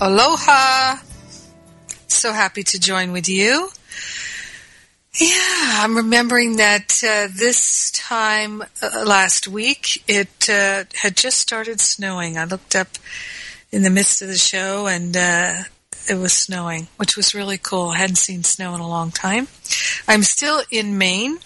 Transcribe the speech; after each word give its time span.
aloha. 0.00 0.96
So 2.08 2.32
happy 2.32 2.62
to 2.64 2.80
join 2.80 3.12
with 3.12 3.28
you. 3.28 3.70
Yeah, 5.18 5.80
I'm 5.80 5.96
remembering 5.96 6.56
that 6.56 7.02
uh, 7.02 7.28
this 7.34 7.90
time 7.92 8.62
uh, 8.82 9.04
last 9.06 9.48
week 9.48 10.04
it 10.06 10.48
uh, 10.50 10.84
had 10.94 11.16
just 11.16 11.38
started 11.38 11.80
snowing. 11.80 12.36
I 12.36 12.44
looked 12.44 12.76
up 12.76 12.88
in 13.72 13.82
the 13.82 13.90
midst 13.90 14.20
of 14.20 14.28
the 14.28 14.36
show 14.36 14.86
and 14.86 15.16
uh, 15.16 15.54
it 16.08 16.16
was 16.16 16.34
snowing, 16.34 16.88
which 16.98 17.16
was 17.16 17.34
really 17.34 17.58
cool. 17.58 17.88
I 17.88 17.98
hadn't 17.98 18.16
seen 18.16 18.44
snow 18.44 18.74
in 18.74 18.80
a 18.80 18.88
long 18.88 19.10
time. 19.10 19.48
I'm 20.06 20.22
still 20.22 20.62
in 20.70 20.98
Maine, 20.98 21.38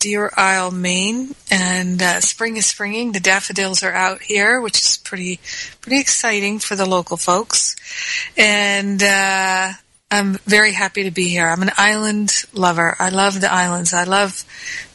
Deer 0.00 0.30
Isle, 0.36 0.70
Maine, 0.70 1.34
and 1.50 2.00
uh, 2.00 2.20
spring 2.20 2.56
is 2.56 2.66
springing. 2.66 3.10
The 3.10 3.18
daffodils 3.18 3.82
are 3.82 3.92
out 3.92 4.22
here, 4.22 4.60
which 4.60 4.78
is 4.78 4.96
pretty 4.96 5.40
pretty 5.80 5.98
exciting 5.98 6.60
for 6.60 6.76
the 6.76 6.86
local 6.86 7.16
folks. 7.16 7.74
And 8.36 9.02
uh, 9.02 9.72
I'm 10.08 10.34
very 10.46 10.70
happy 10.70 11.02
to 11.02 11.10
be 11.10 11.28
here. 11.28 11.48
I'm 11.48 11.62
an 11.62 11.72
island 11.76 12.44
lover. 12.52 12.94
I 13.00 13.08
love 13.08 13.40
the 13.40 13.52
islands. 13.52 13.92
I 13.92 14.04
love 14.04 14.44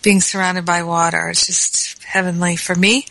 being 0.04 0.22
surrounded 0.22 0.64
by 0.64 0.84
water. 0.84 1.28
It's 1.28 1.48
just 1.48 2.02
heavenly 2.04 2.56
for 2.56 2.74
me. 2.74 3.06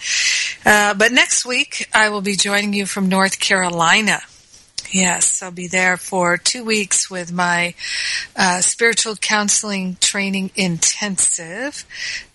Uh, 0.64 0.94
but 0.94 1.12
next 1.12 1.44
week, 1.44 1.90
I 1.92 2.08
will 2.08 2.22
be 2.22 2.36
joining 2.36 2.72
you 2.72 2.86
from 2.86 3.10
North 3.10 3.38
Carolina. 3.38 4.22
Yes, 4.92 5.42
I'll 5.42 5.50
be 5.50 5.68
there 5.68 5.96
for 5.96 6.36
two 6.36 6.64
weeks 6.64 7.10
with 7.10 7.32
my 7.32 7.74
uh, 8.36 8.60
spiritual 8.60 9.16
counseling 9.16 9.96
training 10.00 10.50
intensive, 10.54 11.86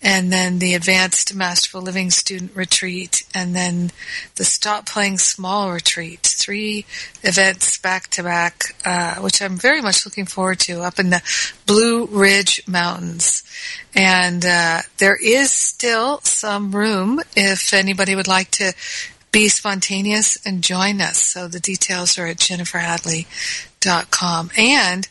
and 0.02 0.32
then 0.32 0.58
the 0.58 0.74
advanced 0.74 1.32
masterful 1.36 1.82
living 1.82 2.10
student 2.10 2.56
retreat, 2.56 3.22
and 3.32 3.54
then 3.54 3.92
the 4.34 4.44
stop 4.44 4.86
playing 4.86 5.18
small 5.18 5.70
retreat. 5.70 6.22
Three 6.22 6.84
events 7.22 7.78
back 7.78 8.08
to 8.08 8.24
back, 8.24 8.74
uh, 8.84 9.16
which 9.20 9.40
I'm 9.40 9.56
very 9.56 9.80
much 9.80 10.04
looking 10.04 10.26
forward 10.26 10.58
to 10.60 10.82
up 10.82 10.98
in 10.98 11.10
the 11.10 11.22
Blue 11.64 12.06
Ridge 12.06 12.66
Mountains. 12.66 13.44
And 13.94 14.44
uh, 14.44 14.82
there 14.98 15.18
is 15.22 15.52
still 15.52 16.20
some 16.22 16.74
room 16.74 17.20
if 17.36 17.72
anybody 17.72 18.16
would 18.16 18.26
like 18.26 18.50
to 18.52 18.72
be 19.30 19.48
spontaneous 19.48 20.36
and 20.44 20.62
join 20.62 21.00
us. 21.00 21.16
So 21.18 21.48
the 21.48 21.60
details 21.60 22.18
are 22.18 22.26
at 22.26 22.38
jenniferhadley.com. 22.38 24.50
And 24.56 25.08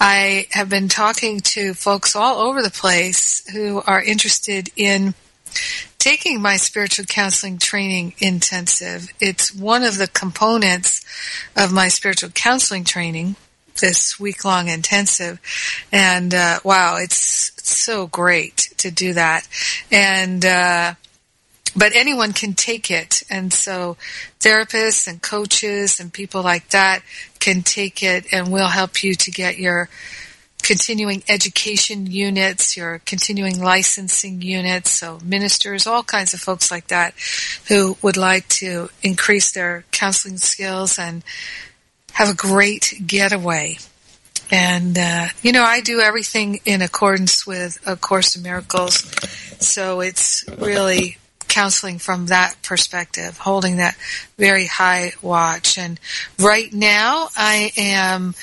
I 0.00 0.46
have 0.50 0.68
been 0.68 0.88
talking 0.88 1.40
to 1.40 1.74
folks 1.74 2.16
all 2.16 2.40
over 2.40 2.62
the 2.62 2.70
place 2.70 3.48
who 3.50 3.82
are 3.86 4.02
interested 4.02 4.70
in 4.76 5.14
taking 5.98 6.40
my 6.40 6.56
spiritual 6.56 7.04
counseling 7.06 7.58
training 7.58 8.14
intensive. 8.18 9.12
It's 9.20 9.54
one 9.54 9.82
of 9.82 9.98
the 9.98 10.06
components 10.06 11.04
of 11.56 11.72
my 11.72 11.88
spiritual 11.88 12.30
counseling 12.30 12.84
training 12.84 13.34
this 13.80 14.18
week 14.18 14.44
long 14.44 14.68
intensive 14.68 15.40
and 15.92 16.32
uh, 16.32 16.58
wow 16.64 16.96
it's 16.96 17.52
so 17.62 18.06
great 18.06 18.72
to 18.78 18.90
do 18.90 19.12
that 19.12 19.46
and 19.90 20.44
uh, 20.44 20.94
but 21.76 21.94
anyone 21.94 22.32
can 22.32 22.54
take 22.54 22.90
it. 22.90 23.22
And 23.30 23.52
so 23.52 23.96
therapists 24.40 25.06
and 25.06 25.20
coaches 25.20 26.00
and 26.00 26.12
people 26.12 26.42
like 26.42 26.70
that 26.70 27.02
can 27.38 27.62
take 27.62 28.02
it 28.02 28.32
and 28.32 28.50
we'll 28.50 28.68
help 28.68 29.04
you 29.04 29.14
to 29.14 29.30
get 29.30 29.58
your 29.58 29.88
continuing 30.62 31.22
education 31.28 32.06
units, 32.06 32.76
your 32.76 33.00
continuing 33.04 33.60
licensing 33.60 34.42
units, 34.42 34.90
so 34.90 35.20
ministers, 35.22 35.86
all 35.86 36.02
kinds 36.02 36.34
of 36.34 36.40
folks 36.40 36.70
like 36.70 36.88
that 36.88 37.14
who 37.68 37.96
would 38.02 38.16
like 38.16 38.48
to 38.48 38.88
increase 39.02 39.52
their 39.52 39.84
counseling 39.92 40.38
skills 40.38 40.98
and 40.98 41.22
have 42.14 42.30
a 42.30 42.34
great 42.34 42.94
getaway. 43.06 43.76
And, 44.50 44.96
uh, 44.98 45.26
you 45.42 45.52
know, 45.52 45.62
I 45.62 45.80
do 45.80 46.00
everything 46.00 46.60
in 46.64 46.80
accordance 46.80 47.46
with 47.46 47.78
A 47.86 47.96
Course 47.96 48.34
in 48.34 48.42
Miracles. 48.42 48.94
So 49.60 50.00
it's 50.00 50.44
really 50.58 51.18
counseling 51.56 51.98
from 51.98 52.26
that 52.26 52.54
perspective, 52.62 53.38
holding 53.38 53.78
that 53.78 53.96
very 54.36 54.66
high 54.66 55.12
watch. 55.22 55.78
And 55.78 55.98
right 56.38 56.70
now, 56.70 57.28
I 57.34 57.72
am 57.78 58.34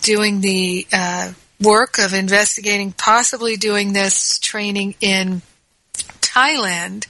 doing 0.00 0.40
the 0.40 0.86
uh, 0.90 1.32
work 1.60 1.98
of 1.98 2.14
investigating, 2.14 2.92
possibly 2.92 3.58
doing 3.58 3.92
this 3.92 4.38
training 4.38 4.94
in 5.02 5.42
Thailand 6.22 7.06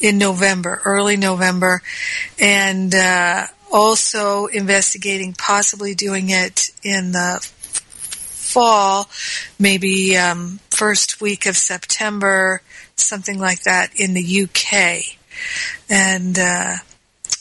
in 0.00 0.18
November, 0.18 0.82
early 0.84 1.16
November, 1.16 1.80
and 2.40 2.92
uh, 2.92 3.46
also 3.72 4.46
investigating 4.46 5.32
possibly 5.32 5.94
doing 5.94 6.30
it 6.30 6.70
in 6.82 7.12
the 7.12 7.38
fall, 8.52 9.08
maybe 9.60 10.16
um, 10.16 10.58
first 10.70 11.20
week 11.20 11.46
of 11.46 11.56
September 11.56 12.62
something 12.96 13.38
like 13.38 13.62
that 13.62 13.90
in 13.98 14.14
the 14.14 14.42
UK. 14.42 15.02
And 15.88 16.38
uh, 16.38 16.76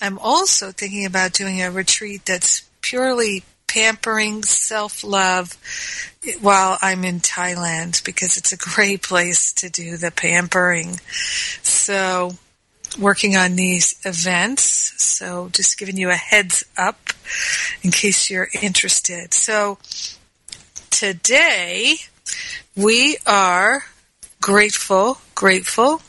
I'm 0.02 0.18
also 0.20 0.72
thinking 0.72 1.06
about 1.06 1.34
doing 1.34 1.62
a 1.62 1.72
retreat 1.72 2.26
that's 2.26 2.64
purely 2.82 3.44
pampering 3.68 4.44
self 4.44 5.04
love 5.04 5.58
while 6.42 6.78
I'm 6.82 7.06
in 7.06 7.20
Thailand 7.20 8.04
because 8.04 8.38
it's 8.38 8.52
a 8.52 8.58
great 8.58 9.02
place 9.08 9.54
to 9.54 9.70
do 9.70 9.98
the 9.98 10.12
pampering. 10.12 11.00
So, 11.62 12.32
working 13.00 13.38
on 13.38 13.56
these 13.56 13.96
events. 14.04 14.94
So, 15.02 15.50
just 15.54 15.78
giving 15.78 15.98
you 15.98 16.10
a 16.10 16.16
heads 16.16 16.64
up 16.78 17.12
in 17.82 17.92
case 17.92 18.30
you're 18.30 18.50
interested. 18.62 19.34
So, 19.34 19.78
today 20.90 21.96
we 22.76 23.18
are 23.26 23.86
grateful, 24.42 25.20
grateful. 25.36 26.02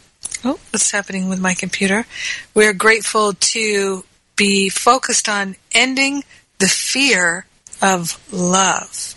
Oh, 0.44 0.58
what's 0.70 0.90
happening 0.90 1.28
with 1.28 1.38
my 1.38 1.54
computer? 1.54 2.06
We're 2.54 2.72
grateful 2.72 3.34
to 3.34 4.04
be 4.34 4.70
focused 4.70 5.28
on 5.28 5.56
ending 5.72 6.24
the 6.58 6.66
fear 6.66 7.46
of 7.80 8.18
love. 8.32 9.14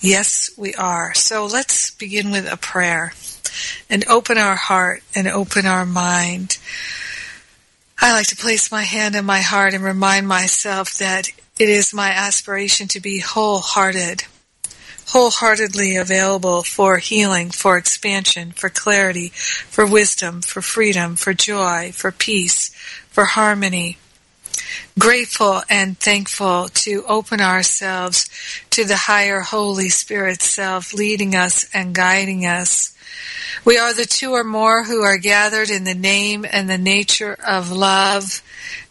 Yes, 0.00 0.50
we 0.56 0.74
are. 0.74 1.14
So 1.14 1.46
let's 1.46 1.90
begin 1.90 2.30
with 2.30 2.50
a 2.50 2.56
prayer 2.56 3.14
and 3.90 4.06
open 4.06 4.38
our 4.38 4.54
heart 4.54 5.02
and 5.14 5.26
open 5.26 5.66
our 5.66 5.86
mind. 5.86 6.58
I 8.00 8.12
like 8.12 8.28
to 8.28 8.36
place 8.36 8.70
my 8.70 8.82
hand 8.82 9.16
on 9.16 9.24
my 9.24 9.40
heart 9.40 9.74
and 9.74 9.82
remind 9.82 10.28
myself 10.28 10.94
that 10.98 11.28
it 11.58 11.68
is 11.68 11.92
my 11.92 12.10
aspiration 12.10 12.86
to 12.88 13.00
be 13.00 13.18
wholehearted 13.18 14.24
wholeheartedly 15.08 15.96
available 15.96 16.62
for 16.62 16.98
healing, 16.98 17.50
for 17.50 17.78
expansion, 17.78 18.52
for 18.52 18.68
clarity, 18.68 19.28
for 19.28 19.86
wisdom, 19.86 20.42
for 20.42 20.60
freedom, 20.60 21.16
for 21.16 21.32
joy, 21.32 21.90
for 21.92 22.12
peace, 22.12 22.70
for 23.08 23.24
harmony. 23.24 23.96
Grateful 24.98 25.62
and 25.70 25.98
thankful 25.98 26.68
to 26.68 27.04
open 27.06 27.40
ourselves 27.40 28.28
to 28.70 28.84
the 28.84 28.96
higher 28.96 29.40
Holy 29.40 29.88
Spirit 29.88 30.42
self 30.42 30.92
leading 30.92 31.34
us 31.34 31.66
and 31.72 31.94
guiding 31.94 32.44
us. 32.44 32.94
We 33.64 33.78
are 33.78 33.94
the 33.94 34.04
two 34.04 34.32
or 34.32 34.44
more 34.44 34.84
who 34.84 35.02
are 35.02 35.16
gathered 35.16 35.70
in 35.70 35.84
the 35.84 35.94
name 35.94 36.44
and 36.50 36.68
the 36.68 36.78
nature 36.78 37.36
of 37.46 37.72
love 37.72 38.42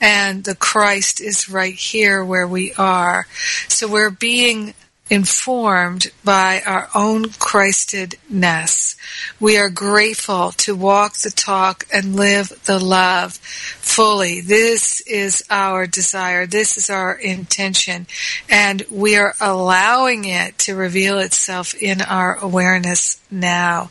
and 0.02 0.44
the 0.44 0.56
Christ 0.56 1.22
is 1.22 1.50
right 1.50 1.74
here 1.74 2.24
where 2.24 2.48
we 2.48 2.74
are. 2.74 3.28
So 3.68 3.88
we're 3.88 4.10
being 4.10 4.74
informed 5.10 6.08
by 6.24 6.62
our 6.66 6.90
own 6.94 7.30
Christedness. 7.30 8.96
We 9.40 9.58
are 9.58 9.70
grateful 9.70 10.52
to 10.58 10.76
walk 10.76 11.18
the 11.18 11.30
talk 11.30 11.86
and 11.94 12.16
live 12.16 12.62
the 12.66 12.80
love 12.80 13.34
fully. 13.34 14.42
This 14.42 15.02
is 15.02 15.44
our 15.50 15.88
desire. 15.88 16.46
This 16.46 16.78
is 16.78 16.90
our 16.90 17.14
intention. 17.14 18.08
And 18.50 18.84
we 18.92 19.16
are 19.16 19.34
allowing 19.40 20.26
it 20.26 20.58
to 20.60 20.76
reveal 20.76 21.20
itself 21.20 21.74
in 21.74 22.02
our 22.02 22.36
awareness 22.36 23.22
now. 23.32 23.90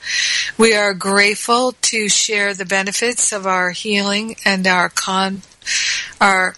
We 0.59 0.75
are 0.75 0.95
grateful 0.95 1.73
to 1.83 2.09
share 2.09 2.55
the 2.55 2.67
benefits 2.67 3.33
of 3.33 3.47
our 3.47 3.71
healing 3.71 4.37
and 4.45 4.67
our 4.67 4.89
con, 4.89 5.43
our 6.21 6.55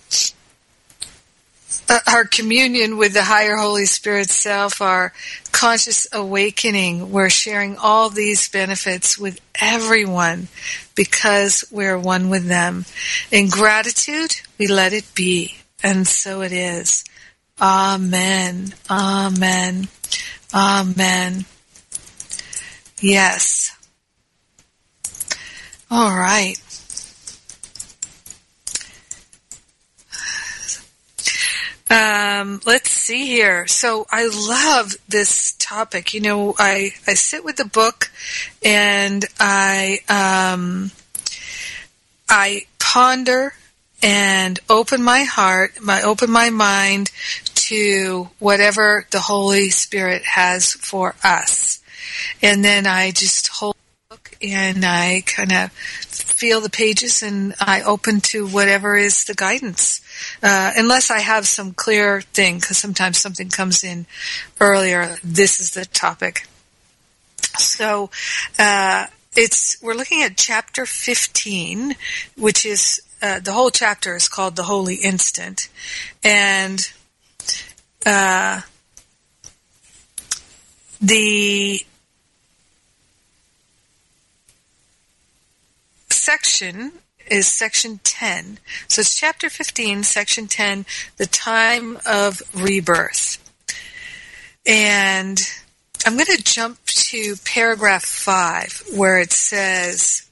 Uh, 1.91 2.01
our 2.07 2.25
communion 2.25 2.99
with 2.99 3.15
the 3.15 3.23
higher 3.23 3.57
Holy 3.57 3.87
Spirit 3.87 4.29
self, 4.29 4.83
our 4.83 5.13
conscious 5.53 6.07
awakening. 6.13 7.11
We're 7.11 7.31
sharing 7.31 7.79
all 7.79 8.11
these 8.11 8.49
benefits 8.49 9.19
with 9.19 9.41
everyone 9.59 10.49
because 10.95 11.65
we're 11.71 11.99
one 11.99 12.29
with 12.29 12.47
them. 12.47 12.85
In 13.31 13.49
gratitude, 13.49 14.37
we 14.59 14.67
let 14.67 14.93
it 14.93 15.07
be. 15.15 15.55
And 15.83 16.07
so 16.07 16.43
it 16.43 16.53
is. 16.53 17.05
Amen. 17.61 18.75
Amen. 18.91 19.89
Amen. 20.53 21.47
Yes. 23.01 23.75
All 25.91 26.15
right. 26.15 26.61
Um, 31.91 32.61
let's 32.67 32.91
see 32.91 33.27
here. 33.27 33.67
So 33.67 34.07
I 34.11 34.27
love 34.27 34.97
this 35.09 35.53
topic. 35.53 36.13
You 36.13 36.21
know, 36.21 36.55
I, 36.59 36.93
I 37.07 37.15
sit 37.15 37.45
with 37.45 37.57
the 37.57 37.65
book 37.65 38.11
and 38.63 39.25
I, 39.41 40.01
um, 40.09 40.91
I 42.29 42.67
ponder 42.79 43.55
and 44.03 44.61
open 44.69 45.03
my 45.03 45.25
heart, 45.25 45.81
my, 45.81 46.03
open 46.03 46.31
my 46.31 46.51
mind 46.51 47.11
to 47.55 48.29
whatever 48.39 49.07
the 49.11 49.21
Holy 49.21 49.71
Spirit 49.71 50.25
has 50.25 50.73
for 50.73 51.15
us. 51.25 51.83
And 52.43 52.65
then 52.65 52.87
I 52.87 53.11
just 53.13 53.49
hold 53.49 53.75
and 54.41 54.85
I 54.85 55.23
kind 55.27 55.53
of 55.53 55.73
feel 55.73 56.61
the 56.61 56.71
pages 56.71 57.23
and 57.23 57.55
I 57.61 57.83
open 57.83 58.21
to 58.21 58.47
whatever 58.47 58.97
is 58.97 59.25
the 59.25 59.35
guidance. 59.35 60.01
Uh, 60.43 60.73
unless 60.77 61.11
I 61.11 61.21
have 61.21 61.47
some 61.47 61.73
clear 61.73 62.21
thing, 62.21 62.59
because 62.59 62.79
sometimes 62.79 63.19
something 63.19 63.49
comes 63.49 63.85
in 63.85 64.07
earlier. 64.61 65.17
This 65.23 65.61
is 65.61 65.73
the 65.73 65.85
topic. 65.85 66.47
So, 67.57 68.11
uh, 68.59 69.07
it's 69.37 69.81
we're 69.83 69.95
looking 69.95 70.23
at 70.23 70.37
chapter 70.37 70.87
15, 70.87 71.95
which 72.37 72.67
is 72.67 73.01
uh, 73.23 73.41
the 73.41 73.53
whole 73.53 73.71
chapter 73.71 74.17
is 74.17 74.29
called 74.29 74.57
the 74.57 74.65
Holy 74.65 74.97
Instant, 74.97 75.69
and 76.23 76.91
uh, 78.07 78.61
the 81.01 81.81
section 86.11 86.93
is 87.31 87.47
section 87.47 88.01
10. 88.05 88.59
So 88.89 89.01
it's 89.01 89.15
chapter 89.15 89.49
15, 89.49 90.03
section 90.03 90.47
10, 90.47 90.87
the 91.17 91.27
time 91.27 91.99
of 92.07 92.43
rebirth. 92.55 93.39
And 94.67 95.41
I'm 96.05 96.15
going 96.15 96.27
to 96.27 96.43
jump 96.43 96.85
to 96.85 97.37
paragraph 97.45 98.05
5 98.05 98.85
where 98.95 99.19
it 99.19 99.33
says, 99.33 100.29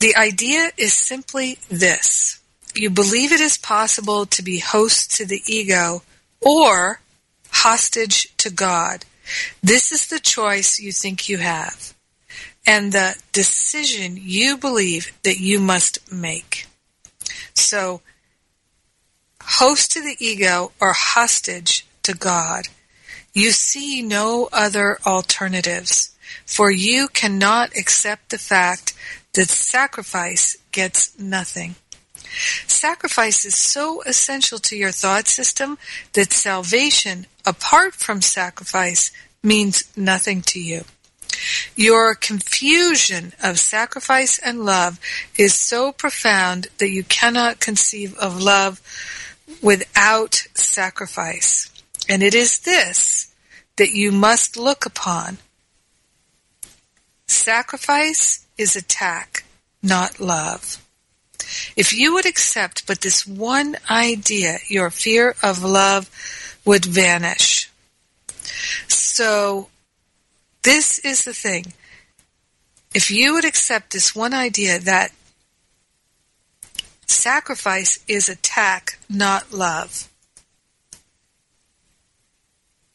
The 0.00 0.14
idea 0.16 0.70
is 0.76 0.92
simply 0.92 1.58
this. 1.68 2.40
You 2.74 2.90
believe 2.90 3.32
it 3.32 3.40
is 3.40 3.58
possible 3.58 4.26
to 4.26 4.42
be 4.42 4.60
host 4.60 5.16
to 5.16 5.26
the 5.26 5.42
ego 5.46 6.02
or 6.40 7.00
hostage 7.50 8.36
to 8.36 8.50
God. 8.50 9.04
This 9.62 9.90
is 9.90 10.06
the 10.06 10.20
choice 10.20 10.78
you 10.78 10.92
think 10.92 11.28
you 11.28 11.38
have 11.38 11.94
and 12.68 12.92
the 12.92 13.16
decision 13.32 14.18
you 14.20 14.58
believe 14.58 15.10
that 15.22 15.40
you 15.40 15.58
must 15.58 16.12
make. 16.12 16.66
So, 17.54 18.02
host 19.42 19.90
to 19.92 20.02
the 20.02 20.16
ego 20.20 20.72
or 20.78 20.92
hostage 20.92 21.86
to 22.02 22.12
God. 22.12 22.66
You 23.32 23.52
see 23.52 24.02
no 24.02 24.50
other 24.52 24.98
alternatives, 25.06 26.14
for 26.44 26.70
you 26.70 27.08
cannot 27.08 27.74
accept 27.74 28.28
the 28.28 28.38
fact 28.38 28.92
that 29.32 29.48
sacrifice 29.48 30.58
gets 30.70 31.18
nothing. 31.18 31.76
Sacrifice 32.66 33.46
is 33.46 33.56
so 33.56 34.02
essential 34.02 34.58
to 34.58 34.76
your 34.76 34.92
thought 34.92 35.26
system 35.26 35.78
that 36.12 36.32
salvation, 36.32 37.24
apart 37.46 37.94
from 37.94 38.20
sacrifice, 38.20 39.10
means 39.42 39.84
nothing 39.96 40.42
to 40.42 40.60
you. 40.60 40.84
Your 41.76 42.14
confusion 42.14 43.32
of 43.42 43.58
sacrifice 43.58 44.38
and 44.38 44.64
love 44.64 44.98
is 45.36 45.54
so 45.54 45.92
profound 45.92 46.68
that 46.78 46.90
you 46.90 47.04
cannot 47.04 47.60
conceive 47.60 48.16
of 48.18 48.42
love 48.42 48.80
without 49.62 50.46
sacrifice. 50.54 51.70
And 52.08 52.22
it 52.22 52.34
is 52.34 52.60
this 52.60 53.32
that 53.76 53.90
you 53.90 54.10
must 54.10 54.56
look 54.56 54.84
upon. 54.84 55.38
Sacrifice 57.26 58.46
is 58.56 58.74
attack, 58.74 59.44
not 59.82 60.18
love. 60.18 60.84
If 61.76 61.92
you 61.92 62.12
would 62.14 62.26
accept 62.26 62.86
but 62.86 63.00
this 63.00 63.26
one 63.26 63.76
idea, 63.88 64.58
your 64.68 64.90
fear 64.90 65.34
of 65.42 65.62
love 65.62 66.10
would 66.64 66.84
vanish. 66.84 67.70
So 68.88 69.68
this 70.62 70.98
is 71.00 71.24
the 71.24 71.34
thing. 71.34 71.72
If 72.94 73.10
you 73.10 73.34
would 73.34 73.44
accept 73.44 73.92
this 73.92 74.14
one 74.14 74.34
idea 74.34 74.78
that 74.78 75.12
sacrifice 77.06 77.98
is 78.08 78.28
attack, 78.28 78.98
not 79.08 79.52
love, 79.52 80.08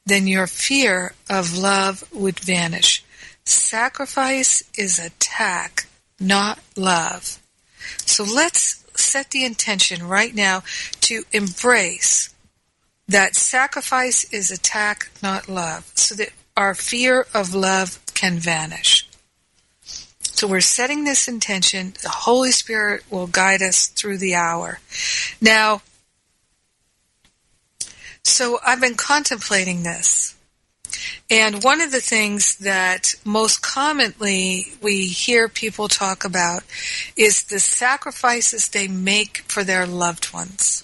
then 0.06 0.28
your 0.28 0.48
fear 0.48 1.14
of 1.30 1.58
love 1.58 2.04
would 2.12 2.40
vanish. 2.40 3.04
Sacrifice 3.46 4.64
is 4.78 5.00
attack, 5.00 5.88
not 6.20 6.60
love. 6.76 7.40
So 8.06 8.24
let's 8.24 8.84
set 8.96 9.32
the 9.32 9.46
intention 9.46 10.08
right 10.08 10.34
now 10.34 10.64
to 11.02 11.24
embrace 11.32 12.34
that 13.08 13.36
sacrifice 13.36 14.24
is 14.32 14.50
attack, 14.50 15.12
not 15.22 15.50
love, 15.50 15.92
so 15.96 16.16
that 16.16 16.30
our 16.56 16.76
fear 16.76 17.26
of 17.34 17.54
love 17.54 18.00
can 18.14 18.38
vanish. 18.38 19.08
So 20.22 20.48
we're 20.48 20.62
setting 20.62 21.04
this 21.04 21.28
intention. 21.28 21.94
The 22.02 22.10
Holy 22.10 22.52
Spirit 22.52 23.04
will 23.10 23.28
guide 23.28 23.62
us 23.62 23.88
through 23.88 24.18
the 24.18 24.36
hour. 24.36 24.80
Now, 25.40 25.82
so 28.24 28.60
I've 28.66 28.82
been 28.82 28.96
contemplating 28.96 29.84
this. 29.84 30.36
And 31.30 31.64
one 31.64 31.82
of 31.82 31.92
the 31.92 32.02
things 32.02 32.56
that 32.58 33.16
most 33.26 33.62
commonly 33.62 34.74
we 34.82 35.08
hear 35.08 35.48
people 35.50 35.88
talk 35.88 36.24
about 36.24 36.64
is 37.16 37.44
the 37.44 37.60
sacrifices 37.60 38.70
they 38.70 38.88
make 38.88 39.40
for 39.48 39.64
their 39.64 39.88
loved 39.88 40.34
ones. 40.34 40.84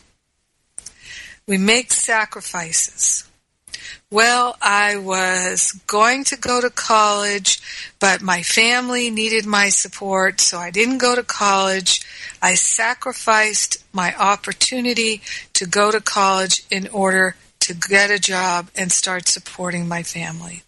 We 1.48 1.58
make 1.58 1.92
sacrifices. 1.92 3.29
Well, 4.12 4.58
I 4.60 4.96
was 4.98 5.74
going 5.86 6.24
to 6.26 6.36
go 6.36 6.60
to 6.62 6.72
college, 6.72 7.62
but 8.00 8.24
my 8.24 8.42
family 8.42 9.12
needed 9.12 9.46
my 9.46 9.70
support, 9.70 10.42
so 10.42 10.58
I 10.58 10.72
didn't 10.72 10.98
go 10.98 11.14
to 11.14 11.22
college. 11.22 12.02
I 12.42 12.56
sacrificed 12.56 13.78
my 13.94 14.16
opportunity 14.16 15.22
to 15.54 15.68
go 15.68 15.92
to 15.92 16.02
college 16.02 16.64
in 16.72 16.88
order 16.88 17.36
to 17.60 17.76
get 17.76 18.10
a 18.10 18.18
job 18.18 18.72
and 18.76 18.92
start 18.92 19.28
supporting 19.28 19.88
my 19.88 20.02
family. 20.02 20.64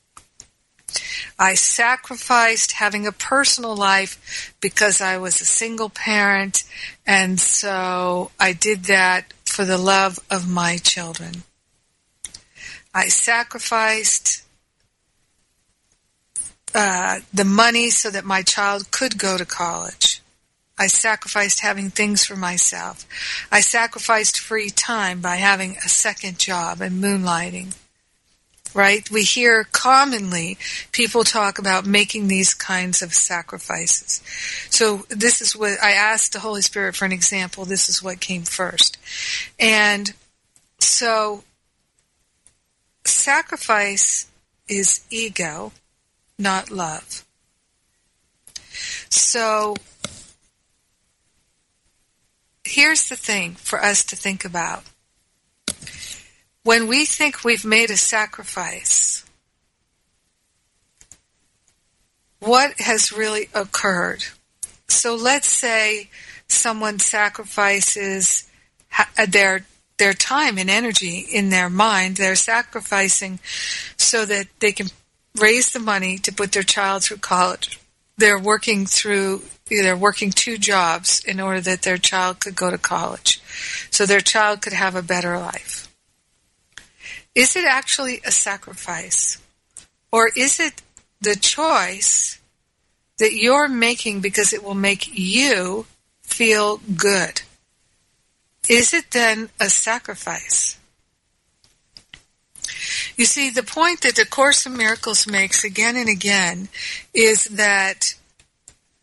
I 1.40 1.56
sacrificed 1.56 2.74
having 2.74 3.08
a 3.08 3.12
personal 3.12 3.76
life 3.76 4.54
because 4.62 5.02
I 5.02 5.18
was 5.18 5.42
a 5.42 5.46
single 5.46 5.90
parent, 5.90 6.64
and 7.08 7.40
so 7.40 8.30
I 8.40 8.54
did 8.54 8.84
that 8.84 9.34
for 9.46 9.66
the 9.66 9.80
love 9.80 10.20
of 10.30 10.48
my 10.48 10.78
children. 10.78 11.42
I 12.94 13.08
sacrificed 13.08 14.44
uh, 16.74 17.20
the 17.34 17.46
money 17.46 17.90
so 17.90 18.10
that 18.10 18.26
my 18.26 18.42
child 18.42 18.92
could 18.92 19.18
go 19.18 19.38
to 19.38 19.46
college. 19.46 20.22
I 20.78 20.88
sacrificed 20.88 21.60
having 21.60 21.90
things 21.90 22.26
for 22.26 22.36
myself. 22.36 23.06
I 23.52 23.62
sacrificed 23.62 24.40
free 24.40 24.70
time 24.70 25.22
by 25.22 25.36
having 25.36 25.78
a 25.78 25.90
second 25.90 26.40
job 26.40 26.82
and 26.82 27.04
moonlighting. 27.04 27.76
Right? 28.74 29.10
We 29.12 29.24
hear 29.24 29.66
commonly 29.66 30.58
people 30.94 31.26
talk 31.26 31.60
about 31.60 31.86
making 31.86 32.30
these 32.30 32.54
kinds 32.54 33.02
of 33.02 33.14
sacrifices. 33.14 34.24
So 34.70 35.06
this 35.10 35.42
is 35.42 35.56
what 35.56 35.78
I 35.84 35.92
asked 35.92 36.32
the 36.32 36.40
Holy 36.40 36.62
Spirit 36.62 36.96
for 36.96 37.04
an 37.04 37.12
example. 37.12 37.66
This 37.66 37.90
is 37.90 38.02
what 38.02 38.22
came 38.22 38.44
first. 38.44 38.98
And 39.60 40.14
so 40.80 41.44
sacrifice 43.06 44.28
is 44.68 45.06
ego, 45.10 45.72
not 46.38 46.70
love. 46.72 47.26
So 49.10 49.76
here's 52.64 53.10
the 53.10 53.16
thing 53.16 53.56
for 53.56 53.84
us 53.84 54.04
to 54.06 54.16
think 54.16 54.46
about. 54.46 54.84
When 56.64 56.88
we 56.88 57.06
think 57.06 57.44
we've 57.44 57.66
made 57.66 57.90
a 57.90 57.98
sacrifice, 57.98 59.26
what 62.40 62.80
has 62.80 63.12
really 63.12 63.50
occurred? 63.54 64.24
So 64.88 65.16
let's 65.16 65.48
say 65.48 66.10
someone 66.48 67.00
sacrifices 67.00 68.48
their 69.28 69.66
their 70.02 70.14
time 70.14 70.58
and 70.58 70.68
energy 70.68 71.20
in 71.32 71.50
their 71.50 71.70
mind. 71.70 72.18
They're 72.18 72.34
sacrificing 72.34 73.40
so 73.98 74.26
that 74.26 74.48
they 74.60 74.72
can 74.72 74.88
raise 75.38 75.74
the 75.74 75.80
money 75.80 76.18
to 76.18 76.34
put 76.34 76.54
their 76.54 76.64
child 76.64 77.04
through 77.04 77.18
college. 77.18 77.80
They're 78.18 78.40
working 78.40 78.88
through 78.88 79.44
they're 79.70 79.96
working 79.96 80.32
two 80.32 80.58
jobs 80.58 81.24
in 81.24 81.40
order 81.40 81.62
that 81.62 81.84
their 81.84 82.00
child 82.00 82.40
could 82.40 82.56
go 82.56 82.72
to 82.72 82.80
college 82.80 83.42
so 83.92 84.06
their 84.06 84.20
child 84.20 84.64
could 84.64 84.74
have 84.74 84.96
a 84.96 85.04
better 85.04 85.38
life. 85.38 85.88
Is 87.36 87.56
it 87.56 87.64
actually 87.64 88.22
a 88.26 88.32
sacrifice? 88.32 89.38
Or 90.12 90.32
is 90.36 90.60
it 90.60 90.82
the 91.22 91.36
choice 91.36 92.42
that 93.20 93.34
you're 93.34 93.70
making 93.70 94.20
because 94.20 94.52
it 94.52 94.64
will 94.64 94.74
make 94.74 95.08
you 95.14 95.86
feel 96.24 96.82
good? 96.98 97.44
Is 98.72 98.94
it 98.94 99.12
then 99.12 99.50
a 99.60 99.70
sacrifice? 99.70 100.78
You 103.18 103.26
see, 103.26 103.50
the 103.50 103.64
point 103.64 104.00
that 104.00 104.16
the 104.16 104.26
Course 104.26 104.66
in 104.66 104.78
Miracles 104.78 105.28
makes 105.28 105.66
again 105.66 105.98
and 105.98 106.08
again 106.08 106.70
is 107.14 107.44
that 107.52 108.16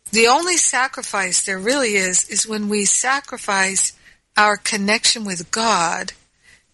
the 0.09 0.25
only 0.25 0.57
sacrifice 0.57 1.45
there 1.45 1.59
really 1.59 1.93
is 1.93 2.27
is 2.29 2.47
when 2.47 2.67
we 2.67 2.83
sacrifice 2.85 3.93
our 4.35 4.57
connection 4.57 5.23
with 5.23 5.51
God 5.51 6.13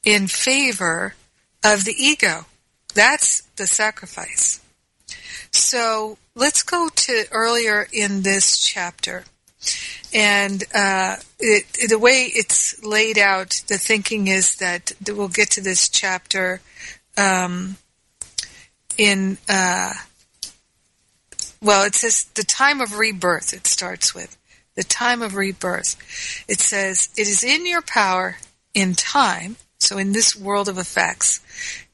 in 0.06 0.28
favor 0.28 1.16
of 1.66 1.84
the 1.84 1.96
ego. 2.00 2.46
That's 2.94 3.42
the 3.58 3.68
sacrifice. 3.68 4.62
So 5.52 6.18
let's 6.34 6.64
go 6.64 6.88
to 6.88 7.26
earlier 7.30 7.90
in 7.92 8.22
this 8.22 8.58
chapter. 8.58 9.26
And 10.14 10.64
uh, 10.74 11.18
it, 11.40 11.90
the 11.90 12.00
way 12.00 12.32
it's 12.34 12.84
laid 12.84 13.18
out, 13.18 13.62
the 13.68 13.78
thinking 13.78 14.28
is 14.28 14.56
that 14.56 14.94
we'll 15.08 15.28
get 15.28 15.52
to 15.52 15.62
this 15.62 15.90
chapter 15.90 16.62
um, 17.18 17.78
in 18.98 19.38
uh, 19.50 19.94
well, 21.66 21.84
it 21.84 21.96
says 21.96 22.26
the 22.36 22.44
time 22.44 22.80
of 22.80 23.00
rebirth, 23.00 23.52
it 23.52 23.66
starts 23.66 24.14
with. 24.14 24.38
The 24.76 24.84
time 24.84 25.24
of 25.24 25.36
rebirth. 25.36 25.96
It 26.48 26.60
says, 26.60 27.10
it 27.18 27.28
is 27.28 27.44
in 27.44 27.66
your 27.66 27.82
power 27.82 28.38
in 28.76 28.94
time, 28.94 29.56
so 29.80 29.98
in 29.98 30.12
this 30.12 30.36
world 30.36 30.70
of 30.70 30.78
effects, 30.78 31.42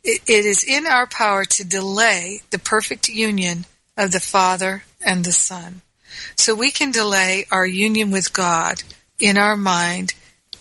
it, 0.03 0.21
it 0.27 0.45
is 0.45 0.63
in 0.63 0.85
our 0.85 1.07
power 1.07 1.45
to 1.45 1.63
delay 1.63 2.41
the 2.49 2.59
perfect 2.59 3.07
union 3.07 3.65
of 3.95 4.11
the 4.11 4.19
Father 4.19 4.83
and 4.99 5.23
the 5.23 5.31
Son. 5.31 5.81
So 6.35 6.55
we 6.55 6.71
can 6.71 6.91
delay 6.91 7.45
our 7.51 7.65
union 7.65 8.11
with 8.11 8.33
God 8.33 8.83
in 9.19 9.37
our 9.37 9.57
mind 9.57 10.13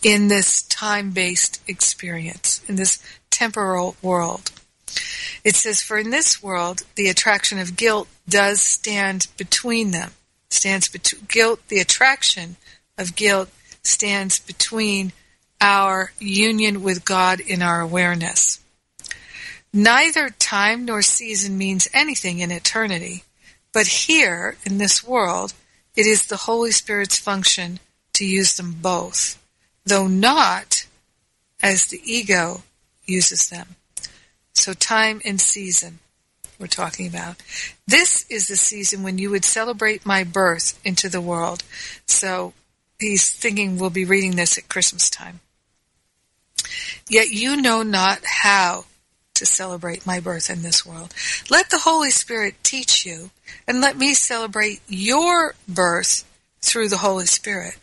in 0.02 0.28
this 0.28 0.62
time 0.62 1.10
based 1.10 1.60
experience, 1.68 2.62
in 2.68 2.76
this 2.76 3.02
temporal 3.30 3.96
world. 4.02 4.50
It 5.44 5.56
says, 5.56 5.82
For 5.82 5.98
in 5.98 6.10
this 6.10 6.42
world, 6.42 6.82
the 6.96 7.08
attraction 7.08 7.58
of 7.58 7.76
guilt 7.76 8.08
does 8.28 8.60
stand 8.60 9.28
between 9.36 9.90
them. 9.90 10.12
Stands 10.50 10.88
between 10.88 11.26
guilt, 11.28 11.60
the 11.68 11.78
attraction 11.78 12.56
of 12.98 13.14
guilt 13.14 13.48
stands 13.82 14.38
between 14.38 15.12
our 15.60 16.12
union 16.18 16.82
with 16.82 17.04
God 17.04 17.40
in 17.40 17.62
our 17.62 17.80
awareness. 17.80 18.60
Neither 19.72 20.30
time 20.30 20.84
nor 20.84 21.02
season 21.02 21.56
means 21.56 21.88
anything 21.92 22.40
in 22.40 22.50
eternity, 22.50 23.24
but 23.72 23.86
here, 23.86 24.56
in 24.64 24.78
this 24.78 25.04
world, 25.04 25.54
it 25.94 26.06
is 26.06 26.26
the 26.26 26.36
Holy 26.36 26.70
Spirit's 26.70 27.18
function 27.18 27.78
to 28.14 28.24
use 28.24 28.54
them 28.56 28.76
both, 28.80 29.42
though 29.84 30.06
not 30.06 30.86
as 31.62 31.86
the 31.86 32.00
ego 32.04 32.62
uses 33.04 33.48
them. 33.48 33.76
So 34.54 34.72
time 34.72 35.20
and 35.24 35.40
season 35.40 36.00
we're 36.58 36.66
talking 36.66 37.06
about. 37.06 37.36
This 37.86 38.26
is 38.28 38.46
the 38.46 38.56
season 38.56 39.02
when 39.02 39.18
you 39.18 39.30
would 39.30 39.44
celebrate 39.44 40.04
my 40.04 40.24
birth 40.24 40.78
into 40.84 41.08
the 41.08 41.20
world. 41.20 41.64
So 42.06 42.52
he's 42.98 43.30
thinking 43.30 43.78
we'll 43.78 43.90
be 43.90 44.04
reading 44.04 44.36
this 44.36 44.58
at 44.58 44.68
Christmas 44.68 45.08
time. 45.08 45.40
Yet 47.08 47.30
you 47.30 47.56
know 47.56 47.82
not 47.82 48.20
how 48.24 48.84
to 49.40 49.46
celebrate 49.46 50.06
my 50.06 50.20
birth 50.20 50.48
in 50.48 50.62
this 50.62 50.86
world. 50.86 51.12
Let 51.50 51.70
the 51.70 51.78
Holy 51.78 52.10
Spirit 52.10 52.54
teach 52.62 53.04
you, 53.04 53.30
and 53.66 53.80
let 53.80 53.96
me 53.96 54.14
celebrate 54.14 54.80
your 54.86 55.54
birth 55.66 56.24
through 56.60 56.88
the 56.90 56.98
Holy 56.98 57.26
Spirit. 57.26 57.76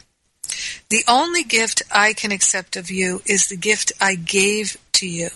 The 0.89 1.03
only 1.07 1.43
gift 1.43 1.81
I 1.91 2.13
can 2.13 2.31
accept 2.31 2.75
of 2.75 2.89
you 2.89 3.21
is 3.25 3.47
the 3.47 3.57
gift 3.57 3.91
I 3.99 4.15
gave 4.15 4.77
to 4.93 5.07
you. 5.07 5.29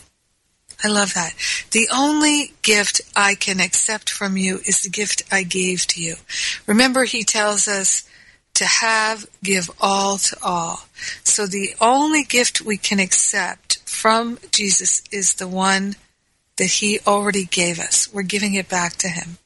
I 0.83 0.87
love 0.87 1.13
that. 1.15 1.33
The 1.71 1.89
only 1.91 2.53
gift 2.61 3.01
I 3.15 3.35
can 3.35 3.59
accept 3.59 4.09
from 4.09 4.37
you 4.37 4.59
is 4.65 4.81
the 4.81 4.89
gift 4.89 5.23
I 5.31 5.43
gave 5.43 5.85
to 5.87 6.01
you. 6.01 6.15
Remember, 6.67 7.03
he 7.03 7.23
tells 7.23 7.67
us 7.67 8.07
to 8.53 8.65
have, 8.65 9.25
give 9.43 9.71
all 9.79 10.17
to 10.17 10.37
all. 10.43 10.85
So 11.23 11.47
the 11.47 11.75
only 11.81 12.23
gift 12.23 12.61
we 12.61 12.77
can 12.77 12.99
accept 12.99 13.79
from 13.85 14.37
Jesus 14.51 15.01
is 15.11 15.35
the 15.35 15.47
one 15.47 15.95
that 16.57 16.65
he 16.65 16.99
already 17.07 17.45
gave 17.45 17.79
us. 17.79 18.11
We're 18.13 18.23
giving 18.23 18.53
it 18.53 18.69
back 18.69 18.93
to 18.97 19.07
him. 19.07 19.37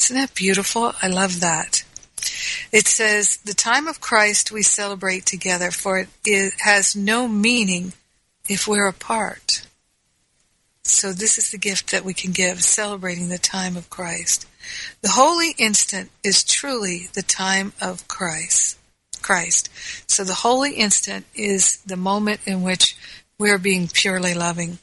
Isn't 0.00 0.16
that 0.16 0.34
beautiful? 0.34 0.92
I 1.02 1.08
love 1.08 1.40
that. 1.40 1.84
It 2.72 2.86
says, 2.86 3.36
the 3.38 3.54
time 3.54 3.86
of 3.86 4.00
Christ 4.00 4.50
we 4.50 4.62
celebrate 4.62 5.26
together, 5.26 5.70
for 5.70 6.06
it 6.24 6.52
has 6.60 6.96
no 6.96 7.28
meaning 7.28 7.92
if 8.48 8.66
we're 8.66 8.88
apart. 8.88 9.66
So 10.82 11.12
this 11.12 11.36
is 11.36 11.50
the 11.50 11.58
gift 11.58 11.90
that 11.90 12.04
we 12.04 12.14
can 12.14 12.32
give, 12.32 12.62
celebrating 12.62 13.28
the 13.28 13.38
time 13.38 13.76
of 13.76 13.90
Christ. 13.90 14.46
The 15.02 15.10
holy 15.10 15.54
instant 15.58 16.10
is 16.22 16.44
truly 16.44 17.08
the 17.12 17.22
time 17.22 17.72
of 17.80 18.06
Christ. 18.08 18.78
Christ. 19.20 19.68
So 20.06 20.22
the 20.22 20.34
holy 20.34 20.74
instant 20.74 21.26
is 21.34 21.78
the 21.78 21.96
moment 21.96 22.40
in 22.46 22.62
which 22.62 22.96
we're 23.38 23.58
being 23.58 23.88
purely 23.88 24.34
loving. 24.34 24.78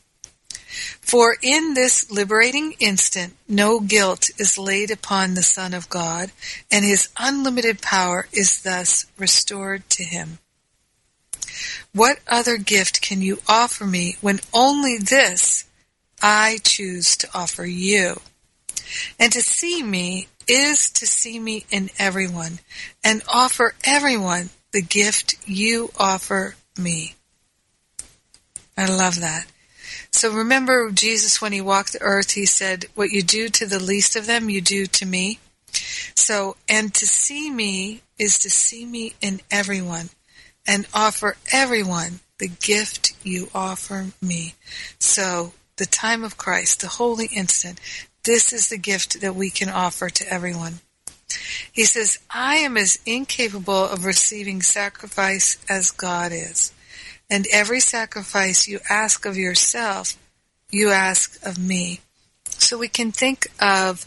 For 1.01 1.37
in 1.41 1.73
this 1.73 2.09
liberating 2.11 2.73
instant, 2.79 3.35
no 3.47 3.79
guilt 3.79 4.29
is 4.37 4.57
laid 4.57 4.91
upon 4.91 5.33
the 5.33 5.43
Son 5.43 5.73
of 5.73 5.89
God, 5.89 6.31
and 6.71 6.83
his 6.83 7.09
unlimited 7.17 7.81
power 7.81 8.27
is 8.31 8.61
thus 8.61 9.05
restored 9.17 9.89
to 9.91 10.03
him. 10.03 10.39
What 11.93 12.19
other 12.27 12.57
gift 12.57 13.01
can 13.01 13.21
you 13.21 13.39
offer 13.47 13.85
me 13.85 14.17
when 14.21 14.39
only 14.53 14.97
this 14.97 15.65
I 16.23 16.59
choose 16.63 17.17
to 17.17 17.29
offer 17.33 17.65
you. 17.65 18.21
And 19.19 19.31
to 19.33 19.41
see 19.41 19.83
me 19.83 20.29
is 20.47 20.89
to 20.91 21.05
see 21.05 21.37
me 21.37 21.65
in 21.69 21.89
everyone 21.99 22.59
and 23.03 23.21
offer 23.27 23.75
everyone 23.83 24.49
the 24.71 24.81
gift 24.81 25.35
you 25.45 25.91
offer 25.99 26.55
me. 26.77 27.15
I 28.77 28.87
love 28.87 29.19
that. 29.19 29.45
So 30.13 30.31
remember 30.31 30.91
Jesus 30.91 31.41
when 31.41 31.51
he 31.51 31.59
walked 31.59 31.91
the 31.91 32.01
earth, 32.01 32.31
he 32.31 32.45
said, 32.45 32.85
what 32.93 33.09
you 33.09 33.23
do 33.23 33.49
to 33.49 33.65
the 33.65 33.83
least 33.83 34.15
of 34.15 34.27
them, 34.27 34.49
you 34.49 34.61
do 34.61 34.85
to 34.85 35.05
me. 35.05 35.39
So, 36.15 36.55
and 36.69 36.93
to 36.93 37.07
see 37.07 37.49
me 37.49 38.03
is 38.19 38.37
to 38.39 38.49
see 38.49 38.85
me 38.85 39.15
in 39.21 39.41
everyone 39.51 40.11
and 40.67 40.87
offer 40.93 41.35
everyone 41.51 42.19
the 42.37 42.47
gift 42.47 43.13
you 43.23 43.49
offer 43.55 44.11
me. 44.21 44.53
So 44.99 45.53
the 45.77 45.87
time 45.87 46.23
of 46.23 46.37
Christ, 46.37 46.81
the 46.81 46.87
holy 46.87 47.25
instant, 47.25 47.79
this 48.23 48.53
is 48.53 48.69
the 48.69 48.77
gift 48.77 49.19
that 49.19 49.35
we 49.35 49.49
can 49.49 49.67
offer 49.67 50.09
to 50.09 50.31
everyone. 50.31 50.79
He 51.71 51.85
says, 51.85 52.19
I 52.29 52.57
am 52.57 52.77
as 52.77 52.99
incapable 53.05 53.85
of 53.85 54.05
receiving 54.05 54.61
sacrifice 54.61 55.57
as 55.67 55.89
God 55.89 56.31
is. 56.31 56.71
And 57.33 57.47
every 57.51 57.79
sacrifice 57.79 58.67
you 58.67 58.79
ask 58.87 59.25
of 59.25 59.35
yourself, 59.35 60.15
you 60.69 60.91
ask 60.91 61.43
of 61.43 61.57
me. 61.57 61.99
So 62.45 62.77
we 62.77 62.87
can 62.87 63.11
think 63.11 63.47
of 63.59 64.05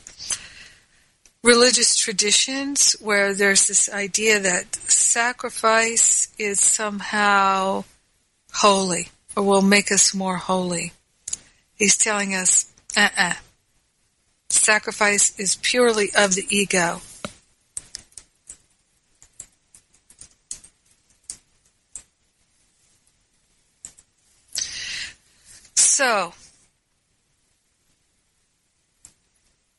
religious 1.43 1.97
traditions 1.97 2.93
where 3.01 3.35
there's 3.35 3.67
this 3.67 3.93
idea 3.93 4.39
that 4.39 4.77
sacrifice 4.77 6.29
is 6.39 6.61
somehow 6.61 7.83
holy 8.53 9.09
or 9.37 9.43
will 9.43 9.61
make 9.61 9.91
us 9.91 10.15
more 10.15 10.37
holy. 10.37 10.93
He's 11.75 11.97
telling 11.97 12.33
us, 12.33 12.73
uh-uh. 12.97 13.35
Sacrifice 14.51 15.37
is 15.37 15.57
purely 15.57 16.11
of 16.17 16.37
the 16.37 16.47
ego. 16.49 17.01
So, 25.97 26.35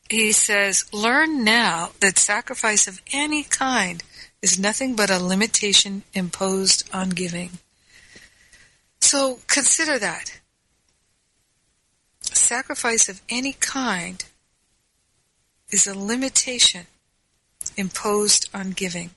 he 0.10 0.32
says, 0.32 0.92
learn 0.92 1.44
now 1.44 1.92
that 2.00 2.18
sacrifice 2.18 2.88
of 2.88 3.04
any 3.14 3.44
kind 3.44 4.04
is 4.42 4.58
nothing 4.58 4.96
but 4.96 5.12
a 5.12 5.20
limitation 5.20 6.02
imposed 6.16 6.90
on 6.92 7.12
giving. 7.12 7.60
So 9.00 9.42
consider 9.46 10.00
that. 10.00 10.40
Sacrifice 12.22 13.08
of 13.10 13.22
any 13.30 13.54
kind 13.54 14.26
is 15.70 15.86
a 15.86 15.96
limitation 15.96 16.88
imposed 17.78 18.50
on 18.56 18.72
giving. 18.72 19.12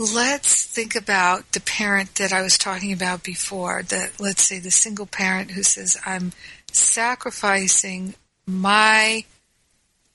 Let's 0.00 0.64
think 0.64 0.94
about 0.94 1.52
the 1.52 1.60
parent 1.60 2.14
that 2.14 2.32
I 2.32 2.40
was 2.40 2.56
talking 2.56 2.90
about 2.90 3.22
before, 3.22 3.82
that 3.82 4.18
let's 4.18 4.42
say 4.42 4.58
the 4.58 4.70
single 4.70 5.04
parent 5.04 5.50
who 5.50 5.62
says, 5.62 5.98
I'm 6.06 6.32
sacrificing 6.72 8.14
my 8.46 9.26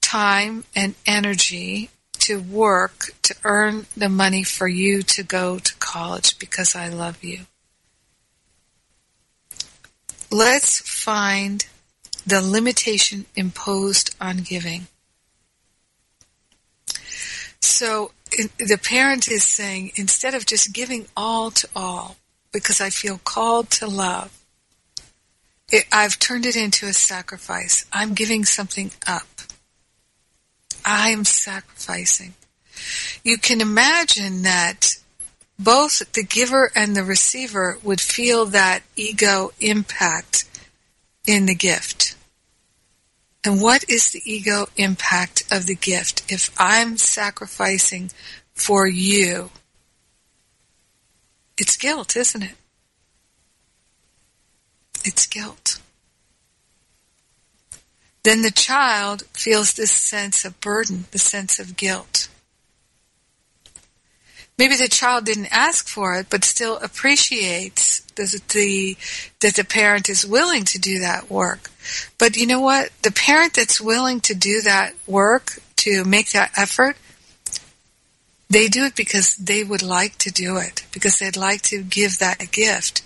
time 0.02 0.64
and 0.76 0.96
energy 1.06 1.92
to 2.14 2.42
work 2.42 3.12
to 3.22 3.36
earn 3.44 3.86
the 3.96 4.10
money 4.10 4.42
for 4.42 4.68
you 4.68 5.04
to 5.04 5.22
go 5.22 5.60
to 5.60 5.76
college 5.76 6.40
because 6.40 6.76
I 6.76 6.90
love 6.90 7.24
you. 7.24 7.42
Let's 10.32 10.80
find 10.80 11.64
the 12.26 12.42
limitation 12.42 13.28
imposed 13.36 14.16
on 14.20 14.38
giving. 14.38 14.88
So 17.60 18.10
the 18.58 18.80
parent 18.82 19.28
is 19.30 19.44
saying, 19.44 19.92
instead 19.96 20.34
of 20.34 20.46
just 20.46 20.74
giving 20.74 21.08
all 21.16 21.52
to 21.52 21.68
all, 21.76 22.18
because 22.52 22.82
I 22.82 22.90
feel 22.90 23.20
called 23.24 23.70
to 23.72 23.88
love, 23.88 24.32
it, 25.72 25.86
I've 25.92 26.20
turned 26.20 26.46
it 26.46 26.56
into 26.56 26.86
a 26.86 26.94
sacrifice. 26.94 27.86
I'm 27.92 28.14
giving 28.14 28.46
something 28.46 28.92
up. 29.08 29.28
I'm 30.84 31.26
sacrificing. 31.26 32.34
You 33.24 33.38
can 33.38 33.62
imagine 33.62 34.44
that 34.44 34.98
both 35.58 36.12
the 36.14 36.24
giver 36.24 36.72
and 36.76 36.96
the 36.96 37.04
receiver 37.04 37.80
would 37.82 38.02
feel 38.02 38.46
that 38.48 38.84
ego 38.96 39.52
impact 39.60 40.46
in 41.26 41.46
the 41.46 41.56
gift. 41.56 42.16
And 43.46 43.62
what 43.62 43.88
is 43.88 44.10
the 44.10 44.24
ego 44.26 44.68
impact 44.76 45.44
of 45.52 45.68
the 45.68 45.76
gift? 45.76 46.24
If 46.32 46.50
I'm 46.58 46.98
sacrificing 46.98 48.10
for 48.56 48.88
you, 48.88 49.52
it's 51.56 51.78
guilt, 51.78 52.16
isn't 52.16 52.42
it? 52.42 52.56
It's 55.06 55.28
guilt. 55.28 55.80
Then 58.24 58.42
the 58.42 58.50
child 58.50 59.22
feels 59.34 59.74
this 59.74 59.92
sense 59.92 60.44
of 60.44 60.60
burden, 60.60 61.06
the 61.12 61.20
sense 61.20 61.60
of 61.60 61.78
guilt. 61.78 62.28
Maybe 64.58 64.76
the 64.76 64.88
child 64.88 65.26
didn't 65.26 65.56
ask 65.56 65.88
for 65.88 66.16
it, 66.16 66.28
but 66.32 66.44
still 66.44 66.78
appreciates 66.78 68.00
the, 68.16 68.42
the, 68.54 68.98
that 69.42 69.56
the 69.56 69.64
parent 69.64 70.10
is 70.10 70.26
willing 70.26 70.64
to 70.64 70.80
do 70.80 70.98
that 71.00 71.30
work. 71.30 71.70
But 72.18 72.38
you 72.38 72.48
know 72.48 72.60
what? 72.60 72.92
The 73.04 73.12
parent 73.12 73.54
that's 73.54 73.82
willing 73.82 74.20
to 74.22 74.34
do 74.34 74.62
that 74.62 74.94
work, 75.08 75.60
to 75.78 76.04
make 76.04 76.32
that 76.32 76.52
effort, 76.58 76.98
they 78.50 78.68
do 78.68 78.86
it 78.86 78.96
because 78.96 79.36
they 79.36 79.64
would 79.64 79.84
like 79.84 80.18
to 80.20 80.32
do 80.32 80.58
it, 80.58 80.86
because 80.92 81.20
they'd 81.20 81.38
like 81.38 81.62
to 81.64 81.82
give 81.84 82.20
that 82.20 82.42
a 82.42 82.46
gift. 82.46 83.02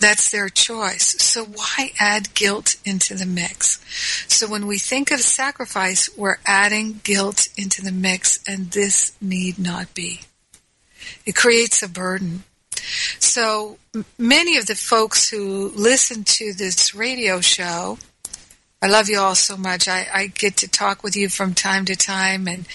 That's 0.00 0.30
their 0.30 0.48
choice. 0.48 1.16
So 1.22 1.44
why 1.44 1.92
add 1.98 2.34
guilt 2.34 2.76
into 2.84 3.14
the 3.14 3.26
mix? 3.26 3.80
So 4.28 4.46
when 4.46 4.66
we 4.66 4.78
think 4.78 5.10
of 5.10 5.20
sacrifice, 5.20 6.10
we're 6.16 6.38
adding 6.44 7.00
guilt 7.04 7.48
into 7.56 7.80
the 7.80 7.92
mix, 7.92 8.40
and 8.46 8.70
this 8.72 9.12
need 9.20 9.58
not 9.58 9.94
be. 9.94 10.22
It 11.24 11.36
creates 11.36 11.82
a 11.82 11.88
burden. 11.88 12.44
So 13.18 13.78
many 14.18 14.56
of 14.56 14.66
the 14.66 14.74
folks 14.74 15.28
who 15.28 15.70
listen 15.74 16.24
to 16.24 16.52
this 16.52 16.94
radio 16.94 17.40
show 17.40 17.98
I 18.84 18.86
love 18.86 19.08
you 19.08 19.18
all 19.18 19.34
so 19.34 19.56
much. 19.56 19.88
I, 19.88 20.06
I 20.12 20.26
get 20.26 20.58
to 20.58 20.68
talk 20.68 21.02
with 21.02 21.16
you 21.16 21.30
from 21.30 21.54
time 21.54 21.86
to 21.86 21.96
time 21.96 22.46
and 22.46 22.66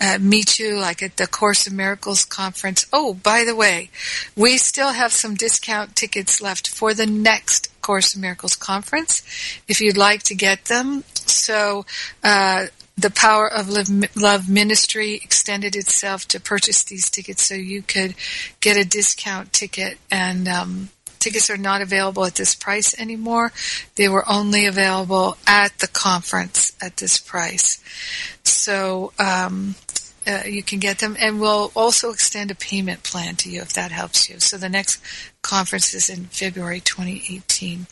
uh, 0.00 0.16
meet 0.20 0.60
you 0.60 0.78
like 0.78 1.02
at 1.02 1.16
the 1.16 1.26
Course 1.26 1.66
of 1.66 1.72
Miracles 1.72 2.24
conference. 2.24 2.86
Oh, 2.92 3.14
by 3.14 3.42
the 3.42 3.56
way, 3.56 3.90
we 4.36 4.58
still 4.58 4.92
have 4.92 5.12
some 5.12 5.34
discount 5.34 5.96
tickets 5.96 6.40
left 6.40 6.68
for 6.68 6.94
the 6.94 7.04
next 7.04 7.68
Course 7.82 8.14
of 8.14 8.20
Miracles 8.20 8.54
conference 8.54 9.24
if 9.66 9.80
you'd 9.80 9.96
like 9.96 10.22
to 10.24 10.36
get 10.36 10.66
them. 10.66 11.02
So, 11.14 11.84
uh, 12.22 12.66
the 12.96 13.10
power 13.10 13.46
of 13.46 13.68
love 14.16 14.48
ministry 14.48 15.14
extended 15.14 15.76
itself 15.76 16.26
to 16.28 16.40
purchase 16.40 16.82
these 16.84 17.10
tickets 17.10 17.42
so 17.42 17.54
you 17.54 17.82
could 17.82 18.14
get 18.60 18.76
a 18.76 18.88
discount 18.88 19.52
ticket 19.52 19.98
and 20.10 20.48
um, 20.48 20.88
tickets 21.18 21.50
are 21.50 21.58
not 21.58 21.82
available 21.82 22.24
at 22.24 22.36
this 22.36 22.54
price 22.54 22.98
anymore. 22.98 23.52
They 23.96 24.08
were 24.08 24.24
only 24.28 24.64
available 24.64 25.36
at 25.46 25.78
the 25.78 25.88
conference 25.88 26.74
at 26.80 26.96
this 26.96 27.18
price. 27.18 27.82
So 28.44 29.12
um, 29.18 29.74
uh, 30.26 30.42
you 30.46 30.62
can 30.62 30.78
get 30.78 30.98
them, 30.98 31.16
and 31.20 31.40
we'll 31.40 31.72
also 31.74 32.10
extend 32.10 32.50
a 32.50 32.54
payment 32.54 33.02
plan 33.02 33.36
to 33.36 33.50
you 33.50 33.60
if 33.60 33.72
that 33.74 33.90
helps 33.90 34.30
you. 34.30 34.40
So 34.40 34.56
the 34.56 34.68
next 34.68 35.02
conference 35.42 35.92
is 35.94 36.08
in 36.08 36.26
February 36.26 36.80
2018. 36.80 37.86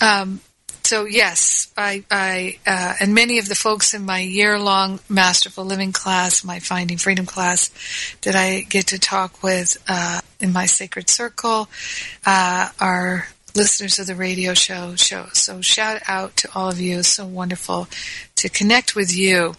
Um, 0.00 0.40
so 0.84 1.06
yes, 1.06 1.72
I, 1.76 2.04
I 2.10 2.58
uh, 2.66 2.94
and 3.00 3.14
many 3.14 3.38
of 3.38 3.48
the 3.48 3.54
folks 3.54 3.94
in 3.94 4.04
my 4.04 4.20
year-long 4.20 5.00
Masterful 5.08 5.64
Living 5.64 5.92
class, 5.92 6.44
my 6.44 6.58
Finding 6.58 6.98
Freedom 6.98 7.24
class, 7.26 7.70
that 8.22 8.34
I 8.34 8.60
get 8.68 8.88
to 8.88 8.98
talk 8.98 9.42
with 9.42 9.82
uh, 9.88 10.20
in 10.40 10.52
my 10.52 10.66
sacred 10.66 11.08
circle, 11.08 11.68
uh, 12.26 12.68
are 12.78 13.28
listeners 13.54 13.98
of 13.98 14.06
the 14.06 14.14
radio 14.14 14.52
show. 14.52 14.94
Show 14.96 15.26
so 15.32 15.62
shout 15.62 16.02
out 16.06 16.36
to 16.38 16.48
all 16.54 16.68
of 16.68 16.80
you. 16.80 16.98
It's 16.98 17.08
so 17.08 17.26
wonderful 17.26 17.88
to 18.36 18.48
connect 18.48 18.94
with 18.94 19.16
you. 19.16 19.54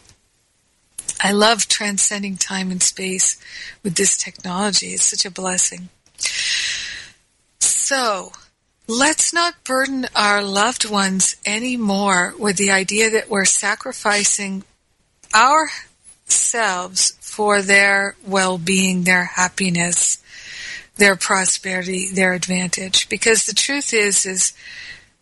I 1.23 1.31
love 1.31 1.67
transcending 1.67 2.37
time 2.37 2.71
and 2.71 2.83
space 2.83 3.41
with 3.83 3.95
this 3.95 4.15
technology. 4.17 4.87
It's 4.87 5.05
such 5.05 5.25
a 5.25 5.31
blessing. 5.31 5.89
So 7.59 8.31
Let's 8.87 9.33
not 9.33 9.63
burden 9.63 10.05
our 10.15 10.43
loved 10.43 10.87
ones 10.87 11.35
anymore 11.43 12.35
with 12.37 12.57
the 12.57 12.69
idea 12.69 13.09
that 13.09 13.29
we're 13.29 13.45
sacrificing 13.45 14.63
ourselves 15.33 17.17
for 17.19 17.63
their 17.63 18.15
well-being, 18.27 19.03
their 19.03 19.23
happiness, 19.23 20.21
their 20.97 21.15
prosperity, 21.15 22.09
their 22.13 22.33
advantage. 22.33 23.09
Because 23.09 23.45
the 23.47 23.55
truth 23.55 23.91
is, 23.91 24.23
is 24.23 24.53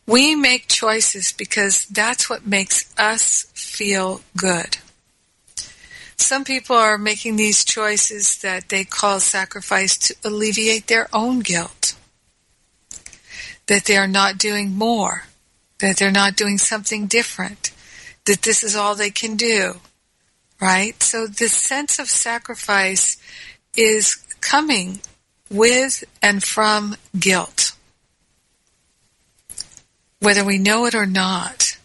we 0.06 0.36
make 0.36 0.68
choices 0.68 1.32
because 1.32 1.86
that's 1.86 2.30
what 2.30 2.46
makes 2.46 2.94
us 2.98 3.48
feel 3.54 4.22
good. 4.36 4.78
Some 6.18 6.44
people 6.44 6.76
are 6.76 6.98
making 6.98 7.38
these 7.38 7.64
choices 7.64 8.40
that 8.40 8.68
they 8.68 8.84
call 8.84 9.22
sacrifice 9.22 9.98
to 10.00 10.16
alleviate 10.26 10.88
their 10.88 11.08
own 11.14 11.40
guilt 11.40 11.83
that 13.68 13.86
they 13.86 13.98
are 13.98 14.08
not 14.08 14.38
doing 14.38 14.76
more, 14.76 15.24
that 15.80 15.98
they're 15.98 16.12
not 16.12 16.36
doing 16.36 16.58
something 16.58 17.08
different, 17.08 17.72
that 18.26 18.42
this 18.42 18.64
is 18.64 18.76
all 18.76 18.96
they 18.96 19.10
can 19.10 19.36
do, 19.36 19.76
right? 20.62 21.02
So 21.02 21.28
this 21.28 21.54
sense 21.54 22.00
of 22.00 22.10
sacrifice 22.10 23.18
is 23.76 24.16
coming 24.42 25.00
with 25.50 26.04
and 26.22 26.44
from 26.44 26.96
guilt, 27.18 27.74
whether 30.20 30.44
we 30.44 30.58
know 30.58 30.86
it 30.86 30.96
or 30.96 31.06
not. 31.06 31.78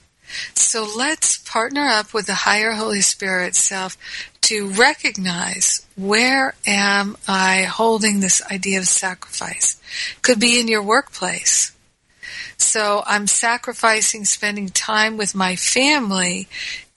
So 0.54 0.86
let's 0.96 1.38
partner 1.38 1.86
up 1.86 2.12
with 2.12 2.26
the 2.26 2.34
higher 2.34 2.72
Holy 2.72 3.00
Spirit 3.00 3.54
self 3.54 3.96
to 4.42 4.68
recognize 4.70 5.86
where 5.96 6.54
am 6.66 7.16
I 7.26 7.62
holding 7.62 8.20
this 8.20 8.42
idea 8.50 8.78
of 8.78 8.88
sacrifice. 8.88 9.80
Could 10.22 10.40
be 10.40 10.60
in 10.60 10.68
your 10.68 10.82
workplace. 10.82 11.72
So 12.56 13.02
I'm 13.06 13.26
sacrificing 13.26 14.24
spending 14.24 14.68
time 14.68 15.16
with 15.16 15.34
my 15.34 15.56
family 15.56 16.48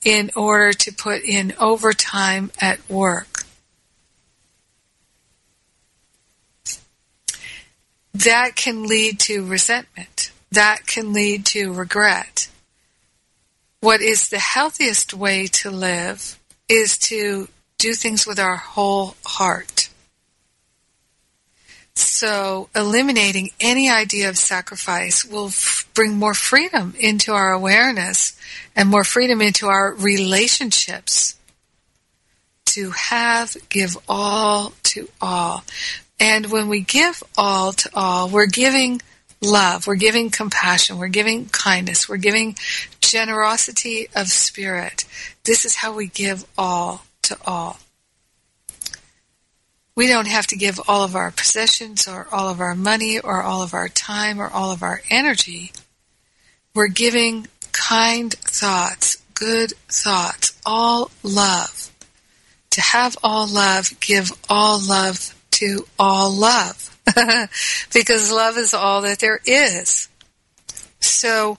in 0.04 0.32
order 0.36 0.74
to 0.74 0.94
put 0.94 1.24
in 1.24 1.54
overtime 1.60 2.52
at 2.60 2.80
work. 2.89 3.44
That 8.13 8.56
can 8.56 8.84
lead 8.84 9.20
to 9.22 9.46
resentment. 9.46 10.32
That 10.52 10.86
can 10.86 11.13
lead 11.13 11.46
to 11.48 11.72
regret. 11.72 12.50
What 13.82 14.00
is 14.02 14.30
the 14.30 14.38
healthiest 14.38 15.12
way 15.12 15.48
to 15.48 15.72
live 15.72 16.39
is 16.70 17.00
to 17.00 17.48
do 17.80 17.94
things 17.94 18.28
with 18.28 18.39
our 18.39 18.56
whole 18.56 19.15
heart. 19.26 19.89
So 21.96 22.70
eliminating 22.76 23.50
any 23.60 23.89
idea 23.89 24.30
of 24.30 24.38
sacrifice 24.38 25.26
will 25.26 25.48
f- 25.48 25.89
bring 25.96 26.13
more 26.13 26.36
freedom 26.36 26.94
into 27.00 27.34
our 27.34 27.52
awareness 27.52 28.39
and 28.76 28.88
more 28.88 29.04
freedom 29.04 29.41
into 29.41 29.67
our 29.67 29.94
relationships 29.94 31.36
to 32.67 32.91
have, 32.91 33.58
give 33.70 33.98
all 34.08 34.74
to 34.84 35.10
all. 35.20 35.63
And 36.20 36.52
when 36.52 36.70
we 36.70 36.82
give 36.82 37.24
all 37.36 37.74
to 37.74 37.89
all, 37.96 38.30
we're 38.30 38.46
giving 38.46 39.02
love, 39.41 39.88
we're 39.88 39.95
giving 39.95 40.30
compassion, 40.30 40.97
we're 40.97 41.08
giving 41.08 41.47
kindness, 41.49 42.08
we're 42.08 42.17
giving 42.17 42.56
generosity 42.99 44.08
of 44.15 44.27
spirit. 44.27 45.06
This 45.43 45.65
is 45.65 45.75
how 45.75 45.93
we 45.93 46.08
give 46.08 46.45
all 46.58 47.06
to 47.23 47.38
all. 47.45 47.80
We 49.95 50.08
don't 50.08 50.27
have 50.27 50.47
to 50.47 50.56
give 50.56 50.80
all 50.88 51.04
of 51.04 51.15
our 51.15 51.32
possessions 51.32 52.08
or 52.08 52.27
all 52.32 52.49
of 52.49 52.62
our 52.62 52.75
money 52.75 53.19
or 53.19 53.43
all 53.43 53.62
of 53.62 53.73
our 53.73 53.89
time 53.89 54.39
or 54.39 54.47
all 54.47 54.71
of 54.71 54.84
our 54.84 55.01
energy. 55.10 55.73
We're 56.73 56.88
giving 56.88 57.47
kind 57.71 58.34
thoughts, 58.34 59.17
good 59.34 59.73
thoughts, 59.89 60.58
all 60.65 61.12
love. 61.23 61.91
To 62.71 62.82
have 62.82 63.17
all 63.21 63.47
love, 63.47 63.99
give 63.99 64.32
all 64.49 64.80
love 64.80 65.36
to 65.51 65.86
all 65.99 66.32
love. 66.32 66.90
because 67.93 68.32
love 68.32 68.58
is 68.58 68.74
all 68.74 69.02
that 69.02 69.19
there 69.19 69.39
is. 69.45 70.10
So, 71.00 71.58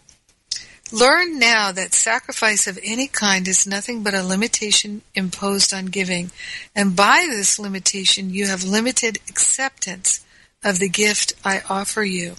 learn 0.93 1.38
now 1.38 1.73
that 1.73 1.95
sacrifice 1.95 2.67
of 2.67 2.79
any 2.83 3.09
kind 3.09 3.49
is 3.49 3.67
nothing 3.67 4.03
but 4.03 4.15
a 4.15 4.23
limitation 4.23 5.03
imposed 5.15 5.73
on 5.75 5.87
giving. 5.87 6.31
And 6.75 6.95
by 6.95 7.27
this 7.29 7.59
limitation, 7.59 8.31
you 8.31 8.47
have 8.47 8.65
limited 8.65 9.19
acceptance 9.29 10.25
of 10.65 10.79
the 10.79 10.88
gift 10.88 11.35
I 11.45 11.62
offer 11.69 12.05
you. 12.05 12.37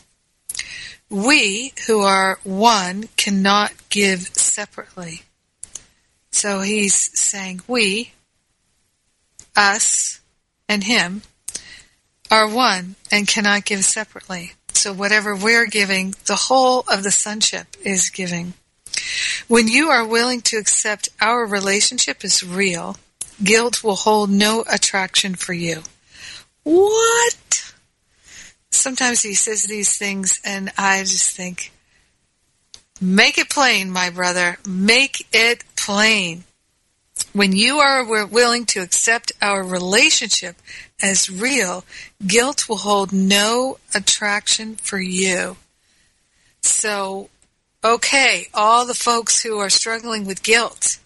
We, 1.09 1.73
who 1.87 2.01
are 2.01 2.39
one, 2.43 3.09
cannot 3.17 3.73
give 3.89 4.29
separately. 4.33 5.23
So 6.31 6.61
he's 6.61 6.95
saying 7.17 7.61
we, 7.67 8.13
us, 9.55 10.21
and 10.67 10.85
him 10.85 11.21
are 12.33 12.49
one 12.49 12.95
and 13.11 13.27
cannot 13.27 13.63
give 13.63 13.85
separately. 13.85 14.53
So 14.73 14.91
whatever 14.91 15.35
we're 15.35 15.67
giving, 15.67 16.15
the 16.25 16.35
whole 16.35 16.83
of 16.91 17.03
the 17.03 17.11
sonship 17.11 17.67
is 17.85 18.09
giving. 18.09 18.53
When 19.47 19.67
you 19.67 19.89
are 19.89 20.03
willing 20.05 20.41
to 20.41 20.57
accept 20.57 21.09
our 21.21 21.45
relationship 21.45 22.23
is 22.23 22.41
real, 22.41 22.97
guilt 23.43 23.83
will 23.83 23.97
hold 23.97 24.31
no 24.31 24.63
attraction 24.67 25.35
for 25.35 25.53
you. 25.53 25.83
What? 26.63 27.71
Sometimes 28.71 29.21
he 29.21 29.35
says 29.35 29.65
these 29.65 29.95
things 29.95 30.41
and 30.43 30.71
I 30.75 31.01
just 31.01 31.35
think, 31.35 31.71
make 32.99 33.37
it 33.37 33.51
plain, 33.51 33.91
my 33.91 34.09
brother. 34.09 34.57
Make 34.67 35.27
it 35.31 35.63
plain. 35.75 36.45
When 37.33 37.55
you 37.55 37.79
are 37.79 38.05
willing 38.27 38.65
to 38.67 38.81
accept 38.81 39.31
our 39.41 39.63
relationship 39.63 40.55
as 41.01 41.31
real, 41.31 41.83
guilt 42.25 42.69
will 42.69 42.77
hold 42.77 43.11
no 43.11 43.79
attraction 43.95 44.75
for 44.75 44.99
you. 44.99 45.57
So, 46.61 47.29
okay, 47.83 48.47
all 48.53 48.85
the 48.85 48.93
folks 48.93 49.41
who 49.41 49.57
are 49.57 49.71
struggling 49.71 50.25
with 50.25 50.43
guilt, 50.43 50.99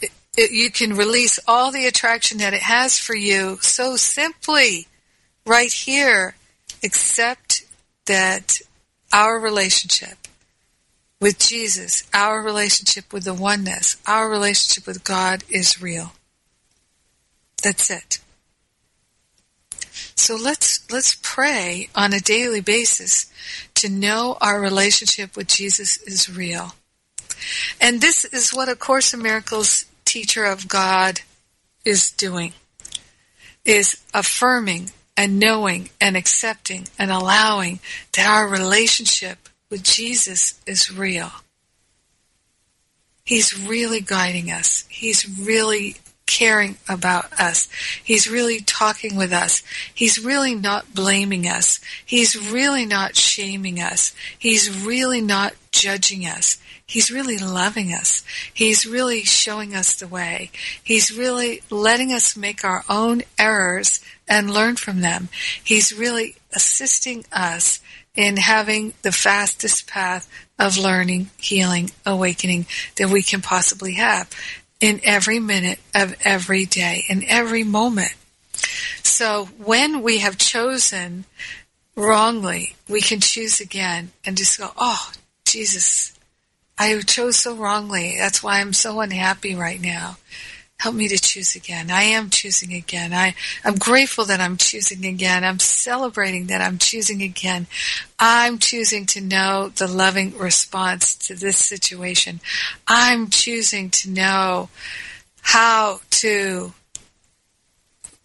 it, 0.00 0.10
it, 0.34 0.50
you 0.50 0.70
can 0.70 0.96
release 0.96 1.38
all 1.46 1.70
the 1.70 1.86
attraction 1.86 2.38
that 2.38 2.54
it 2.54 2.62
has 2.62 2.98
for 2.98 3.14
you 3.14 3.58
so 3.60 3.96
simply 3.96 4.88
right 5.44 5.72
here. 5.72 6.36
Accept 6.82 7.66
that 8.06 8.60
our 9.12 9.38
relationship 9.38 10.23
with 11.24 11.38
Jesus, 11.38 12.04
our 12.12 12.42
relationship 12.42 13.10
with 13.10 13.24
the 13.24 13.32
oneness, 13.32 13.96
our 14.06 14.28
relationship 14.28 14.86
with 14.86 15.04
God 15.04 15.42
is 15.48 15.80
real. 15.80 16.12
That's 17.62 17.90
it. 17.90 18.18
So 20.14 20.36
let's 20.36 20.84
let's 20.92 21.16
pray 21.22 21.88
on 21.94 22.12
a 22.12 22.20
daily 22.20 22.60
basis 22.60 23.32
to 23.76 23.88
know 23.88 24.36
our 24.42 24.60
relationship 24.60 25.34
with 25.34 25.46
Jesus 25.46 25.96
is 26.02 26.28
real. 26.28 26.74
And 27.80 28.02
this 28.02 28.26
is 28.26 28.50
what 28.50 28.68
a 28.68 28.76
Course 28.76 29.14
in 29.14 29.22
Miracles 29.22 29.86
teacher 30.04 30.44
of 30.44 30.68
God 30.68 31.20
is 31.86 32.10
doing. 32.10 32.52
Is 33.64 33.96
affirming 34.12 34.90
and 35.16 35.40
knowing 35.40 35.88
and 36.02 36.18
accepting 36.18 36.86
and 36.98 37.10
allowing 37.10 37.80
that 38.12 38.26
our 38.26 38.46
relationship 38.46 39.43
with 39.74 39.82
Jesus 39.82 40.60
is 40.68 40.96
real. 40.96 41.32
He's 43.24 43.58
really 43.58 44.00
guiding 44.00 44.48
us. 44.48 44.84
He's 44.88 45.28
really 45.28 45.96
caring 46.26 46.76
about 46.88 47.32
us. 47.40 47.68
He's 48.04 48.30
really 48.30 48.60
talking 48.60 49.16
with 49.16 49.32
us. 49.32 49.64
He's 49.92 50.24
really 50.24 50.54
not 50.54 50.94
blaming 50.94 51.48
us. 51.48 51.80
He's 52.06 52.52
really 52.52 52.86
not 52.86 53.16
shaming 53.16 53.80
us. 53.80 54.14
He's 54.38 54.86
really 54.86 55.20
not 55.20 55.54
judging 55.72 56.24
us. 56.24 56.58
He's 56.86 57.10
really 57.10 57.38
loving 57.38 57.92
us. 57.92 58.22
He's 58.52 58.86
really 58.86 59.22
showing 59.24 59.74
us 59.74 59.96
the 59.96 60.06
way. 60.06 60.52
He's 60.84 61.10
really 61.12 61.62
letting 61.68 62.12
us 62.12 62.36
make 62.36 62.64
our 62.64 62.84
own 62.88 63.22
errors 63.40 64.00
and 64.28 64.54
learn 64.54 64.76
from 64.76 65.00
them. 65.00 65.30
He's 65.64 65.92
really 65.92 66.36
assisting 66.54 67.24
us 67.32 67.80
in 68.14 68.36
having 68.36 68.94
the 69.02 69.12
fastest 69.12 69.86
path 69.86 70.28
of 70.58 70.78
learning, 70.78 71.30
healing, 71.36 71.90
awakening 72.06 72.66
that 72.96 73.10
we 73.10 73.22
can 73.22 73.40
possibly 73.40 73.94
have 73.94 74.30
in 74.80 75.00
every 75.02 75.40
minute 75.40 75.78
of 75.94 76.14
every 76.24 76.64
day, 76.64 77.04
in 77.08 77.24
every 77.26 77.64
moment. 77.64 78.14
So 79.02 79.46
when 79.58 80.02
we 80.02 80.18
have 80.18 80.38
chosen 80.38 81.24
wrongly, 81.96 82.76
we 82.88 83.00
can 83.00 83.20
choose 83.20 83.60
again 83.60 84.12
and 84.24 84.36
just 84.36 84.58
go, 84.58 84.70
oh, 84.76 85.12
Jesus, 85.44 86.12
I 86.78 87.00
chose 87.00 87.36
so 87.36 87.54
wrongly. 87.54 88.16
That's 88.18 88.42
why 88.42 88.60
I'm 88.60 88.72
so 88.72 89.00
unhappy 89.00 89.54
right 89.54 89.80
now. 89.80 90.16
Help 90.84 90.96
me 90.96 91.08
to 91.08 91.16
choose 91.16 91.56
again. 91.56 91.90
I 91.90 92.02
am 92.02 92.28
choosing 92.28 92.74
again. 92.74 93.14
I, 93.14 93.34
I'm 93.64 93.76
grateful 93.76 94.26
that 94.26 94.38
I'm 94.38 94.58
choosing 94.58 95.06
again. 95.06 95.42
I'm 95.42 95.58
celebrating 95.58 96.48
that 96.48 96.60
I'm 96.60 96.76
choosing 96.76 97.22
again. 97.22 97.68
I'm 98.18 98.58
choosing 98.58 99.06
to 99.06 99.22
know 99.22 99.70
the 99.74 99.86
loving 99.86 100.36
response 100.36 101.14
to 101.26 101.34
this 101.34 101.56
situation. 101.56 102.40
I'm 102.86 103.30
choosing 103.30 103.88
to 103.92 104.10
know 104.10 104.68
how 105.40 106.00
to 106.20 106.74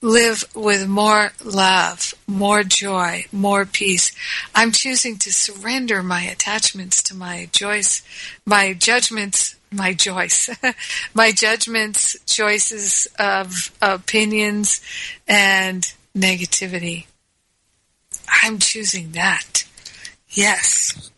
live 0.02 0.44
with 0.54 0.86
more 0.86 1.32
love, 1.42 2.14
more 2.28 2.64
joy, 2.64 3.24
more 3.32 3.66
peace. 3.66 4.12
I'm 4.54 4.74
choosing 4.74 5.18
to 5.20 5.32
surrender 5.32 6.04
my 6.04 6.24
attachments 6.24 7.02
to 7.04 7.16
my 7.16 7.48
joys, 7.54 8.02
my 8.46 8.74
judgments 8.74 9.56
my 9.72 9.94
choice, 9.94 10.50
my 11.14 11.32
judgments, 11.32 12.18
choices 12.26 13.08
of 13.18 13.72
opinions, 13.82 14.82
and 15.28 15.94
negativity. 16.16 17.06
I'm 18.44 18.60
choosing 18.60 19.12
that. 19.12 19.66
Yes. 20.30 21.12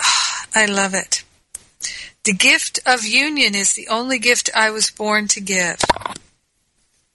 I 0.54 0.66
love 0.66 0.94
it. 0.94 1.24
The 2.24 2.32
gift 2.32 2.78
of 2.86 3.04
union 3.04 3.54
is 3.54 3.74
the 3.74 3.88
only 3.88 4.18
gift 4.18 4.48
I 4.54 4.70
was 4.70 4.90
born 4.90 5.26
to 5.28 5.40
give. 5.40 5.80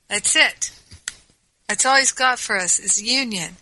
That's 0.10 0.36
it. 0.36 0.72
That's 1.68 1.86
all 1.86 1.98
he's 1.98 2.12
got 2.12 2.40
for 2.40 2.58
us 2.58 2.80
is 2.80 3.02
union. 3.02 3.58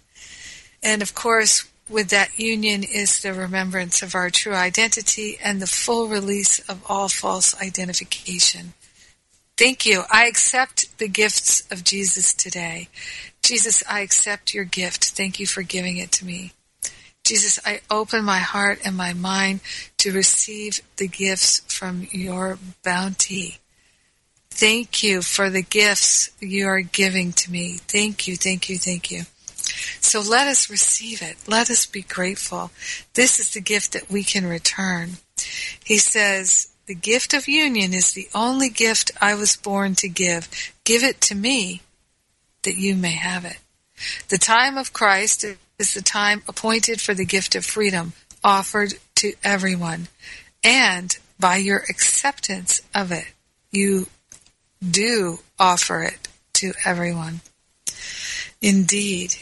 And 0.81 1.01
of 1.01 1.13
course, 1.15 1.67
with 1.89 2.09
that 2.09 2.39
union 2.39 2.83
is 2.83 3.21
the 3.21 3.33
remembrance 3.33 4.01
of 4.01 4.15
our 4.15 4.29
true 4.29 4.53
identity 4.53 5.37
and 5.43 5.61
the 5.61 5.67
full 5.67 6.07
release 6.07 6.59
of 6.67 6.83
all 6.89 7.09
false 7.09 7.59
identification. 7.61 8.73
Thank 9.57 9.85
you. 9.85 10.03
I 10.11 10.25
accept 10.25 10.97
the 10.97 11.07
gifts 11.07 11.63
of 11.71 11.83
Jesus 11.83 12.33
today. 12.33 12.89
Jesus, 13.41 13.83
I 13.89 14.01
accept 14.01 14.53
your 14.53 14.65
gift. 14.65 15.05
Thank 15.05 15.39
you 15.39 15.47
for 15.47 15.61
giving 15.61 15.97
it 15.97 16.11
to 16.13 16.25
me. 16.25 16.51
Jesus, 17.23 17.59
I 17.65 17.81
open 17.89 18.23
my 18.23 18.39
heart 18.39 18.79
and 18.83 18.97
my 18.97 19.13
mind 19.13 19.61
to 19.97 20.11
receive 20.11 20.81
the 20.97 21.07
gifts 21.07 21.61
from 21.61 22.07
your 22.11 22.59
bounty. 22.83 23.59
Thank 24.49 25.03
you 25.03 25.21
for 25.21 25.49
the 25.49 25.63
gifts 25.63 26.31
you 26.39 26.67
are 26.67 26.81
giving 26.81 27.33
to 27.33 27.51
me. 27.51 27.77
Thank 27.87 28.27
you, 28.27 28.35
thank 28.35 28.69
you, 28.69 28.77
thank 28.77 29.09
you. 29.09 29.23
So 29.99 30.21
let 30.21 30.47
us 30.47 30.69
receive 30.69 31.21
it. 31.21 31.37
Let 31.47 31.69
us 31.69 31.85
be 31.85 32.01
grateful. 32.01 32.71
This 33.13 33.39
is 33.39 33.51
the 33.53 33.61
gift 33.61 33.93
that 33.93 34.09
we 34.09 34.23
can 34.23 34.45
return. 34.45 35.17
He 35.83 35.97
says, 35.97 36.69
the 36.87 36.95
gift 36.95 37.33
of 37.33 37.47
union 37.47 37.93
is 37.93 38.13
the 38.13 38.29
only 38.35 38.69
gift 38.69 39.11
I 39.19 39.33
was 39.35 39.55
born 39.55 39.95
to 39.95 40.07
give. 40.07 40.47
Give 40.83 41.03
it 41.03 41.19
to 41.21 41.35
me. 41.35 41.81
that 42.63 42.75
you 42.75 42.95
may 42.95 43.11
have 43.11 43.45
it. 43.45 43.57
The 44.29 44.37
time 44.37 44.77
of 44.77 44.91
Christ 44.91 45.45
is 45.79 45.93
the 45.93 46.01
time 46.01 46.41
appointed 46.47 46.99
for 46.99 47.13
the 47.13 47.25
gift 47.25 47.55
of 47.55 47.63
freedom 47.63 48.13
offered 48.43 48.95
to 49.15 49.33
everyone. 49.43 50.07
And 50.63 51.17
by 51.39 51.57
your 51.57 51.83
acceptance 51.89 52.81
of 52.93 53.11
it, 53.11 53.25
you 53.71 54.07
do 54.81 55.39
offer 55.59 56.03
it 56.03 56.27
to 56.53 56.73
everyone. 56.83 57.41
Indeed, 58.61 59.35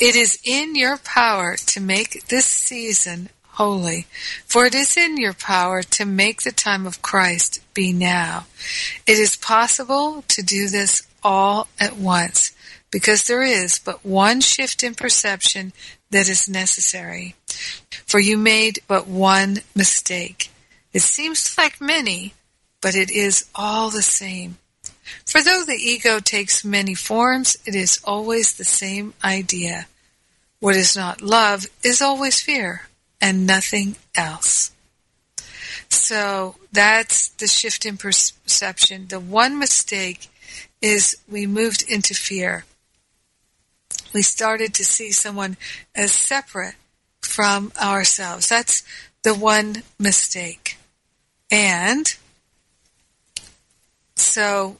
it 0.00 0.16
is 0.16 0.38
in 0.44 0.74
your 0.74 0.98
power 0.98 1.56
to 1.56 1.80
make 1.80 2.26
this 2.26 2.46
season 2.46 3.28
holy, 3.52 4.06
for 4.44 4.66
it 4.66 4.74
is 4.74 4.96
in 4.96 5.16
your 5.16 5.32
power 5.32 5.82
to 5.82 6.04
make 6.04 6.42
the 6.42 6.52
time 6.52 6.86
of 6.86 7.00
Christ 7.00 7.60
be 7.72 7.92
now. 7.92 8.46
It 9.06 9.18
is 9.18 9.36
possible 9.36 10.24
to 10.28 10.42
do 10.42 10.68
this 10.68 11.06
all 11.22 11.68
at 11.80 11.96
once, 11.96 12.52
because 12.90 13.24
there 13.24 13.42
is 13.42 13.78
but 13.78 14.04
one 14.04 14.40
shift 14.40 14.82
in 14.82 14.94
perception 14.94 15.72
that 16.10 16.28
is 16.28 16.48
necessary. 16.48 17.34
For 18.06 18.20
you 18.20 18.36
made 18.36 18.80
but 18.86 19.08
one 19.08 19.58
mistake. 19.74 20.50
It 20.92 21.00
seems 21.00 21.56
like 21.58 21.80
many, 21.80 22.34
but 22.80 22.94
it 22.94 23.10
is 23.10 23.46
all 23.54 23.90
the 23.90 24.02
same. 24.02 24.58
For 25.24 25.42
though 25.42 25.64
the 25.64 25.74
ego 25.74 26.18
takes 26.20 26.64
many 26.64 26.94
forms, 26.94 27.56
it 27.64 27.74
is 27.74 28.00
always 28.04 28.54
the 28.54 28.64
same 28.64 29.14
idea. 29.22 29.86
What 30.60 30.76
is 30.76 30.96
not 30.96 31.20
love 31.20 31.66
is 31.84 32.00
always 32.00 32.40
fear, 32.40 32.88
and 33.20 33.46
nothing 33.46 33.96
else. 34.14 34.72
So 35.88 36.56
that's 36.72 37.28
the 37.28 37.46
shift 37.46 37.84
in 37.86 37.96
perception. 37.96 39.06
The 39.08 39.20
one 39.20 39.58
mistake 39.58 40.28
is 40.82 41.16
we 41.28 41.46
moved 41.46 41.84
into 41.88 42.14
fear. 42.14 42.64
We 44.12 44.22
started 44.22 44.74
to 44.74 44.84
see 44.84 45.12
someone 45.12 45.56
as 45.94 46.12
separate 46.12 46.74
from 47.20 47.72
ourselves. 47.80 48.48
That's 48.48 48.82
the 49.22 49.34
one 49.34 49.82
mistake. 49.98 50.78
And 51.50 52.14
so 54.14 54.78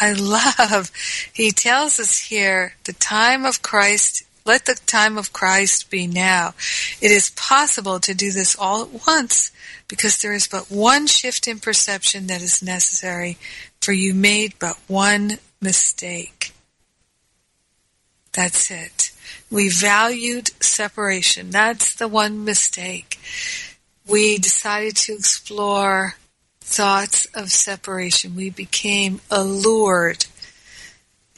I 0.00 0.12
love, 0.12 0.90
he 1.32 1.50
tells 1.50 2.00
us 2.00 2.18
here, 2.18 2.74
the 2.84 2.94
time 2.94 3.44
of 3.44 3.62
Christ, 3.62 4.24
let 4.46 4.64
the 4.64 4.74
time 4.74 5.18
of 5.18 5.32
Christ 5.32 5.90
be 5.90 6.06
now. 6.06 6.54
It 7.00 7.10
is 7.10 7.30
possible 7.30 8.00
to 8.00 8.14
do 8.14 8.32
this 8.32 8.56
all 8.58 8.82
at 8.82 9.06
once 9.06 9.52
because 9.86 10.18
there 10.18 10.32
is 10.32 10.48
but 10.48 10.70
one 10.70 11.06
shift 11.06 11.46
in 11.46 11.58
perception 11.58 12.26
that 12.28 12.40
is 12.40 12.62
necessary, 12.62 13.36
for 13.80 13.92
you 13.92 14.14
made 14.14 14.54
but 14.58 14.78
one 14.86 15.38
mistake. 15.60 16.52
That's 18.32 18.70
it. 18.70 19.12
We 19.50 19.68
valued 19.68 20.50
separation. 20.62 21.50
That's 21.50 21.94
the 21.94 22.08
one 22.08 22.44
mistake. 22.44 23.18
We 24.06 24.38
decided 24.38 24.96
to 24.96 25.12
explore 25.14 26.14
thoughts 26.60 27.26
of 27.34 27.50
separation. 27.50 28.36
We 28.36 28.50
became 28.50 29.20
allured. 29.30 30.26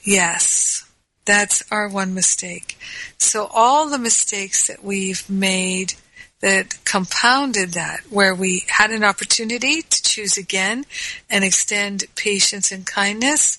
Yes, 0.02 0.88
that's 1.24 1.62
our 1.70 1.88
one 1.88 2.14
mistake. 2.14 2.78
So 3.18 3.48
all 3.52 3.88
the 3.88 3.98
mistakes 3.98 4.66
that 4.66 4.84
we've 4.84 5.28
made 5.30 5.94
that 6.40 6.84
compounded 6.84 7.70
that, 7.74 8.00
where 8.10 8.34
we 8.34 8.64
had 8.66 8.90
an 8.90 9.04
opportunity 9.04 9.82
to 9.82 10.02
choose 10.02 10.36
again 10.36 10.84
and 11.30 11.44
extend 11.44 12.04
patience 12.16 12.72
and 12.72 12.84
kindness, 12.84 13.58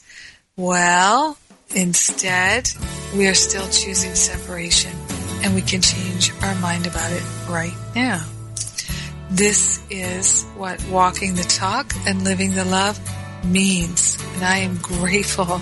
well, 0.57 1.37
instead, 1.73 2.69
we 3.15 3.25
are 3.27 3.33
still 3.33 3.67
choosing 3.69 4.13
separation 4.13 4.91
and 5.43 5.55
we 5.55 5.61
can 5.61 5.81
change 5.81 6.31
our 6.41 6.55
mind 6.55 6.85
about 6.85 7.11
it 7.11 7.23
right 7.49 7.73
now. 7.95 8.25
This 9.33 9.81
is 9.89 10.43
what 10.55 10.79
walking 10.89 11.33
the 11.33 11.43
talk 11.43 11.91
and 12.05 12.23
living 12.23 12.53
the 12.53 12.65
love 12.65 12.99
means. 13.43 14.15
And 14.35 14.43
I 14.43 14.59
am 14.59 14.77
grateful 14.77 15.59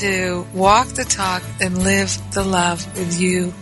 to 0.00 0.44
walk 0.52 0.88
the 0.88 1.04
talk 1.04 1.44
and 1.60 1.84
live 1.84 2.18
the 2.32 2.42
love 2.42 2.84
with 2.98 3.20
you 3.20 3.54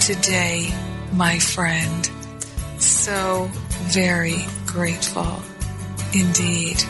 today, 0.00 0.72
my 1.12 1.38
friend. 1.38 2.10
So 2.78 3.50
very 3.82 4.46
grateful 4.64 5.42
indeed. 6.14 6.82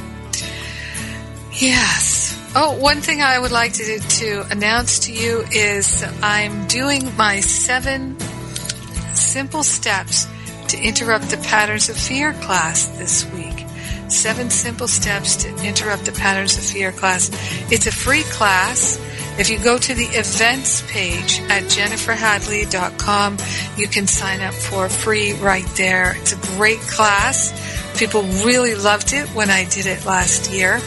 Yes. 1.55 2.41
Oh, 2.55 2.79
one 2.79 3.01
thing 3.01 3.21
I 3.21 3.37
would 3.37 3.51
like 3.51 3.73
to, 3.73 3.99
to 3.99 4.47
announce 4.53 5.01
to 5.01 5.13
you 5.13 5.45
is 5.51 6.05
I'm 6.23 6.69
doing 6.69 7.17
my 7.17 7.41
seven 7.41 8.17
simple 9.13 9.65
steps 9.65 10.29
to 10.71 10.81
interrupt 10.81 11.31
the 11.31 11.37
patterns 11.39 11.89
of 11.89 11.97
fear 11.97 12.33
class 12.33 12.89
this 12.99 13.31
week. 13.33 13.65
Seven 14.09 14.51
simple 14.51 14.87
steps 14.87 15.37
to 15.37 15.49
interrupt 15.67 16.05
the 16.05 16.13
patterns 16.13 16.57
of 16.57 16.65
fear 16.65 16.93
class. 16.93 17.31
It's 17.73 17.87
a 17.87 17.93
free 17.93 18.23
class. 18.25 18.99
If 19.39 19.51
you 19.51 19.59
go 19.59 19.77
to 19.77 19.95
the 19.95 20.05
events 20.05 20.83
page 20.91 21.41
at 21.51 21.65
jenniferhadley.com, 21.65 23.37
you 23.77 23.89
can 23.89 24.07
sign 24.07 24.41
up 24.41 24.55
for 24.55 24.89
free 24.89 25.33
right 25.35 25.67
there. 25.77 26.17
It's 26.17 26.33
a 26.33 26.57
great 26.57 26.81
class. 26.81 27.53
People 27.99 28.23
really 28.23 28.75
loved 28.75 29.13
it 29.13 29.29
when 29.31 29.51
I 29.51 29.65
did 29.65 29.87
it 29.87 30.05
last 30.05 30.53
year. 30.53 30.81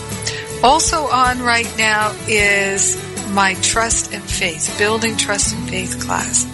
Also 0.63 1.03
on 1.07 1.39
right 1.41 1.71
now 1.77 2.15
is 2.27 2.95
my 3.29 3.53
trust 3.61 4.13
and 4.13 4.23
faith, 4.23 4.75
building 4.77 5.17
trust 5.17 5.55
and 5.55 5.69
faith 5.69 5.99
class. 6.03 6.45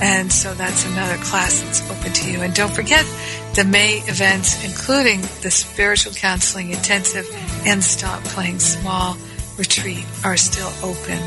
And 0.00 0.30
so 0.30 0.52
that's 0.54 0.84
another 0.86 1.16
class 1.24 1.60
that's 1.62 1.90
open 1.90 2.12
to 2.12 2.30
you. 2.30 2.42
And 2.42 2.54
don't 2.54 2.72
forget 2.72 3.06
the 3.54 3.64
May 3.64 3.98
events, 4.06 4.62
including 4.64 5.22
the 5.42 5.50
spiritual 5.50 6.12
counseling 6.12 6.70
intensive 6.70 7.26
and 7.64 7.82
stop 7.82 8.22
playing 8.24 8.58
small 8.58 9.16
retreat 9.56 10.04
are 10.24 10.36
still 10.36 10.70
open. 10.82 11.18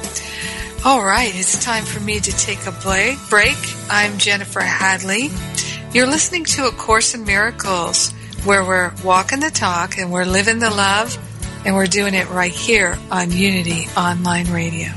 All 0.86 1.04
right, 1.04 1.32
it's 1.34 1.64
time 1.64 1.84
for 1.84 2.00
me 2.00 2.20
to 2.20 2.32
take 2.32 2.66
a 2.68 2.72
break. 2.72 3.58
I'm 3.90 4.18
Jennifer 4.18 4.62
Hadley. 4.62 5.30
You're 5.92 6.08
listening 6.08 6.46
to 6.46 6.68
A 6.68 6.72
Course 6.72 7.16
in 7.16 7.26
Miracles, 7.26 8.12
where 8.46 8.64
we're 8.64 8.94
walking 9.04 9.40
the 9.40 9.50
talk 9.50 9.98
and 9.98 10.12
we're 10.12 10.26
living 10.26 10.60
the 10.60 10.70
love, 10.70 11.18
and 11.65 11.76
we're 11.76 11.88
doing 11.88 12.13
it 12.13 12.30
right 12.30 12.52
here 12.52 12.98
on 13.12 13.32
Unity 13.32 13.88
Online 13.98 14.52
Radio. 14.52 14.89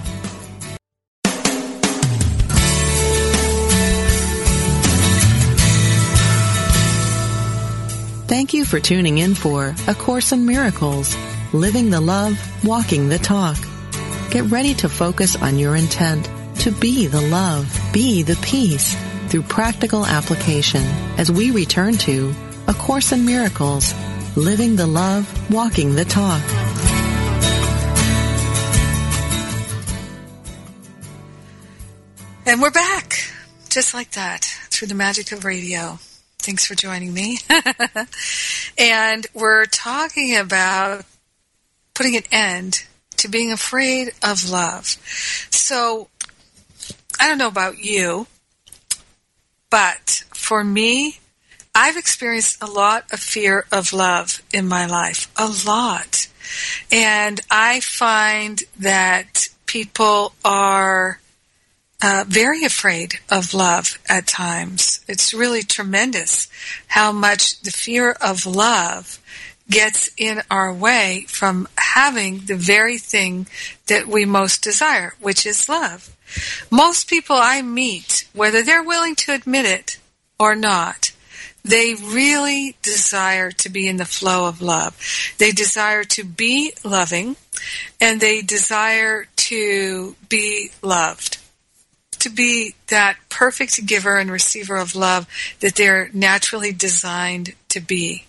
Thank 8.32 8.54
you 8.54 8.64
for 8.64 8.80
tuning 8.80 9.18
in 9.18 9.34
for 9.34 9.74
A 9.86 9.94
Course 9.94 10.32
in 10.32 10.46
Miracles, 10.46 11.14
Living 11.52 11.90
the 11.90 12.00
Love, 12.00 12.38
Walking 12.64 13.10
the 13.10 13.18
Talk. 13.18 13.58
Get 14.30 14.44
ready 14.44 14.72
to 14.76 14.88
focus 14.88 15.36
on 15.36 15.58
your 15.58 15.76
intent 15.76 16.30
to 16.60 16.70
be 16.70 17.08
the 17.08 17.20
love, 17.20 17.78
be 17.92 18.22
the 18.22 18.36
peace 18.36 18.96
through 19.28 19.42
practical 19.42 20.06
application 20.06 20.80
as 21.18 21.30
we 21.30 21.50
return 21.50 21.98
to 21.98 22.32
A 22.68 22.72
Course 22.72 23.12
in 23.12 23.26
Miracles, 23.26 23.92
Living 24.36 24.76
the 24.76 24.86
Love, 24.86 25.52
Walking 25.52 25.94
the 25.94 26.06
Talk. 26.06 26.40
And 32.46 32.62
we're 32.62 32.70
back, 32.70 33.30
just 33.68 33.92
like 33.92 34.12
that, 34.12 34.44
through 34.70 34.88
the 34.88 34.94
magic 34.94 35.32
of 35.32 35.44
radio. 35.44 35.98
Thanks 36.38 36.64
for 36.64 36.74
joining 36.74 37.12
me. 37.12 37.40
and 38.78 39.26
we're 39.34 39.66
talking 39.66 40.34
about 40.38 41.04
putting 41.92 42.16
an 42.16 42.24
end 42.32 42.86
to 43.18 43.28
being 43.28 43.52
afraid 43.52 44.12
of 44.22 44.48
love. 44.48 44.86
So, 45.50 46.08
I 47.20 47.28
don't 47.28 47.36
know 47.36 47.48
about 47.48 47.78
you, 47.78 48.26
but 49.68 50.24
for 50.32 50.64
me, 50.64 51.18
I've 51.74 51.96
experienced 51.96 52.62
a 52.62 52.66
lot 52.66 53.06
of 53.12 53.20
fear 53.20 53.64
of 53.72 53.92
love 53.92 54.42
in 54.52 54.68
my 54.68 54.84
life. 54.84 55.32
A 55.36 55.50
lot. 55.66 56.28
And 56.90 57.40
I 57.50 57.80
find 57.80 58.62
that 58.78 59.48
people 59.64 60.34
are 60.44 61.20
uh, 62.02 62.24
very 62.28 62.64
afraid 62.64 63.20
of 63.30 63.54
love 63.54 63.98
at 64.08 64.26
times. 64.26 65.02
It's 65.08 65.32
really 65.32 65.62
tremendous 65.62 66.48
how 66.88 67.10
much 67.10 67.60
the 67.62 67.70
fear 67.70 68.16
of 68.20 68.44
love 68.44 69.18
gets 69.70 70.10
in 70.18 70.42
our 70.50 70.74
way 70.74 71.24
from 71.28 71.68
having 71.78 72.40
the 72.40 72.56
very 72.56 72.98
thing 72.98 73.46
that 73.86 74.06
we 74.06 74.26
most 74.26 74.62
desire, 74.62 75.14
which 75.20 75.46
is 75.46 75.68
love. 75.68 76.14
Most 76.70 77.08
people 77.08 77.36
I 77.36 77.62
meet, 77.62 78.28
whether 78.34 78.62
they're 78.62 78.82
willing 78.82 79.14
to 79.16 79.32
admit 79.32 79.64
it 79.64 79.98
or 80.38 80.54
not, 80.54 81.11
they 81.64 81.94
really 81.94 82.76
desire 82.82 83.50
to 83.52 83.68
be 83.68 83.86
in 83.86 83.96
the 83.96 84.04
flow 84.04 84.48
of 84.48 84.60
love. 84.60 84.98
They 85.38 85.52
desire 85.52 86.04
to 86.04 86.24
be 86.24 86.72
loving 86.84 87.36
and 88.00 88.20
they 88.20 88.42
desire 88.42 89.26
to 89.36 90.16
be 90.28 90.70
loved. 90.82 91.38
To 92.20 92.30
be 92.30 92.74
that 92.88 93.16
perfect 93.28 93.84
giver 93.86 94.16
and 94.16 94.30
receiver 94.30 94.76
of 94.76 94.94
love 94.94 95.26
that 95.60 95.74
they're 95.74 96.08
naturally 96.12 96.72
designed 96.72 97.54
to 97.68 97.80
be. 97.80 98.26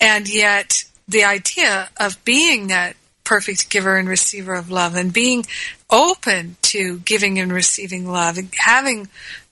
And 0.00 0.32
yet, 0.32 0.84
the 1.08 1.24
idea 1.24 1.90
of 1.98 2.24
being 2.24 2.68
that 2.68 2.94
perfect 3.24 3.70
giver 3.70 3.96
and 3.96 4.08
receiver 4.08 4.54
of 4.54 4.70
love 4.70 4.94
and 4.96 5.12
being 5.12 5.44
open 5.88 6.56
to 6.62 6.98
giving 7.00 7.38
and 7.38 7.52
receiving 7.52 8.06
love 8.06 8.38
and 8.38 8.48
having 8.56 9.08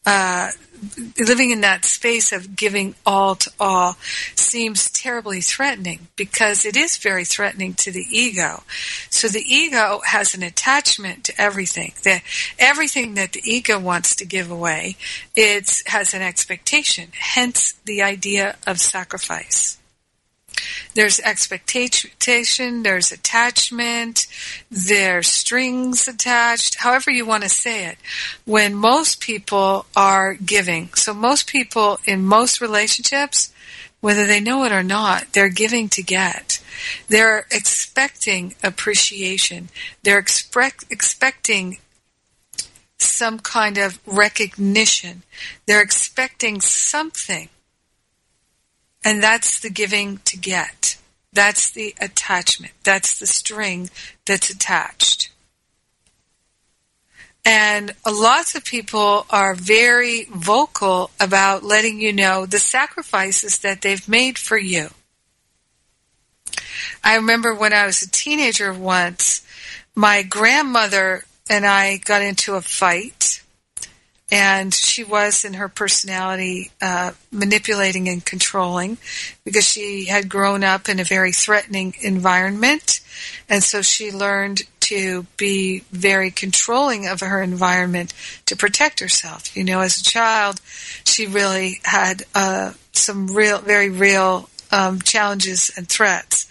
uh, 0.07 0.51
living 1.19 1.51
in 1.51 1.61
that 1.63 1.85
space 1.85 2.33
of 2.33 2.57
giving 2.57 2.95
all 3.05 3.35
to 3.35 3.51
all 3.59 3.97
seems 4.35 4.91
terribly 4.91 5.41
threatening 5.41 6.09
because 6.17 6.65
it 6.65 6.77
is 6.77 6.97
very 6.97 7.25
threatening 7.25 7.75
to 7.75 7.91
the 7.91 8.07
ego. 8.11 8.63
So 9.11 9.29
the 9.29 9.45
ego 9.47 10.01
has 10.05 10.35
an 10.35 10.43
attachment 10.43 11.25
to 11.25 11.41
everything. 11.41 11.93
That 12.05 12.23
everything 12.59 13.15
that 13.15 13.33
the 13.33 13.43
ego 13.45 13.79
wants 13.79 14.15
to 14.17 14.25
give 14.25 14.51
away, 14.51 14.97
it 15.35 15.83
has 15.87 16.15
an 16.15 16.23
expectation. 16.23 17.11
Hence 17.13 17.75
the 17.85 18.03
idea 18.03 18.57
of 18.67 18.81
sacrifice. 18.81 19.78
There's 20.95 21.21
expectation, 21.21 22.83
there's 22.83 23.13
attachment, 23.13 24.27
there's 24.71 25.29
strings 25.29 26.09
attached, 26.09 26.77
however 26.77 27.11
you 27.11 27.27
want 27.27 27.43
to 27.45 27.49
say 27.49 27.87
it. 27.87 27.99
When 28.45 28.75
most 28.75 29.21
people 29.21 29.87
are 29.95 30.35
giving, 30.35 30.93
so 30.95 31.15
most 31.15 31.47
people 31.47 32.01
in 32.05 32.25
most 32.25 32.61
relationships, 32.61 33.53
whether 34.01 34.27
they 34.27 34.41
know 34.41 34.65
it 34.65 34.73
or 34.73 34.83
not, 34.83 35.33
they're 35.33 35.49
giving 35.49 35.89
to 35.91 36.03
get. 36.03 36.63
They're 37.09 37.47
expecting 37.51 38.55
appreciation. 38.63 39.69
They're 40.03 40.19
expect, 40.19 40.85
expecting 40.91 41.79
some 42.99 43.39
kind 43.39 43.79
of 43.79 43.99
recognition. 44.07 45.23
They're 45.67 45.83
expecting 45.83 46.61
something 46.61 47.49
and 49.05 49.23
that's 49.23 49.61
the 49.61 49.71
giving 49.71 50.19
to 50.25 50.37
get. 50.37 50.97
That's 51.33 51.71
the 51.71 51.95
attachment. 52.01 52.73
That's 52.85 53.19
the 53.19 53.27
string 53.27 53.91
that's 54.25 54.51
attached. 54.51 55.31
And 57.45 57.95
lots 58.07 58.55
of 58.55 58.65
people 58.65 59.25
are 59.31 59.55
very 59.55 60.25
vocal 60.25 61.11
about 61.19 61.65
letting 61.65 62.01
you 62.01 62.13
know 62.13 62.45
the 62.45 62.59
sacrifices 62.59 63.61
that 63.61 63.81
they've 63.81 64.07
made 64.09 64.37
for 64.37 64.59
you. 64.59 64.89
I 67.03 67.17
remember 67.17 67.55
when 67.55 67.73
I 67.73 67.87
was 67.87 68.03
a 68.03 68.11
teenager 68.11 68.73
once, 68.73 69.47
my 69.95 70.23
grandmother 70.23 71.25
and 71.49 71.65
I 71.65 71.97
got 71.99 72.21
into 72.21 72.55
a 72.55 72.61
fight 72.61 73.18
and 74.31 74.75
she 74.75 75.05
was 75.05 75.45
in 75.45 75.55
her 75.55 75.69
personality 75.69 76.71
uh, 76.83 77.13
manipulating 77.31 78.09
and 78.09 78.25
controlling 78.25 78.99
because 79.45 79.67
she 79.67 80.05
had 80.05 80.29
grown 80.29 80.63
up 80.63 80.89
in 80.89 81.01
a 81.01 81.05
very 81.05 81.33
threatening 81.33 81.95
environment. 82.03 83.01
And 83.49 83.63
so 83.63 83.81
she 83.81 84.13
learned 84.13 84.63
to 84.81 85.27
be 85.37 85.81
very 85.91 86.31
controlling 86.31 87.07
of 87.07 87.21
her 87.21 87.43
environment 87.43 88.13
to 88.47 88.57
protect 88.57 89.01
herself. 89.01 89.57
You 89.57 89.65
know 89.65 89.81
as 89.81 89.99
a 89.99 90.05
child 90.05 90.61
she 91.05 91.27
really 91.27 91.81
had 91.85 92.23
uh, 92.35 92.73
some 92.93 93.29
real 93.29 93.59
very 93.59 93.89
real 93.89 94.49
um, 94.71 95.01
challenges 95.01 95.71
and 95.77 95.89
threats. 95.89 96.47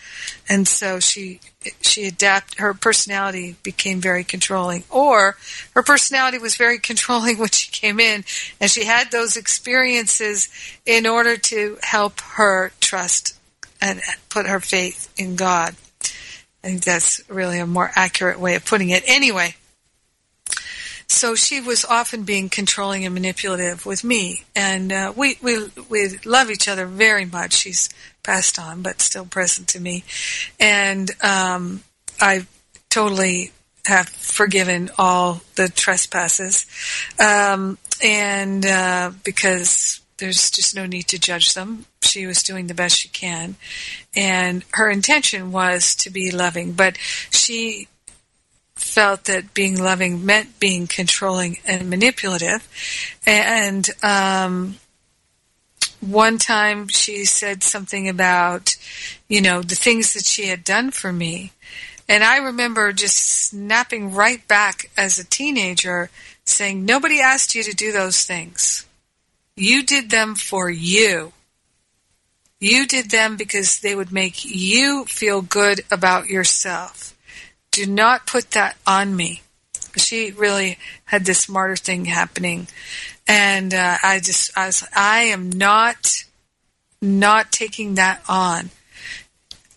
And 0.50 0.68
so 0.68 1.00
she 1.00 1.40
she 1.82 2.08
adapt 2.08 2.60
her 2.60 2.74
personality 2.74 3.56
became 3.64 4.00
very 4.00 4.24
controlling 4.24 4.84
or 4.90 5.38
her 5.74 5.84
personality 5.84 6.38
was 6.38 6.56
very 6.56 6.80
controlling 6.92 7.38
when 7.38 7.50
she 7.50 7.72
came 7.72 8.00
in 8.00 8.24
and 8.60 8.70
she 8.70 8.86
had 8.86 9.12
those 9.12 9.36
experiences 9.38 10.50
in 10.86 11.06
order 11.06 11.38
to 11.38 11.78
help 11.82 12.22
her 12.22 12.72
trust 12.80 13.38
and 13.82 14.02
put 14.30 14.48
her 14.48 14.60
faith 14.60 15.12
in 15.18 15.36
God. 15.36 15.76
I 16.64 16.70
think 16.70 16.84
that's 16.84 17.22
really 17.30 17.60
a 17.60 17.68
more 17.68 17.92
accurate 17.96 18.40
way 18.40 18.56
of 18.56 18.66
putting 18.66 18.90
it. 18.90 19.04
Anyway, 19.06 19.56
so 21.10 21.36
she 21.36 21.62
was 21.62 21.86
often 21.86 22.24
being 22.24 22.50
controlling 22.50 23.06
and 23.06 23.14
manipulative 23.14 23.86
with 23.86 24.04
me, 24.04 24.44
and 24.56 24.92
uh, 24.92 25.14
we 25.16 25.38
we 25.42 25.70
we 25.90 26.18
love 26.26 26.52
each 26.52 26.68
other 26.68 26.86
very 26.86 27.26
much. 27.26 27.54
She's 27.54 27.90
passed 28.24 28.60
on, 28.60 28.82
but 28.82 29.02
still 29.02 29.26
present 29.26 29.70
to 29.70 29.80
me, 29.80 30.04
and 30.60 31.10
um, 31.24 31.84
I 32.20 32.46
totally 32.90 33.52
have 33.86 34.10
forgiven 34.10 34.90
all 34.98 35.42
the 35.56 35.70
trespasses, 35.70 36.66
um, 37.20 37.78
and 38.04 38.66
uh, 38.66 39.12
because 39.24 40.02
there's 40.18 40.52
just 40.52 40.76
no 40.76 40.86
need 40.86 41.04
to 41.04 41.20
judge 41.20 41.54
them. 41.54 41.86
She 42.02 42.26
was 42.26 42.44
doing 42.44 42.68
the 42.68 42.74
best 42.74 42.98
she 42.98 43.10
can, 43.10 43.56
and 44.14 44.66
her 44.74 44.90
intention 44.90 45.54
was 45.54 45.96
to 45.96 46.10
be 46.10 46.32
loving, 46.32 46.74
but 46.74 46.98
she 47.32 47.88
felt 48.98 49.26
that 49.26 49.54
being 49.54 49.78
loving 49.78 50.26
meant 50.26 50.60
being 50.60 50.88
controlling 50.88 51.60
and 51.68 51.88
manipulative. 51.88 52.68
And 53.28 53.88
um, 54.02 54.78
one 56.02 56.40
time 56.40 56.88
she 56.88 57.24
said 57.24 57.62
something 57.62 58.10
about, 58.10 58.76
you 59.28 59.40
know, 59.40 59.62
the 59.62 59.76
things 59.76 60.14
that 60.14 60.26
she 60.26 60.48
had 60.48 60.64
done 60.64 60.90
for 60.90 61.14
me. 61.14 61.52
And 62.10 62.24
I 62.24 62.38
remember 62.38 62.92
just 62.92 63.18
snapping 63.18 64.16
right 64.16 64.48
back 64.48 64.90
as 64.98 65.20
a 65.20 65.24
teenager 65.24 66.10
saying, 66.44 66.84
Nobody 66.84 67.20
asked 67.20 67.54
you 67.54 67.62
to 67.62 67.76
do 67.76 67.92
those 67.92 68.24
things. 68.26 68.84
You 69.56 69.84
did 69.84 70.10
them 70.10 70.34
for 70.34 70.72
you. 70.72 71.34
You 72.60 72.88
did 72.88 73.12
them 73.12 73.38
because 73.38 73.80
they 73.80 73.94
would 73.94 74.12
make 74.12 74.44
you 74.44 75.06
feel 75.06 75.44
good 75.44 75.82
about 75.92 76.30
yourself 76.30 77.14
do 77.78 77.86
not 77.86 78.26
put 78.26 78.52
that 78.52 78.76
on 78.88 79.16
me. 79.16 79.44
She 79.98 80.32
really 80.32 80.80
had 81.06 81.26
this 81.26 81.48
martyr 81.48 81.76
thing 81.76 82.06
happening, 82.06 82.68
and 83.28 83.72
uh, 83.72 83.98
I 84.02 84.20
just 84.20 84.58
I 84.58 84.66
was 84.66 84.88
I 84.96 85.20
am 85.26 85.52
not 85.52 86.26
not 87.02 87.52
taking 87.52 87.96
that 87.96 88.22
on. 88.28 88.72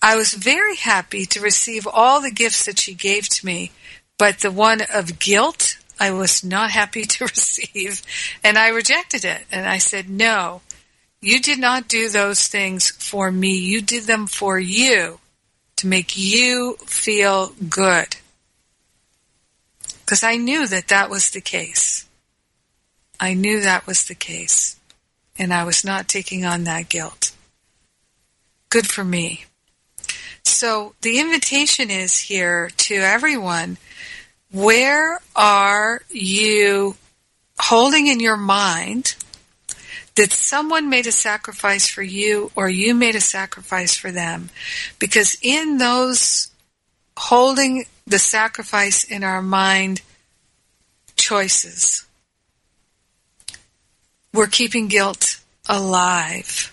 I 0.00 0.16
was 0.16 0.32
very 0.32 0.76
happy 0.76 1.26
to 1.26 1.42
receive 1.42 1.86
all 1.86 2.22
the 2.22 2.30
gifts 2.30 2.64
that 2.64 2.78
she 2.78 2.94
gave 2.94 3.28
to 3.28 3.44
me, 3.44 3.70
but 4.18 4.38
the 4.38 4.50
one 4.50 4.80
of 4.92 5.18
guilt 5.18 5.76
I 5.98 6.10
was 6.10 6.42
not 6.42 6.70
happy 6.70 7.02
to 7.04 7.24
receive, 7.34 8.02
and 8.42 8.56
I 8.56 8.68
rejected 8.68 9.26
it. 9.26 9.42
And 9.52 9.66
I 9.66 9.76
said, 9.76 10.08
"No, 10.08 10.62
you 11.20 11.38
did 11.38 11.58
not 11.58 11.86
do 11.86 12.08
those 12.08 12.46
things 12.46 12.88
for 12.88 13.30
me. 13.30 13.58
You 13.58 13.82
did 13.82 14.04
them 14.04 14.26
for 14.26 14.58
you 14.58 15.19
to 15.80 15.86
make 15.86 16.14
you 16.14 16.76
feel 16.84 17.52
good. 17.70 18.16
Because 20.04 20.22
I 20.22 20.36
knew 20.36 20.66
that 20.66 20.88
that 20.88 21.08
was 21.08 21.30
the 21.30 21.40
case. 21.40 22.06
I 23.18 23.32
knew 23.32 23.60
that 23.60 23.86
was 23.86 24.04
the 24.04 24.14
case. 24.14 24.76
And 25.38 25.54
I 25.54 25.64
was 25.64 25.82
not 25.82 26.06
taking 26.06 26.44
on 26.44 26.64
that 26.64 26.90
guilt. 26.90 27.32
Good 28.68 28.86
for 28.86 29.04
me. 29.04 29.46
So 30.44 30.94
the 31.00 31.18
invitation 31.18 31.90
is 31.90 32.20
here 32.20 32.70
to 32.76 32.94
everyone. 32.96 33.78
Where 34.52 35.20
are 35.35 36.02
you 36.10 36.96
holding 37.58 38.06
in 38.06 38.20
your 38.20 38.37
mind 38.37 39.14
that 40.17 40.33
someone 40.33 40.90
made 40.90 41.06
a 41.06 41.13
sacrifice 41.13 41.88
for 41.88 42.02
you 42.02 42.50
or 42.54 42.69
you 42.69 42.94
made 42.94 43.15
a 43.15 43.21
sacrifice 43.21 43.96
for 43.96 44.11
them. 44.11 44.50
Because 44.98 45.37
in 45.42 45.79
those 45.79 46.50
holding 47.17 47.85
the 48.06 48.19
sacrifice 48.19 49.04
in 49.04 49.25
our 49.25 49.42
mind 49.42 50.02
choices, 51.17 52.04
we're 54.33 54.46
keeping 54.46 54.88
guilt 54.88 55.40
alive. 55.69 56.73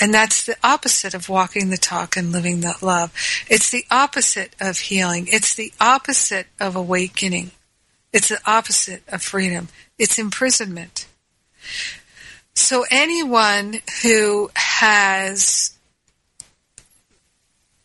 And 0.00 0.12
that's 0.12 0.44
the 0.44 0.56
opposite 0.64 1.14
of 1.14 1.28
walking 1.28 1.70
the 1.70 1.76
talk 1.76 2.16
and 2.16 2.32
living 2.32 2.60
the 2.60 2.74
love. 2.82 3.12
It's 3.48 3.70
the 3.70 3.84
opposite 3.88 4.56
of 4.60 4.78
healing. 4.78 5.28
It's 5.30 5.54
the 5.54 5.72
opposite 5.80 6.48
of 6.58 6.74
awakening. 6.74 7.52
It's 8.12 8.28
the 8.28 8.40
opposite 8.44 9.02
of 9.06 9.22
freedom. 9.22 9.68
It's 9.98 10.18
imprisonment. 10.18 11.06
So 12.54 12.84
anyone 12.90 13.80
who 14.02 14.50
has 14.54 15.76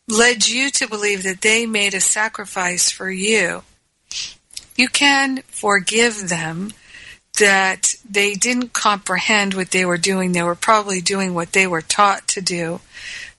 led 0.08 0.48
you 0.48 0.70
to 0.72 0.88
believe 0.88 1.24
that 1.24 1.42
they 1.42 1.66
made 1.66 1.94
a 1.94 2.02
sacrifice 2.02 2.92
for 2.92 3.10
you, 3.10 3.64
you 4.76 4.88
can 4.88 5.42
forgive 5.48 6.30
them 6.30 6.74
that 7.40 7.96
they 8.10 8.34
didn't 8.34 8.74
comprehend 8.74 9.54
what 9.54 9.72
they 9.72 9.86
were 9.86 9.98
doing. 9.98 10.32
They 10.32 10.44
were 10.44 10.56
probably 10.56 11.02
doing 11.02 11.34
what 11.34 11.52
they 11.52 11.68
were 11.68 11.82
taught 11.82 12.28
to 12.30 12.42
do 12.42 12.82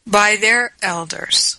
by 0.07 0.37
their 0.37 0.73
elders. 0.83 1.59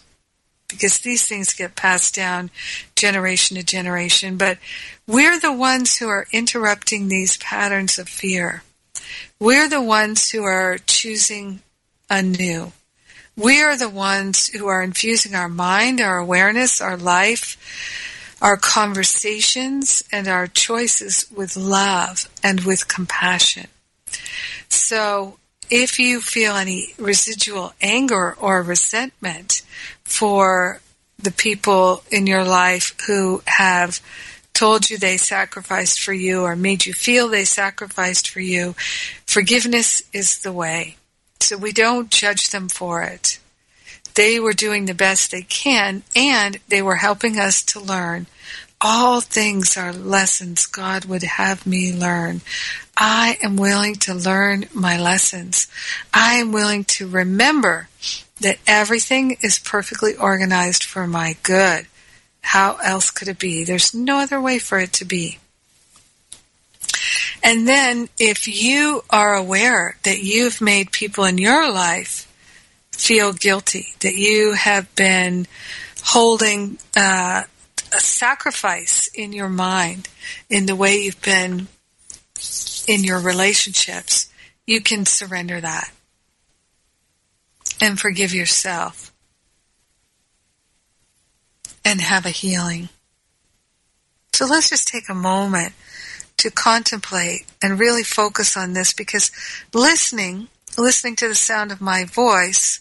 Because 0.68 1.00
these 1.00 1.28
things 1.28 1.54
get 1.54 1.76
passed 1.76 2.14
down 2.16 2.52
generation 2.96 3.58
to 3.58 3.64
generation. 3.64 4.38
But 4.38 4.60
we're 5.08 5.40
the 5.40 5.52
ones 5.52 5.98
who 5.98 6.08
are 6.08 6.28
interrupting 6.32 7.08
these 7.08 7.38
patterns 7.38 7.98
of 7.98 8.08
fear. 8.08 8.64
We're 9.40 9.70
the 9.70 9.82
ones 9.82 10.30
who 10.32 10.44
are 10.44 10.78
choosing 10.78 11.62
anew. 12.10 12.72
We 13.36 13.62
are 13.62 13.78
the 13.78 13.90
ones 13.90 14.48
who 14.50 14.68
are 14.68 14.84
infusing 14.84 15.34
our 15.34 15.48
mind, 15.48 16.02
our 16.02 16.18
awareness, 16.18 16.82
our 16.82 16.98
life, 16.98 17.58
our 18.42 18.58
conversations, 18.58 20.04
and 20.12 20.28
our 20.28 20.48
choices 20.48 21.26
with 21.34 21.56
love 21.56 22.30
and 22.44 22.62
with 22.62 22.88
compassion. 22.88 23.68
So 24.68 25.38
if 25.70 26.00
you 26.00 26.20
feel 26.20 26.56
any 26.56 26.94
residual 26.98 27.74
anger 27.82 28.36
or 28.40 28.62
resentment 28.62 29.62
for 30.04 30.82
the 31.18 31.32
people 31.32 32.04
in 32.12 32.28
your 32.28 32.44
life 32.44 32.96
who 33.08 33.42
have 33.46 34.02
told 34.54 34.90
you 34.90 34.98
they 34.98 35.18
sacrificed 35.18 36.02
for 36.02 36.14
you 36.14 36.42
or 36.42 36.56
made 36.56 36.86
you 36.86 36.94
feel 36.94 37.28
they 37.28 37.46
sacrificed 37.46 38.30
for 38.30 38.42
you, 38.42 38.76
forgiveness 39.26 40.04
is 40.12 40.40
the 40.40 40.52
way. 40.52 40.98
So 41.40 41.58
we 41.58 41.72
don't 41.72 42.10
judge 42.10 42.50
them 42.50 42.68
for 42.68 43.02
it. 43.02 43.40
They 44.16 44.40
were 44.40 44.54
doing 44.54 44.86
the 44.86 44.94
best 44.94 45.32
they 45.32 45.44
can 45.44 46.04
and 46.16 46.60
they 46.68 46.82
were 46.82 46.98
helping 46.98 47.40
us 47.40 47.64
to 47.64 47.80
learn. 47.80 48.28
All 48.82 49.22
things 49.22 49.78
are 49.78 49.92
lessons 49.92 50.66
God 50.66 51.06
would 51.06 51.24
have 51.24 51.66
me 51.66 51.94
learn. 51.94 52.42
I 52.98 53.38
am 53.42 53.58
willing 53.58 53.96
to 53.96 54.14
learn 54.14 54.66
my 54.74 54.98
lessons. 54.98 55.68
I 56.14 56.36
am 56.36 56.52
willing 56.52 56.86
to 56.86 57.08
remember 57.08 57.90
that 58.40 58.60
everything 58.66 59.38
is 59.42 59.60
perfectly 59.60 60.16
organized 60.16 60.84
for 60.84 61.08
my 61.08 61.36
good. 61.44 61.88
How 62.42 62.78
else 62.84 63.12
could 63.12 63.28
it 63.28 63.40
be? 63.40 63.64
There's 63.64 63.94
no 63.94 64.20
other 64.20 64.42
way 64.42 64.60
for 64.60 64.80
it 64.80 64.94
to 64.94 65.06
be. 65.06 65.40
And 67.44 67.68
then 67.68 68.10
if 68.20 68.48
you 68.48 69.04
are 69.10 69.36
aware 69.36 69.98
that 70.04 70.24
you've 70.24 70.62
made 70.62 70.92
people 70.92 71.24
in 71.26 71.38
your 71.38 71.72
life 71.72 72.26
feel 72.92 73.34
guilty, 73.34 73.88
that 74.02 74.16
you 74.16 74.54
have 74.54 74.94
been 74.96 75.48
holding 76.04 76.78
uh, 76.98 77.44
a 77.94 78.00
sacrifice 78.00 79.10
in 79.14 79.32
your 79.32 79.50
mind 79.50 80.10
in 80.50 80.66
the 80.66 80.76
way 80.76 80.98
you've 80.98 81.22
been 81.22 81.68
in 82.88 83.04
your 83.04 83.20
relationships, 83.20 84.30
you 84.66 84.82
can 84.82 85.06
surrender 85.06 85.62
that 85.62 85.92
and 87.82 88.00
forgive 88.00 88.34
yourself 88.34 89.09
and 91.84 92.02
have 92.02 92.26
a 92.26 92.30
healing. 92.30 92.90
So 94.34 94.46
let's 94.46 94.70
just 94.70 94.88
take 94.88 95.10
a 95.10 95.14
moment 95.14 95.74
to 96.38 96.50
contemplate 96.50 97.46
and 97.62 97.80
really 97.80 98.04
focus 98.04 98.56
on 98.56 98.74
this 98.74 98.94
because 98.94 99.32
listening, 99.74 100.48
listening 100.78 101.16
to 101.18 101.28
the 101.28 101.36
sound 101.36 101.72
of 101.72 101.82
my 101.82 102.06
voice 102.06 102.80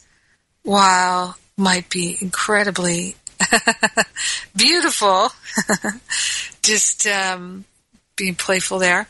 while 0.63 1.37
might 1.57 1.91
be 1.91 2.17
incredibly 2.21 3.17
beautiful, 4.57 5.31
just 6.63 7.07
um, 7.07 7.65
being 8.17 8.35
playful 8.35 8.79
there. 8.79 9.09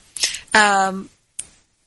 Um, 0.54 1.10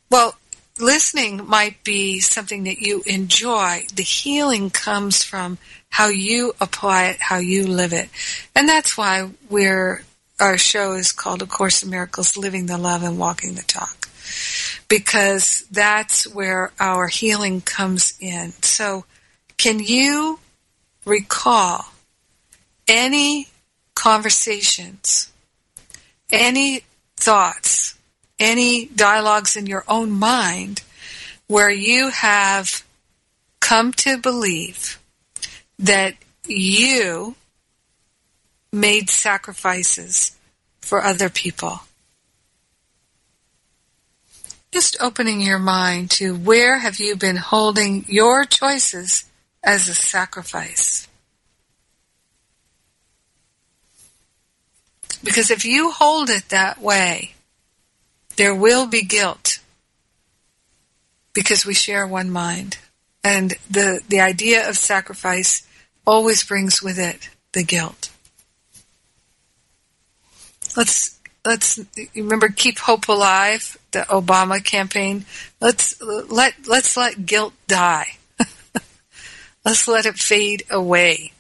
well, 0.10 0.36
listening 0.82 1.48
might 1.48 1.84
be 1.84 2.20
something 2.20 2.64
that 2.64 2.80
you 2.80 3.04
enjoy. 3.06 3.86
The 3.94 4.04
healing 4.04 4.70
comes 4.70 5.24
from 5.24 5.58
how 5.90 6.08
you 6.08 6.54
apply 6.60 7.08
it, 7.08 7.22
how 7.22 7.38
you 7.38 7.68
live 7.68 7.94
it. 7.94 8.10
And 8.56 8.68
that's 8.68 8.98
why 8.98 9.30
we're, 9.50 10.04
our 10.40 10.58
show 10.58 10.94
is 10.94 11.12
called 11.12 11.42
A 11.42 11.46
Course 11.46 11.84
in 11.84 11.90
Miracles, 11.90 12.38
Living 12.38 12.66
the 12.66 12.78
Love 12.78 13.04
and 13.04 13.20
Walking 13.20 13.56
the 13.56 13.64
Talk. 13.64 14.10
Because 14.88 15.66
that's 15.72 16.28
where 16.28 16.72
our 16.80 17.08
healing 17.08 17.62
comes 17.62 18.14
in. 18.20 18.52
So 18.62 19.06
can 19.58 19.80
you 19.80 20.40
recall 21.06 21.86
any 22.88 23.48
conversations, 23.96 25.32
any 26.32 26.82
thoughts, 27.16 27.96
any 28.42 28.88
dialogues 28.88 29.56
in 29.56 29.68
your 29.68 29.86
own 29.88 30.12
mind 30.12 30.82
where 31.48 31.70
you 31.70 32.10
have 32.10 32.84
come 33.60 33.94
to 33.94 34.18
believe 34.18 35.00
that 35.78 36.16
you 36.48 37.36
made 38.74 39.10
sacrifices 39.10 40.36
for 40.80 41.04
other 41.04 41.30
people. 41.30 41.82
Just 44.72 44.98
opening 45.00 45.42
your 45.42 45.60
mind 45.60 46.10
to 46.12 46.36
where 46.36 46.80
have 46.80 47.00
you 47.00 47.16
been 47.16 47.36
holding 47.36 48.06
your 48.08 48.46
choices 48.46 49.26
as 49.64 49.88
a 49.88 49.94
sacrifice? 49.94 51.08
Because 55.24 55.52
if 55.52 55.66
you 55.66 55.92
hold 55.92 56.30
it 56.30 56.50
that 56.50 56.82
way, 56.82 57.34
there 58.36 58.56
will 58.56 58.88
be 58.88 59.04
guilt 59.04 59.60
because 61.34 61.66
we 61.66 61.74
share 61.74 62.06
one 62.06 62.30
mind. 62.30 62.78
And 63.24 63.54
the, 63.70 64.02
the 64.08 64.20
idea 64.20 64.68
of 64.68 64.78
sacrifice 64.78 65.68
always 66.06 66.44
brings 66.44 66.82
with 66.82 66.98
it 66.98 67.30
the 67.54 67.64
guilt. 67.64 68.10
Let's 70.76 71.20
let's 71.44 71.80
remember 72.16 72.50
keep 72.50 72.80
hope 72.80 73.08
alive, 73.08 73.78
the 73.92 74.02
Obama 74.02 74.64
campaign. 74.64 75.26
Let's 75.60 76.02
let 76.02 76.54
let's 76.68 76.96
let 76.96 77.26
guilt 77.26 77.54
die. 77.68 78.18
let's 79.66 79.88
let 79.88 80.06
it 80.06 80.16
fade 80.16 80.64
away. 80.70 81.34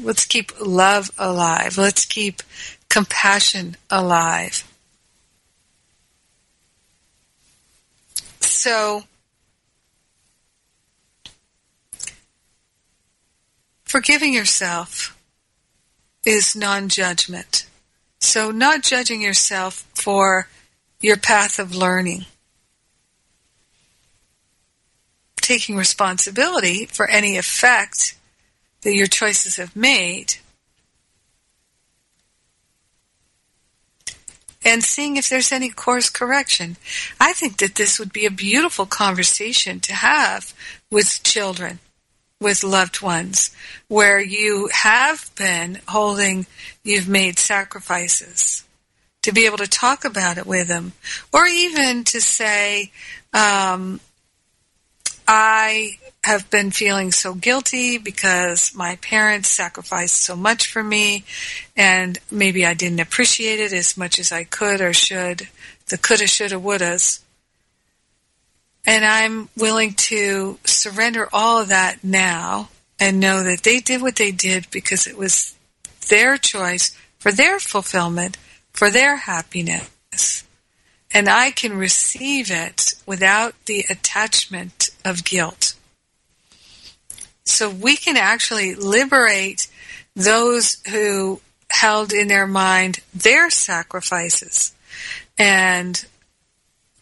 Let's 0.00 0.24
keep 0.24 0.52
love 0.60 1.10
alive. 1.18 1.76
Let's 1.76 2.04
keep 2.04 2.42
compassion 2.88 3.76
alive. 3.90 4.64
So, 8.50 9.04
forgiving 13.84 14.34
yourself 14.34 15.16
is 16.24 16.56
non 16.56 16.88
judgment. 16.88 17.66
So, 18.20 18.50
not 18.50 18.82
judging 18.82 19.22
yourself 19.22 19.86
for 19.94 20.48
your 21.00 21.16
path 21.16 21.58
of 21.60 21.74
learning. 21.74 22.26
Taking 25.36 25.76
responsibility 25.76 26.86
for 26.86 27.08
any 27.08 27.38
effect 27.38 28.16
that 28.82 28.94
your 28.94 29.06
choices 29.06 29.56
have 29.56 29.76
made 29.76 30.34
and 34.64 34.82
seeing 34.82 35.16
if 35.16 35.28
there's 35.28 35.52
any 35.52 35.70
course 35.70 36.10
correction. 36.10 36.76
I 37.18 37.32
think 37.32 37.58
that 37.58 37.76
this 37.76 37.98
would 37.98 38.12
be 38.12 38.26
a 38.26 38.30
beautiful 38.30 38.86
conversation 38.86 39.80
to 39.80 39.94
have 39.94 40.54
with 40.90 41.22
children, 41.22 41.78
with 42.40 42.62
loved 42.62 43.00
ones, 43.00 43.54
where 43.88 44.20
you 44.20 44.68
have 44.72 45.30
been 45.36 45.80
holding, 45.88 46.46
you've 46.84 47.08
made 47.08 47.38
sacrifices. 47.38 48.64
To 49.24 49.32
be 49.32 49.44
able 49.44 49.58
to 49.58 49.66
talk 49.66 50.06
about 50.06 50.38
it 50.38 50.46
with 50.46 50.68
them, 50.68 50.92
or 51.30 51.44
even 51.46 52.04
to 52.04 52.22
say, 52.22 52.90
um, 53.34 54.00
I 55.28 55.98
have 56.24 56.50
been 56.50 56.70
feeling 56.70 57.12
so 57.12 57.34
guilty 57.34 57.96
because 57.96 58.74
my 58.74 58.96
parents 58.96 59.48
sacrificed 59.48 60.16
so 60.16 60.36
much 60.36 60.66
for 60.66 60.82
me 60.82 61.24
and 61.76 62.18
maybe 62.30 62.66
I 62.66 62.74
didn't 62.74 63.00
appreciate 63.00 63.58
it 63.58 63.72
as 63.72 63.96
much 63.96 64.18
as 64.18 64.30
I 64.30 64.44
could 64.44 64.80
or 64.80 64.92
should. 64.92 65.48
The 65.86 65.96
coulda, 65.96 66.26
shoulda, 66.26 66.56
wouldas. 66.56 67.20
And 68.86 69.04
I'm 69.04 69.48
willing 69.56 69.94
to 69.94 70.58
surrender 70.64 71.28
all 71.32 71.60
of 71.60 71.68
that 71.68 72.04
now 72.04 72.68
and 72.98 73.18
know 73.18 73.42
that 73.42 73.62
they 73.62 73.80
did 73.80 74.02
what 74.02 74.16
they 74.16 74.30
did 74.30 74.66
because 74.70 75.06
it 75.06 75.16
was 75.16 75.54
their 76.08 76.36
choice 76.36 76.96
for 77.18 77.32
their 77.32 77.58
fulfillment, 77.58 78.36
for 78.72 78.90
their 78.90 79.16
happiness. 79.16 80.44
And 81.12 81.28
I 81.28 81.50
can 81.50 81.76
receive 81.76 82.50
it 82.50 82.94
without 83.06 83.54
the 83.66 83.84
attachment 83.88 84.90
of 85.04 85.24
guilt. 85.24 85.59
So 87.44 87.70
we 87.70 87.96
can 87.96 88.16
actually 88.16 88.74
liberate 88.74 89.68
those 90.14 90.76
who 90.90 91.40
held 91.70 92.12
in 92.12 92.28
their 92.28 92.46
mind 92.46 93.00
their 93.14 93.48
sacrifices 93.48 94.72
and 95.38 96.04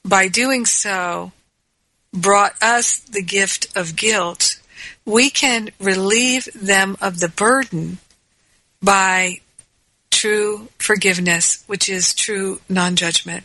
by 0.04 0.28
doing 0.28 0.64
so, 0.64 1.32
brought 2.12 2.54
us 2.62 2.98
the 3.00 3.22
gift 3.22 3.76
of 3.76 3.96
guilt, 3.96 4.60
we 5.04 5.28
can 5.28 5.70
relieve 5.80 6.48
them 6.54 6.96
of 7.00 7.18
the 7.20 7.28
burden 7.28 7.98
by 8.80 9.40
true 10.10 10.68
forgiveness, 10.78 11.64
which 11.66 11.88
is 11.88 12.14
true 12.14 12.60
non 12.68 12.96
judgment. 12.96 13.44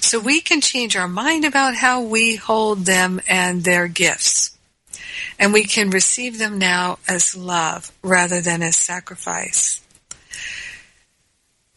So 0.00 0.20
we 0.20 0.40
can 0.40 0.60
change 0.60 0.94
our 0.94 1.08
mind 1.08 1.44
about 1.44 1.74
how 1.74 2.02
we 2.02 2.36
hold 2.36 2.80
them 2.80 3.20
and 3.26 3.64
their 3.64 3.88
gifts. 3.88 4.53
And 5.38 5.52
we 5.52 5.64
can 5.64 5.90
receive 5.90 6.38
them 6.38 6.58
now 6.58 6.98
as 7.08 7.36
love 7.36 7.92
rather 8.02 8.40
than 8.40 8.62
as 8.62 8.76
sacrifice. 8.76 9.80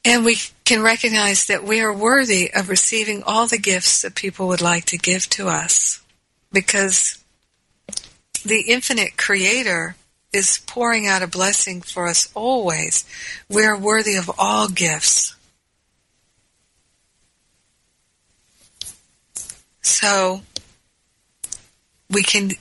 And 0.06 0.24
we 0.24 0.38
can 0.64 0.82
recognize 0.82 1.48
that 1.48 1.64
we 1.66 1.82
are 1.82 1.94
worthy 1.94 2.50
of 2.54 2.70
receiving 2.70 3.24
all 3.24 3.48
the 3.48 3.58
gifts 3.58 4.02
that 4.02 4.16
people 4.16 4.48
would 4.48 4.62
like 4.62 4.86
to 4.86 4.98
give 4.98 5.28
to 5.32 5.50
us. 5.50 6.02
Because 6.52 7.22
the 8.46 8.62
infinite 8.62 9.18
creator 9.18 9.96
is 10.32 10.62
pouring 10.66 11.08
out 11.08 11.24
a 11.24 11.28
blessing 11.28 11.82
for 11.82 12.08
us 12.08 12.30
always. 12.34 13.04
We 13.50 13.66
are 13.66 13.78
worthy 13.78 14.16
of 14.16 14.32
all 14.38 14.70
gifts. 14.70 15.36
So 19.82 20.42
we 22.10 22.24
can 22.24 22.52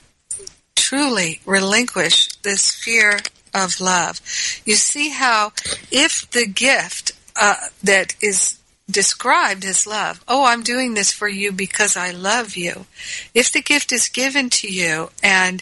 truly 0.86 1.40
relinquish 1.44 2.28
this 2.42 2.70
fear 2.70 3.18
of 3.52 3.80
love. 3.80 4.20
You 4.64 4.76
see 4.76 5.08
how 5.08 5.52
if 5.90 6.30
the 6.30 6.46
gift 6.46 7.10
uh, 7.34 7.56
that 7.82 8.14
is 8.22 8.58
described 8.88 9.64
as 9.64 9.84
love, 9.84 10.22
oh, 10.28 10.44
I'm 10.44 10.62
doing 10.62 10.94
this 10.94 11.10
for 11.12 11.26
you 11.26 11.50
because 11.50 11.96
I 11.96 12.12
love 12.12 12.54
you. 12.54 12.86
If 13.34 13.52
the 13.52 13.62
gift 13.62 13.90
is 13.90 14.08
given 14.08 14.48
to 14.50 14.72
you 14.72 15.10
and 15.24 15.60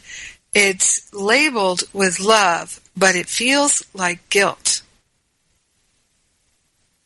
it's 0.52 1.10
labeled 1.14 1.84
with 1.94 2.20
love, 2.20 2.80
but 2.94 3.16
it 3.16 3.26
feels 3.26 3.82
like 3.94 4.28
guilt. 4.28 4.82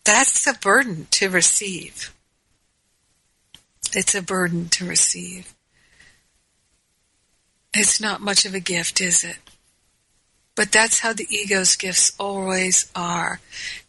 That's 0.05 0.45
a 0.45 0.55
burden 0.55 1.07
to 1.13 1.31
receive. 1.31 2.13
It's 3.95 4.17
a 4.17 4.23
burden 4.23 4.69
to 4.71 4.85
receive. 4.85 5.55
It's 7.81 8.01
not 8.01 8.21
much 8.21 8.45
of 8.45 8.55
a 8.55 8.61
gift, 8.61 9.01
is 9.01 9.23
it? 9.23 9.37
But 10.57 10.73
that's 10.73 10.99
how 10.99 11.13
the 11.13 11.29
ego's 11.31 11.77
gifts 11.77 12.13
always 12.19 12.91
are. 12.93 13.39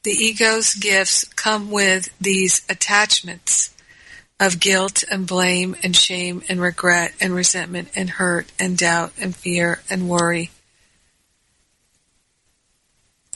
The 0.03 0.11
ego's 0.11 0.75
gifts 0.75 1.23
come 1.33 1.71
with 1.71 2.15
these 2.21 2.61
attachments 2.69 3.75
of 4.39 4.59
guilt 4.59 5.03
and 5.09 5.25
blame 5.25 5.75
and 5.81 5.95
shame 5.95 6.43
and 6.47 6.61
regret 6.61 7.13
and 7.19 7.33
resentment 7.33 7.89
and 7.95 8.11
hurt 8.11 8.51
and 8.59 8.77
doubt 8.77 9.11
and 9.19 9.35
fear 9.35 9.81
and 9.89 10.07
worry. 10.07 10.51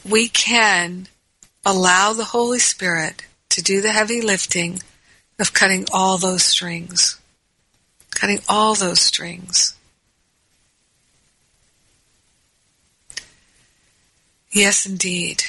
We 0.07 0.27
can 0.29 1.07
allow 1.65 2.13
the 2.13 2.25
Holy 2.25 2.59
Spirit 2.59 3.25
to 3.49 3.63
do 3.63 3.81
the 3.81 3.91
heavy 3.91 4.21
lifting 4.21 4.81
of 5.39 5.51
cutting 5.51 5.87
all 5.91 6.19
those 6.19 6.43
strings. 6.43 7.19
Cutting 8.11 8.41
all 8.47 8.75
those 8.75 9.01
strings. 9.01 9.73
Yes, 14.53 14.85
indeed. 14.85 15.43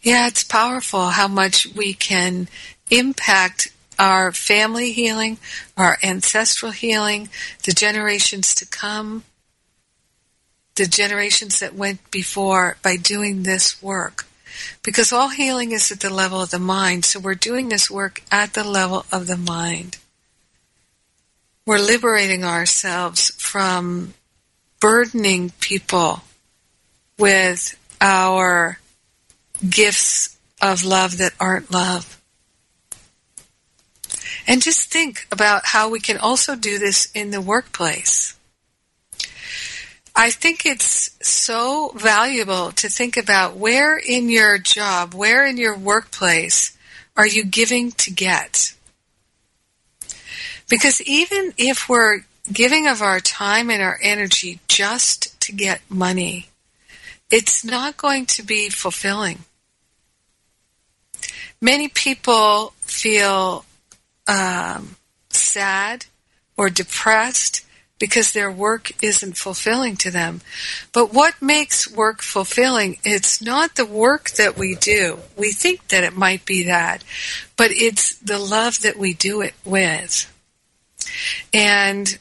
Yeah, 0.00 0.28
it's 0.28 0.42
powerful 0.42 1.10
how 1.10 1.28
much 1.28 1.66
we 1.66 1.92
can 1.92 2.48
impact 2.90 3.70
our 3.98 4.32
family 4.32 4.92
healing, 4.92 5.36
our 5.76 5.98
ancestral 6.02 6.72
healing, 6.72 7.28
the 7.64 7.72
generations 7.72 8.54
to 8.54 8.66
come, 8.66 9.24
the 10.76 10.86
generations 10.86 11.58
that 11.58 11.74
went 11.74 12.10
before 12.10 12.78
by 12.82 12.96
doing 12.96 13.42
this 13.42 13.82
work. 13.82 14.24
Because 14.82 15.12
all 15.12 15.28
healing 15.28 15.72
is 15.72 15.92
at 15.92 16.00
the 16.00 16.08
level 16.08 16.40
of 16.40 16.50
the 16.50 16.58
mind, 16.58 17.04
so 17.04 17.20
we're 17.20 17.34
doing 17.34 17.68
this 17.68 17.90
work 17.90 18.22
at 18.32 18.54
the 18.54 18.64
level 18.64 19.04
of 19.12 19.26
the 19.26 19.36
mind. 19.36 19.98
We're 21.66 21.78
liberating 21.78 22.44
ourselves 22.44 23.32
from 23.36 24.14
burdening 24.78 25.50
people 25.58 26.22
with 27.18 27.76
our 28.00 28.78
gifts 29.68 30.38
of 30.62 30.84
love 30.84 31.18
that 31.18 31.32
aren't 31.40 31.72
love. 31.72 32.22
And 34.46 34.62
just 34.62 34.92
think 34.92 35.26
about 35.32 35.66
how 35.66 35.88
we 35.88 35.98
can 35.98 36.18
also 36.18 36.54
do 36.54 36.78
this 36.78 37.10
in 37.14 37.32
the 37.32 37.40
workplace. 37.40 38.36
I 40.14 40.30
think 40.30 40.64
it's 40.64 41.10
so 41.20 41.92
valuable 41.96 42.70
to 42.72 42.88
think 42.88 43.16
about 43.16 43.56
where 43.56 43.98
in 43.98 44.28
your 44.28 44.56
job, 44.58 45.14
where 45.14 45.44
in 45.44 45.56
your 45.56 45.76
workplace 45.76 46.78
are 47.16 47.26
you 47.26 47.44
giving 47.44 47.90
to 47.92 48.12
get? 48.12 48.75
Because 50.68 51.00
even 51.02 51.52
if 51.56 51.88
we're 51.88 52.20
giving 52.52 52.86
of 52.86 53.02
our 53.02 53.20
time 53.20 53.70
and 53.70 53.82
our 53.82 53.98
energy 54.02 54.60
just 54.68 55.38
to 55.40 55.52
get 55.52 55.80
money, 55.88 56.48
it's 57.30 57.64
not 57.64 57.96
going 57.96 58.26
to 58.26 58.42
be 58.42 58.68
fulfilling. 58.68 59.40
Many 61.60 61.88
people 61.88 62.74
feel 62.80 63.64
um, 64.26 64.96
sad 65.30 66.06
or 66.56 66.70
depressed 66.70 67.64
because 67.98 68.32
their 68.32 68.50
work 68.50 68.92
isn't 69.02 69.36
fulfilling 69.36 69.96
to 69.96 70.10
them. 70.10 70.42
But 70.92 71.14
what 71.14 71.40
makes 71.40 71.90
work 71.90 72.20
fulfilling? 72.20 72.98
It's 73.04 73.40
not 73.40 73.74
the 73.74 73.86
work 73.86 74.30
that 74.32 74.58
we 74.58 74.74
do. 74.74 75.20
We 75.36 75.52
think 75.52 75.88
that 75.88 76.04
it 76.04 76.14
might 76.16 76.44
be 76.44 76.64
that, 76.64 77.02
but 77.56 77.70
it's 77.70 78.16
the 78.16 78.38
love 78.38 78.82
that 78.82 78.98
we 78.98 79.14
do 79.14 79.40
it 79.40 79.54
with. 79.64 80.30
And 81.52 82.18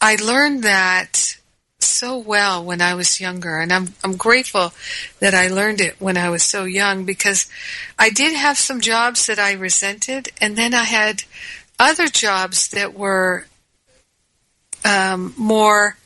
I 0.00 0.16
learned 0.16 0.62
that 0.64 1.36
so 1.78 2.18
well 2.18 2.64
when 2.64 2.80
I 2.80 2.94
was 2.94 3.20
younger, 3.20 3.58
and 3.58 3.72
I'm 3.72 3.94
I'm 4.02 4.16
grateful 4.16 4.72
that 5.20 5.34
I 5.34 5.48
learned 5.48 5.80
it 5.80 6.00
when 6.00 6.16
I 6.16 6.30
was 6.30 6.42
so 6.42 6.64
young 6.64 7.04
because 7.04 7.46
I 7.98 8.10
did 8.10 8.34
have 8.34 8.58
some 8.58 8.80
jobs 8.80 9.26
that 9.26 9.38
I 9.38 9.52
resented, 9.52 10.30
and 10.40 10.56
then 10.56 10.74
I 10.74 10.84
had 10.84 11.24
other 11.78 12.08
jobs 12.08 12.68
that 12.68 12.94
were 12.94 13.46
um, 14.84 15.34
more. 15.36 15.96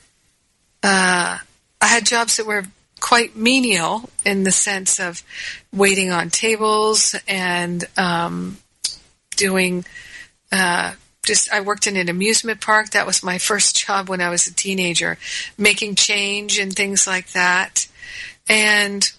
Uh, 0.83 1.39
I 1.81 1.87
had 1.87 2.07
jobs 2.07 2.37
that 2.37 2.47
were 2.47 2.65
quite 3.01 3.37
menial 3.37 4.11
in 4.25 4.45
the 4.45 4.53
sense 4.53 4.99
of 4.99 5.23
waiting 5.73 6.11
on 6.11 6.31
tables 6.31 7.15
and 7.27 7.85
um, 7.97 8.59
doing 9.37 9.85
uh, 10.53 10.93
just 11.29 11.53
I 11.53 11.61
worked 11.61 11.87
in 11.87 11.97
an 11.97 12.09
amusement 12.09 12.61
park. 12.61 12.91
That 12.91 13.07
was 13.07 13.23
my 13.23 13.39
first 13.39 13.77
job 13.87 14.09
when 14.09 14.21
I 14.21 14.31
was 14.31 14.49
a 14.49 14.55
teenager, 14.55 15.19
making 15.57 15.95
change 15.95 16.59
and 16.59 16.75
things 16.75 17.07
like 17.07 17.31
that. 17.33 17.87
And 18.49 19.13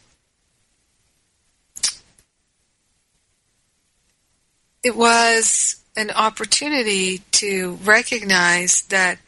it 4.84 4.98
was 4.98 5.82
an 5.96 6.12
opportunity 6.12 7.20
to 7.32 7.78
recognize 7.84 8.82
that 8.84 9.20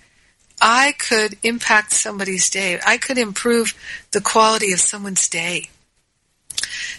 I 0.59 0.93
could 0.97 1.37
impact 1.43 1.91
somebody's 1.91 2.49
day. 2.49 2.79
I 2.85 2.97
could 2.97 3.17
improve 3.17 3.73
the 4.11 4.21
quality 4.21 4.73
of 4.73 4.79
someone's 4.79 5.29
day 5.29 5.69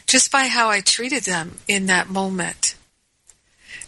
just 0.07 0.30
by 0.30 0.47
how 0.47 0.68
I 0.68 0.80
treated 0.80 1.24
them 1.24 1.59
in 1.66 1.87
that 1.87 2.09
moment. 2.09 2.74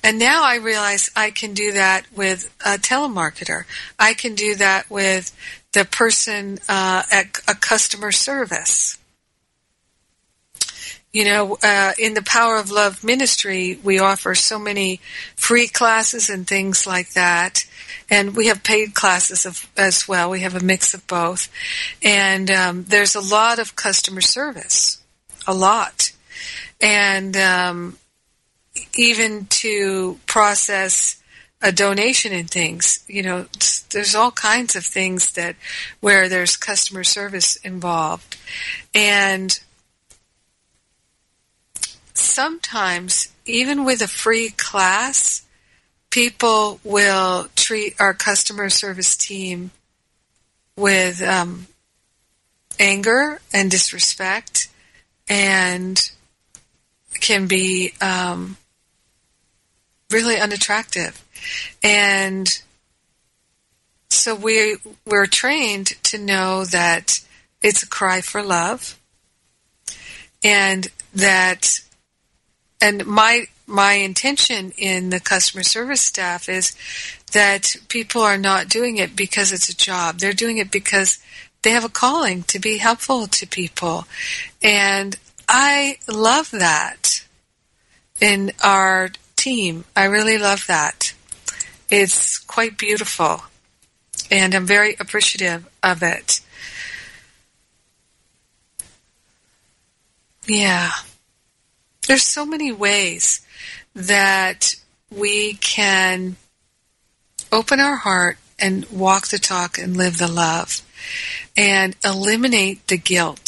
And 0.04 0.18
now 0.18 0.44
I 0.44 0.56
realize 0.56 1.10
I 1.16 1.30
can 1.30 1.54
do 1.54 1.72
that 1.72 2.04
with 2.14 2.54
a 2.60 2.76
telemarketer. 2.76 3.64
I 3.98 4.12
can 4.12 4.34
do 4.34 4.54
that 4.56 4.90
with 4.90 5.34
the 5.72 5.86
person 5.86 6.58
uh, 6.68 7.04
at 7.10 7.38
a 7.48 7.54
customer 7.54 8.12
service. 8.12 8.98
You 11.10 11.24
know, 11.24 11.56
uh, 11.62 11.92
in 11.98 12.12
the 12.12 12.22
Power 12.22 12.58
of 12.58 12.70
Love 12.70 13.02
ministry, 13.02 13.78
we 13.82 13.98
offer 13.98 14.34
so 14.34 14.58
many 14.58 15.00
free 15.36 15.68
classes 15.68 16.28
and 16.28 16.46
things 16.46 16.86
like 16.86 17.14
that. 17.14 17.64
And 18.10 18.36
we 18.36 18.48
have 18.48 18.62
paid 18.62 18.92
classes 18.92 19.46
of, 19.46 19.70
as 19.74 20.06
well. 20.06 20.28
We 20.28 20.40
have 20.40 20.54
a 20.54 20.60
mix 20.60 20.92
of 20.92 21.06
both. 21.06 21.48
And 22.02 22.50
um, 22.50 22.84
there's 22.84 23.14
a 23.14 23.20
lot 23.20 23.58
of 23.58 23.74
customer 23.74 24.20
service. 24.20 25.02
A 25.46 25.54
lot. 25.54 26.12
And 26.78 27.34
um, 27.38 27.96
even 28.96 29.46
to 29.46 30.18
process 30.26 31.22
a 31.62 31.72
donation 31.72 32.32
and 32.32 32.50
things. 32.50 33.04
You 33.08 33.22
know, 33.22 33.46
there's 33.90 34.14
all 34.14 34.30
kinds 34.30 34.76
of 34.76 34.84
things 34.84 35.32
that 35.32 35.56
where 36.00 36.28
there's 36.28 36.56
customer 36.56 37.04
service 37.04 37.56
involved, 37.56 38.36
and 38.94 39.58
sometimes, 42.12 43.28
even 43.46 43.84
with 43.84 44.02
a 44.02 44.08
free 44.08 44.50
class, 44.50 45.42
people 46.10 46.80
will 46.84 47.48
treat 47.56 47.94
our 47.98 48.14
customer 48.14 48.70
service 48.70 49.16
team 49.16 49.70
with 50.76 51.22
um, 51.22 51.66
anger 52.78 53.40
and 53.52 53.70
disrespect 53.70 54.68
and 55.28 56.10
can 57.20 57.46
be 57.46 57.92
um, 58.00 58.56
really 60.10 60.38
unattractive. 60.38 61.24
And 61.82 62.60
so 64.08 64.34
we 64.34 64.76
we're 65.04 65.26
trained 65.26 65.88
to 66.04 66.18
know 66.18 66.64
that 66.66 67.20
it's 67.62 67.82
a 67.82 67.88
cry 67.88 68.20
for 68.20 68.42
love 68.42 68.98
and 70.42 70.88
that 71.14 71.80
and 72.80 73.04
my 73.06 73.46
my 73.66 73.94
intention 73.94 74.72
in 74.76 75.10
the 75.10 75.20
customer 75.20 75.62
service 75.62 76.02
staff 76.02 76.48
is 76.48 76.76
that 77.32 77.74
people 77.88 78.22
are 78.22 78.38
not 78.38 78.68
doing 78.68 78.98
it 78.98 79.16
because 79.16 79.52
it's 79.52 79.68
a 79.68 79.76
job. 79.76 80.18
They're 80.18 80.32
doing 80.32 80.58
it 80.58 80.70
because 80.70 81.18
they 81.62 81.70
have 81.70 81.84
a 81.84 81.88
calling 81.88 82.42
to 82.44 82.58
be 82.58 82.76
helpful 82.76 83.26
to 83.26 83.46
people. 83.46 84.06
And 84.62 85.18
I 85.48 85.98
love 86.06 86.50
that 86.50 87.24
in 88.20 88.52
our 88.62 89.10
team. 89.44 89.84
I 89.94 90.04
really 90.04 90.38
love 90.38 90.64
that. 90.68 91.12
It's 91.90 92.38
quite 92.38 92.78
beautiful. 92.78 93.42
And 94.30 94.54
I'm 94.54 94.66
very 94.66 94.96
appreciative 94.98 95.68
of 95.82 96.02
it. 96.02 96.40
Yeah. 100.46 100.90
There's 102.08 102.24
so 102.24 102.46
many 102.46 102.72
ways 102.72 103.44
that 103.94 104.74
we 105.10 105.54
can 105.54 106.36
open 107.52 107.80
our 107.80 107.96
heart 107.96 108.38
and 108.58 108.86
walk 108.90 109.28
the 109.28 109.38
talk 109.38 109.76
and 109.78 109.94
live 109.96 110.16
the 110.16 110.28
love 110.28 110.80
and 111.54 111.94
eliminate 112.02 112.86
the 112.88 112.96
guilt. 112.96 113.43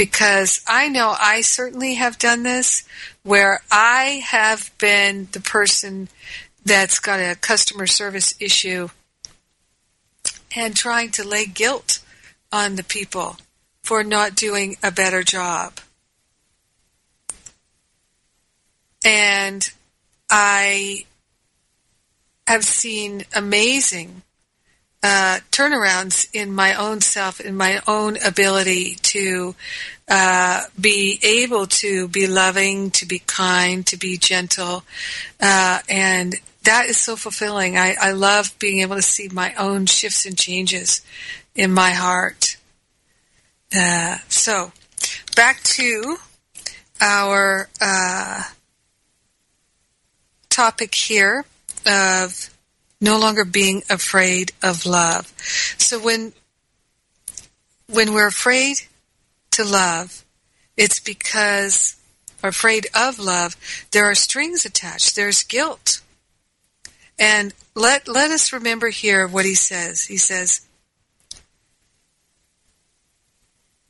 Because 0.00 0.62
I 0.66 0.88
know 0.88 1.14
I 1.20 1.42
certainly 1.42 1.96
have 1.96 2.18
done 2.18 2.42
this 2.42 2.84
where 3.22 3.60
I 3.70 4.22
have 4.24 4.70
been 4.78 5.28
the 5.32 5.42
person 5.42 6.08
that's 6.64 6.98
got 6.98 7.20
a 7.20 7.36
customer 7.38 7.86
service 7.86 8.32
issue 8.40 8.88
and 10.56 10.74
trying 10.74 11.10
to 11.10 11.28
lay 11.28 11.44
guilt 11.44 11.98
on 12.50 12.76
the 12.76 12.82
people 12.82 13.36
for 13.82 14.02
not 14.02 14.34
doing 14.34 14.78
a 14.82 14.90
better 14.90 15.22
job. 15.22 15.80
And 19.04 19.70
I 20.30 21.04
have 22.46 22.64
seen 22.64 23.24
amazing 23.36 24.22
uh, 25.02 25.38
turnarounds 25.50 26.28
in 26.32 26.52
my 26.52 26.74
own 26.74 27.00
self, 27.00 27.40
in 27.40 27.56
my 27.56 27.80
own 27.86 28.16
ability 28.22 28.96
to 28.96 29.54
uh, 30.08 30.64
be 30.78 31.18
able 31.22 31.66
to 31.66 32.08
be 32.08 32.26
loving, 32.26 32.90
to 32.90 33.06
be 33.06 33.20
kind, 33.20 33.86
to 33.86 33.96
be 33.96 34.18
gentle, 34.18 34.84
uh, 35.40 35.78
and 35.88 36.34
that 36.64 36.86
is 36.86 36.98
so 36.98 37.16
fulfilling. 37.16 37.78
I, 37.78 37.96
I 37.98 38.12
love 38.12 38.54
being 38.58 38.80
able 38.80 38.96
to 38.96 39.02
see 39.02 39.28
my 39.32 39.54
own 39.54 39.86
shifts 39.86 40.26
and 40.26 40.36
changes 40.36 41.00
in 41.54 41.72
my 41.72 41.90
heart. 41.90 42.56
Uh, 43.74 44.18
so, 44.28 44.72
back 45.34 45.62
to 45.62 46.16
our 47.00 47.68
uh, 47.80 48.42
topic 50.50 50.94
here 50.94 51.44
of 51.86 52.49
no 53.00 53.18
longer 53.18 53.44
being 53.44 53.82
afraid 53.88 54.52
of 54.62 54.86
love. 54.86 55.32
So 55.78 55.98
when 55.98 56.32
when 57.88 58.14
we're 58.14 58.28
afraid 58.28 58.82
to 59.52 59.64
love, 59.64 60.24
it's 60.76 61.00
because 61.00 61.96
we're 62.42 62.50
afraid 62.50 62.86
of 62.94 63.18
love, 63.18 63.56
there 63.90 64.04
are 64.04 64.14
strings 64.14 64.64
attached. 64.64 65.16
There's 65.16 65.42
guilt. 65.42 66.00
And 67.18 67.52
let 67.74 68.08
let 68.08 68.30
us 68.30 68.52
remember 68.52 68.88
here 68.88 69.26
what 69.26 69.44
he 69.44 69.54
says. 69.54 70.06
He 70.06 70.16
says 70.16 70.62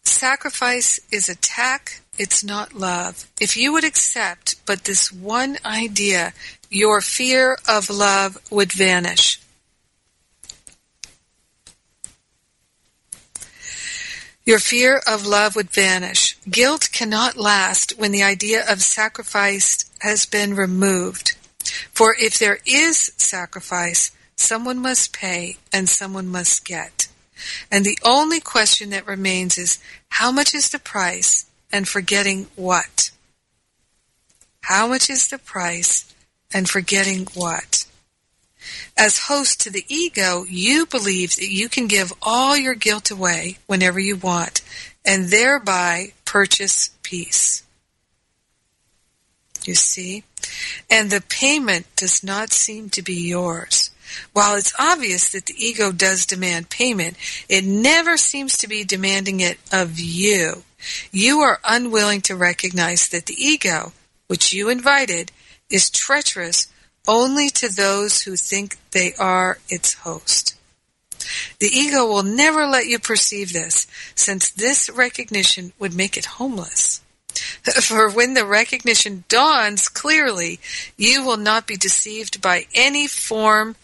sacrifice 0.02 1.00
is 1.10 1.28
attack, 1.28 2.02
it's 2.18 2.44
not 2.44 2.74
love. 2.74 3.30
If 3.40 3.56
you 3.56 3.72
would 3.72 3.84
accept 3.84 4.56
but 4.66 4.84
this 4.84 5.10
one 5.10 5.56
idea, 5.64 6.34
your 6.70 7.00
fear 7.00 7.58
of 7.66 7.90
love 7.90 8.38
would 8.48 8.72
vanish. 8.72 9.40
Your 14.46 14.60
fear 14.60 15.00
of 15.06 15.26
love 15.26 15.56
would 15.56 15.70
vanish. 15.70 16.38
Guilt 16.48 16.88
cannot 16.92 17.36
last 17.36 17.98
when 17.98 18.12
the 18.12 18.22
idea 18.22 18.64
of 18.68 18.82
sacrifice 18.82 19.90
has 20.00 20.26
been 20.26 20.54
removed. 20.54 21.36
For 21.92 22.14
if 22.18 22.38
there 22.38 22.58
is 22.64 23.12
sacrifice, 23.16 24.12
someone 24.36 24.78
must 24.78 25.12
pay 25.12 25.58
and 25.72 25.88
someone 25.88 26.28
must 26.28 26.64
get. 26.64 27.08
And 27.70 27.84
the 27.84 27.98
only 28.04 28.40
question 28.40 28.90
that 28.90 29.06
remains 29.06 29.58
is 29.58 29.78
how 30.08 30.30
much 30.30 30.54
is 30.54 30.70
the 30.70 30.78
price 30.78 31.46
and 31.72 31.88
forgetting 31.88 32.46
what? 32.54 33.10
How 34.62 34.86
much 34.86 35.10
is 35.10 35.28
the 35.28 35.38
price 35.38 36.12
and 36.52 36.68
forgetting 36.68 37.26
what? 37.34 37.86
As 38.96 39.26
host 39.26 39.60
to 39.62 39.70
the 39.70 39.84
ego, 39.88 40.44
you 40.48 40.86
believe 40.86 41.36
that 41.36 41.50
you 41.50 41.68
can 41.68 41.86
give 41.86 42.12
all 42.20 42.56
your 42.56 42.74
guilt 42.74 43.10
away 43.10 43.58
whenever 43.66 43.98
you 43.98 44.16
want 44.16 44.62
and 45.04 45.26
thereby 45.28 46.12
purchase 46.24 46.90
peace. 47.02 47.62
You 49.64 49.74
see? 49.74 50.24
And 50.90 51.10
the 51.10 51.22
payment 51.28 51.86
does 51.96 52.22
not 52.24 52.52
seem 52.52 52.90
to 52.90 53.02
be 53.02 53.28
yours. 53.28 53.90
While 54.32 54.56
it's 54.56 54.74
obvious 54.78 55.30
that 55.32 55.46
the 55.46 55.54
ego 55.56 55.92
does 55.92 56.26
demand 56.26 56.70
payment, 56.70 57.16
it 57.48 57.64
never 57.64 58.16
seems 58.16 58.56
to 58.58 58.68
be 58.68 58.84
demanding 58.84 59.40
it 59.40 59.58
of 59.72 60.00
you. 60.00 60.64
You 61.12 61.40
are 61.40 61.60
unwilling 61.64 62.20
to 62.22 62.36
recognize 62.36 63.08
that 63.08 63.26
the 63.26 63.34
ego, 63.34 63.92
which 64.26 64.52
you 64.52 64.68
invited, 64.68 65.30
is 65.70 65.90
treacherous 65.90 66.68
only 67.08 67.48
to 67.50 67.68
those 67.68 68.22
who 68.22 68.36
think 68.36 68.78
they 68.90 69.14
are 69.18 69.58
its 69.68 69.94
host. 69.94 70.56
The 71.58 71.68
ego 71.68 72.06
will 72.06 72.22
never 72.22 72.66
let 72.66 72.86
you 72.86 72.98
perceive 72.98 73.52
this, 73.52 73.86
since 74.14 74.50
this 74.50 74.88
recognition 74.90 75.72
would 75.78 75.94
make 75.94 76.16
it 76.16 76.36
homeless. 76.40 77.00
For 77.82 78.10
when 78.10 78.34
the 78.34 78.44
recognition 78.44 79.24
dawns 79.28 79.88
clearly, 79.88 80.60
you 80.96 81.24
will 81.24 81.36
not 81.36 81.66
be 81.66 81.76
deceived 81.76 82.40
by 82.40 82.66
any 82.74 83.06
form 83.06 83.76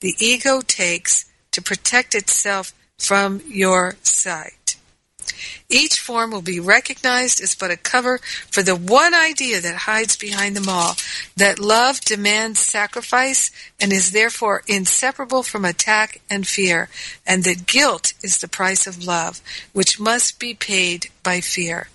the 0.00 0.14
ego 0.18 0.60
takes 0.60 1.24
to 1.50 1.62
protect 1.62 2.14
itself 2.14 2.72
from 2.98 3.40
your 3.46 3.96
sight. 4.02 4.53
Each 5.68 5.98
form 5.98 6.30
will 6.30 6.42
be 6.42 6.60
recognized 6.60 7.40
as 7.40 7.54
but 7.54 7.70
a 7.70 7.76
cover 7.76 8.18
for 8.50 8.62
the 8.62 8.76
one 8.76 9.14
idea 9.14 9.60
that 9.60 9.76
hides 9.88 10.16
behind 10.16 10.56
them 10.56 10.68
all 10.68 10.96
that 11.36 11.58
love 11.58 12.00
demands 12.00 12.60
sacrifice 12.60 13.50
and 13.80 13.92
is 13.92 14.12
therefore 14.12 14.62
inseparable 14.66 15.42
from 15.42 15.64
attack 15.64 16.20
and 16.30 16.46
fear, 16.46 16.88
and 17.26 17.44
that 17.44 17.66
guilt 17.66 18.12
is 18.22 18.38
the 18.38 18.48
price 18.48 18.86
of 18.86 19.04
love, 19.04 19.40
which 19.72 20.00
must 20.00 20.38
be 20.38 20.54
paid 20.54 21.10
by 21.22 21.40
fear. 21.40 21.88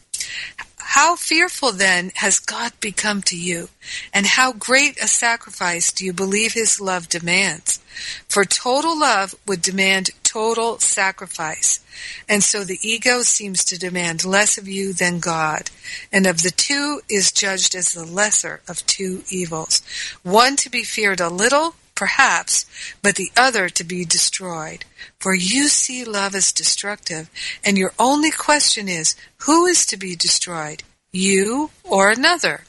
How 0.93 1.15
fearful 1.15 1.71
then 1.71 2.11
has 2.15 2.39
God 2.39 2.73
become 2.79 3.21
to 3.23 3.37
you? 3.37 3.69
And 4.11 4.25
how 4.25 4.53
great 4.53 4.97
a 5.01 5.07
sacrifice 5.07 5.91
do 5.91 6.03
you 6.03 6.13
believe 6.13 6.53
his 6.53 6.81
love 6.81 7.07
demands? 7.07 7.79
For 8.27 8.43
total 8.43 8.99
love 8.99 9.35
would 9.45 9.61
demand 9.61 10.09
total 10.29 10.77
sacrifice. 10.77 11.79
And 12.27 12.43
so 12.43 12.63
the 12.63 12.77
ego 12.83 13.23
seems 13.23 13.63
to 13.65 13.79
demand 13.79 14.23
less 14.23 14.57
of 14.59 14.67
you 14.67 14.93
than 14.93 15.19
God. 15.19 15.71
And 16.11 16.27
of 16.27 16.43
the 16.43 16.51
two 16.51 17.01
is 17.09 17.31
judged 17.31 17.73
as 17.73 17.93
the 17.93 18.05
lesser 18.05 18.61
of 18.67 18.85
two 18.85 19.23
evils. 19.29 19.81
One 20.21 20.55
to 20.57 20.69
be 20.69 20.83
feared 20.83 21.19
a 21.19 21.29
little, 21.29 21.73
perhaps, 21.95 22.67
but 23.01 23.15
the 23.15 23.31
other 23.35 23.69
to 23.69 23.83
be 23.83 24.05
destroyed. 24.05 24.85
For 25.19 25.33
you 25.33 25.67
see 25.67 26.05
love 26.05 26.35
as 26.35 26.51
destructive, 26.51 27.29
and 27.65 27.77
your 27.77 27.93
only 27.97 28.31
question 28.31 28.87
is, 28.87 29.15
who 29.39 29.65
is 29.65 29.85
to 29.87 29.97
be 29.97 30.15
destroyed, 30.15 30.83
you 31.11 31.71
or 31.83 32.11
another? 32.11 32.65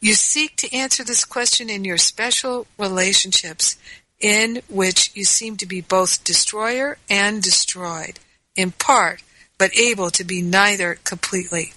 You 0.00 0.14
seek 0.14 0.54
to 0.56 0.72
answer 0.72 1.02
this 1.02 1.24
question 1.24 1.68
in 1.68 1.84
your 1.84 1.98
special 1.98 2.68
relationships, 2.78 3.76
in 4.20 4.62
which 4.68 5.12
you 5.14 5.24
seem 5.24 5.56
to 5.56 5.66
be 5.66 5.80
both 5.80 6.24
destroyer 6.24 6.98
and 7.08 7.42
destroyed, 7.42 8.18
in 8.56 8.72
part, 8.72 9.22
but 9.58 9.76
able 9.76 10.10
to 10.10 10.24
be 10.24 10.42
neither 10.42 10.98
completely. 11.04 11.72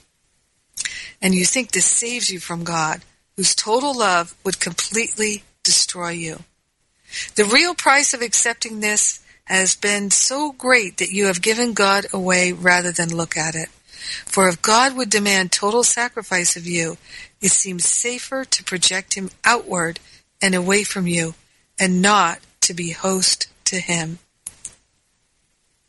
and 1.22 1.36
you 1.36 1.46
think 1.46 1.72
this 1.72 1.86
saves 1.86 2.32
you 2.32 2.40
from 2.40 2.64
God, 2.64 3.02
whose 3.36 3.54
total 3.54 3.96
love 3.96 4.36
would 4.44 4.60
completely 4.60 5.44
destroy 5.64 6.10
you. 6.10 6.44
The 7.36 7.46
real 7.46 7.76
price 7.76 8.14
of 8.14 8.22
accepting 8.22 8.80
this 8.80 9.20
has 9.46 9.76
been 9.76 10.10
so 10.10 10.52
great 10.52 10.98
that 10.98 11.12
you 11.12 11.28
have 11.28 11.42
given 11.42 11.74
God 11.74 12.06
away 12.14 12.54
rather 12.54 12.92
than 12.92 13.16
look 13.16 13.38
at 13.38 13.54
it. 13.54 13.70
For 14.26 14.48
if 14.48 14.62
God 14.62 14.96
would 14.96 15.10
demand 15.10 15.52
total 15.52 15.84
sacrifice 15.84 16.56
of 16.56 16.66
you, 16.66 16.98
it 17.42 17.52
seems 17.52 17.86
safer 17.86 18.46
to 18.46 18.64
project 18.64 19.14
him 19.14 19.30
outward 19.44 20.00
and 20.42 20.56
away 20.56 20.84
from 20.84 21.06
you 21.06 21.36
and 21.82 22.00
not 22.02 22.40
to 22.62 22.76
be 22.76 22.92
host 22.92 23.48
to 23.66 23.78
him. 23.78 24.20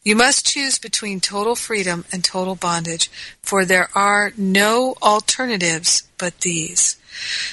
You 0.03 0.17
must 0.17 0.47
choose 0.47 0.79
between 0.79 1.21
total 1.21 1.55
freedom 1.55 2.07
and 2.11 2.25
total 2.25 2.57
bondage, 2.57 3.11
for 3.43 3.65
there 3.65 3.89
are 3.95 4.33
no 4.37 4.97
alternatives 5.03 6.09
but 6.19 6.41
these. 6.41 6.97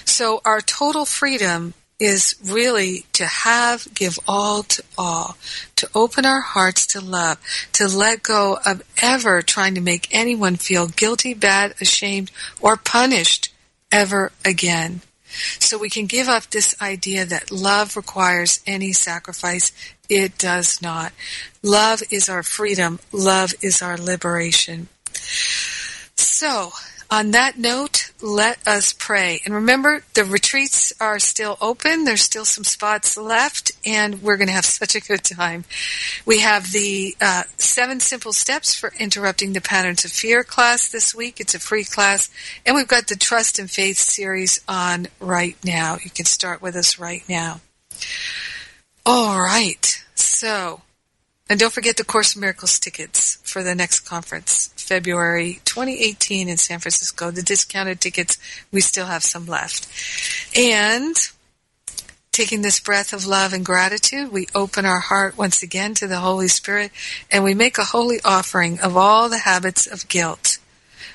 So 0.05 0.41
our 0.45 0.61
total 0.61 1.05
freedom 1.05 1.73
is 1.99 2.35
really 2.43 3.05
to 3.11 3.25
have, 3.25 3.93
give 3.93 4.17
all 4.25 4.63
to 4.63 4.83
all, 4.97 5.37
to 5.75 5.89
open 5.93 6.25
our 6.25 6.39
hearts 6.39 6.87
to 6.87 7.01
love, 7.01 7.37
to 7.73 7.87
let 7.87 8.23
go 8.23 8.57
of 8.65 8.81
ever 9.01 9.41
trying 9.41 9.75
to 9.75 9.81
make 9.81 10.07
anyone 10.11 10.55
feel 10.55 10.87
guilty, 10.87 11.33
bad, 11.33 11.75
ashamed, 11.81 12.31
or 12.61 12.77
punished 12.77 13.53
ever 13.91 14.31
again. 14.45 15.01
So 15.59 15.77
we 15.77 15.89
can 15.89 16.05
give 16.05 16.27
up 16.27 16.45
this 16.49 16.75
idea 16.81 17.25
that 17.25 17.51
love 17.51 17.95
requires 17.95 18.61
any 18.65 18.93
sacrifice. 18.93 19.71
It 20.09 20.37
does 20.37 20.81
not. 20.81 21.13
Love 21.61 22.01
is 22.11 22.29
our 22.29 22.43
freedom. 22.43 22.99
Love 23.11 23.53
is 23.61 23.81
our 23.81 23.97
liberation. 23.97 24.87
So, 26.15 26.71
on 27.11 27.31
that 27.31 27.57
note, 27.57 27.98
let 28.21 28.65
us 28.67 28.93
pray. 28.93 29.41
And 29.45 29.53
remember, 29.53 30.03
the 30.13 30.25
retreats 30.25 30.91
are 30.99 31.19
still 31.19 31.57
open. 31.61 32.03
There's 32.03 32.21
still 32.21 32.45
some 32.45 32.63
spots 32.63 33.17
left, 33.17 33.71
and 33.85 34.21
we're 34.21 34.37
going 34.37 34.47
to 34.47 34.53
have 34.53 34.65
such 34.79 34.95
a 34.95 34.99
good 34.99 35.23
time. 35.23 35.65
We 36.25 36.39
have 36.39 36.71
the 36.71 37.15
uh, 37.21 37.43
seven 37.57 37.99
simple 37.99 38.33
steps 38.33 38.75
for 38.75 38.93
interrupting 38.99 39.53
the 39.53 39.61
patterns 39.61 40.05
of 40.05 40.11
fear 40.11 40.43
class 40.43 40.89
this 40.89 41.15
week. 41.15 41.39
It's 41.39 41.55
a 41.55 41.59
free 41.59 41.83
class. 41.83 42.29
And 42.65 42.75
we've 42.75 42.87
got 42.87 43.07
the 43.07 43.15
Trust 43.15 43.59
and 43.59 43.69
Faith 43.69 43.97
series 43.97 44.59
on 44.67 45.07
right 45.19 45.57
now. 45.63 45.97
You 46.03 46.09
can 46.09 46.25
start 46.25 46.61
with 46.61 46.75
us 46.75 46.99
right 46.99 47.23
now. 47.29 47.61
All 49.05 49.39
right. 49.39 50.03
So, 50.15 50.81
and 51.49 51.59
don't 51.59 51.73
forget 51.73 51.97
the 51.97 52.03
Course 52.03 52.35
in 52.35 52.41
Miracles 52.41 52.77
tickets 52.79 53.39
for 53.43 53.63
the 53.63 53.73
next 53.73 54.01
conference, 54.01 54.71
February 54.75 55.59
2018 55.65 56.47
in 56.47 56.57
San 56.57 56.79
Francisco. 56.79 57.31
The 57.31 57.41
discounted 57.41 57.99
tickets, 57.99 58.37
we 58.71 58.81
still 58.81 59.07
have 59.07 59.23
some 59.23 59.47
left. 59.47 59.87
And 60.55 61.15
taking 62.31 62.61
this 62.61 62.79
breath 62.79 63.13
of 63.13 63.25
love 63.25 63.51
and 63.51 63.65
gratitude, 63.65 64.31
we 64.31 64.47
open 64.53 64.85
our 64.85 64.99
heart 64.99 65.37
once 65.37 65.63
again 65.63 65.95
to 65.95 66.07
the 66.07 66.19
Holy 66.19 66.47
Spirit 66.47 66.91
and 67.31 67.43
we 67.43 67.55
make 67.55 67.79
a 67.79 67.83
holy 67.83 68.19
offering 68.23 68.79
of 68.79 68.95
all 68.95 69.27
the 69.27 69.39
habits 69.39 69.87
of 69.87 70.07
guilt 70.07 70.59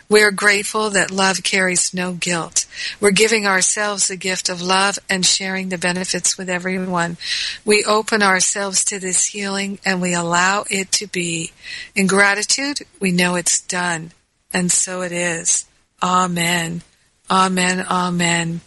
we 0.08 0.22
are 0.22 0.30
grateful 0.30 0.90
that 0.90 1.10
love 1.10 1.42
carries 1.42 1.94
no 1.94 2.12
guilt. 2.12 2.66
We're 3.00 3.10
giving 3.10 3.46
ourselves 3.46 4.08
the 4.08 4.16
gift 4.16 4.48
of 4.48 4.60
love 4.60 4.98
and 5.08 5.24
sharing 5.24 5.68
the 5.68 5.78
benefits 5.78 6.36
with 6.36 6.48
everyone. 6.48 7.16
We 7.64 7.84
open 7.84 8.22
ourselves 8.22 8.84
to 8.86 8.98
this 8.98 9.26
healing 9.26 9.78
and 9.84 10.02
we 10.02 10.14
allow 10.14 10.64
it 10.70 10.92
to 10.92 11.06
be. 11.06 11.52
In 11.94 12.06
gratitude, 12.06 12.80
we 13.00 13.12
know 13.12 13.34
it's 13.34 13.60
done. 13.60 14.12
And 14.52 14.70
so 14.70 15.02
it 15.02 15.12
is. 15.12 15.66
Amen. 16.02 16.82
Amen. 17.30 17.86
Amen. 17.90 18.60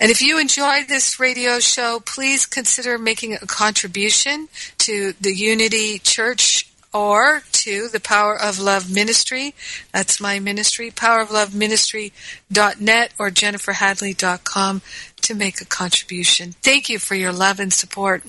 And 0.00 0.10
if 0.10 0.22
you 0.22 0.38
enjoyed 0.38 0.88
this 0.88 1.20
radio 1.20 1.60
show, 1.60 2.00
please 2.04 2.46
consider 2.46 2.98
making 2.98 3.34
a 3.34 3.46
contribution 3.46 4.48
to 4.78 5.12
the 5.20 5.34
Unity 5.34 5.98
Church 5.98 6.63
or 6.94 7.42
to 7.52 7.88
the 7.88 8.00
Power 8.00 8.40
of 8.40 8.58
Love 8.60 8.90
Ministry. 8.90 9.54
That's 9.92 10.18
my 10.20 10.38
ministry, 10.38 10.90
powerofloveministry.net 10.92 13.12
or 13.18 13.30
jenniferhadley.com 13.30 14.82
to 15.22 15.34
make 15.34 15.60
a 15.60 15.66
contribution. 15.66 16.52
Thank 16.62 16.88
you 16.88 17.00
for 17.00 17.16
your 17.16 17.32
love 17.32 17.58
and 17.58 17.72
support. 17.72 18.22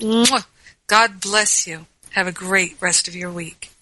God 0.88 1.20
bless 1.20 1.66
you. 1.66 1.86
Have 2.10 2.26
a 2.26 2.32
great 2.32 2.76
rest 2.80 3.08
of 3.08 3.14
your 3.14 3.30
week. 3.30 3.75